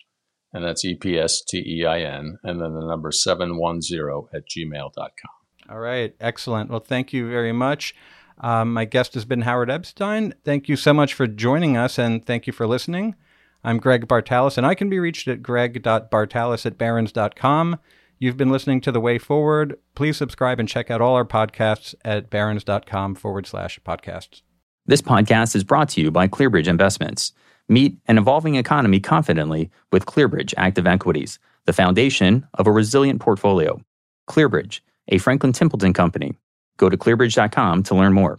and 0.52 0.64
that's 0.64 0.84
E 0.84 0.94
P 0.94 1.18
S 1.18 1.42
T 1.42 1.58
E 1.58 1.84
I 1.84 2.00
N, 2.00 2.38
and 2.42 2.60
then 2.60 2.72
the 2.74 2.86
number 2.86 3.12
710 3.12 4.28
at 4.34 4.44
gmail.com. 4.48 5.70
All 5.70 5.78
right, 5.78 6.14
excellent. 6.20 6.70
Well, 6.70 6.80
thank 6.80 7.12
you 7.12 7.28
very 7.28 7.52
much. 7.52 7.94
Um, 8.40 8.72
my 8.72 8.84
guest 8.84 9.14
has 9.14 9.24
been 9.24 9.42
Howard 9.42 9.70
Epstein. 9.70 10.32
Thank 10.44 10.68
you 10.68 10.76
so 10.76 10.94
much 10.94 11.12
for 11.12 11.26
joining 11.26 11.76
us, 11.76 11.98
and 11.98 12.24
thank 12.24 12.46
you 12.46 12.52
for 12.52 12.66
listening. 12.66 13.14
I'm 13.62 13.78
Greg 13.78 14.06
Bartalos, 14.06 14.56
and 14.56 14.66
I 14.66 14.74
can 14.74 14.88
be 14.88 14.98
reached 14.98 15.28
at 15.28 15.42
greg.bartalos 15.42 16.64
at 16.64 16.78
barrons.com. 16.78 17.78
You've 18.20 18.36
been 18.36 18.50
listening 18.50 18.80
to 18.80 18.90
The 18.90 19.00
Way 19.00 19.18
Forward. 19.18 19.78
Please 19.94 20.16
subscribe 20.16 20.58
and 20.58 20.68
check 20.68 20.90
out 20.90 21.00
all 21.00 21.14
our 21.14 21.24
podcasts 21.24 21.94
at 22.04 22.30
barrons.com 22.30 23.14
forward 23.14 23.46
slash 23.46 23.78
podcasts. 23.86 24.42
This 24.86 25.00
podcast 25.00 25.54
is 25.54 25.62
brought 25.62 25.88
to 25.90 26.00
you 26.00 26.10
by 26.10 26.26
ClearBridge 26.26 26.66
Investments. 26.66 27.32
Meet 27.68 27.96
an 28.06 28.18
evolving 28.18 28.56
economy 28.56 28.98
confidently 28.98 29.70
with 29.92 30.06
ClearBridge 30.06 30.52
Active 30.56 30.86
Equities, 30.86 31.38
the 31.66 31.72
foundation 31.72 32.44
of 32.54 32.66
a 32.66 32.72
resilient 32.72 33.20
portfolio. 33.20 33.80
ClearBridge, 34.28 34.80
a 35.08 35.18
Franklin 35.18 35.52
Templeton 35.52 35.92
company. 35.92 36.34
Go 36.76 36.88
to 36.88 36.96
clearbridge.com 36.96 37.84
to 37.84 37.94
learn 37.94 38.14
more. 38.14 38.36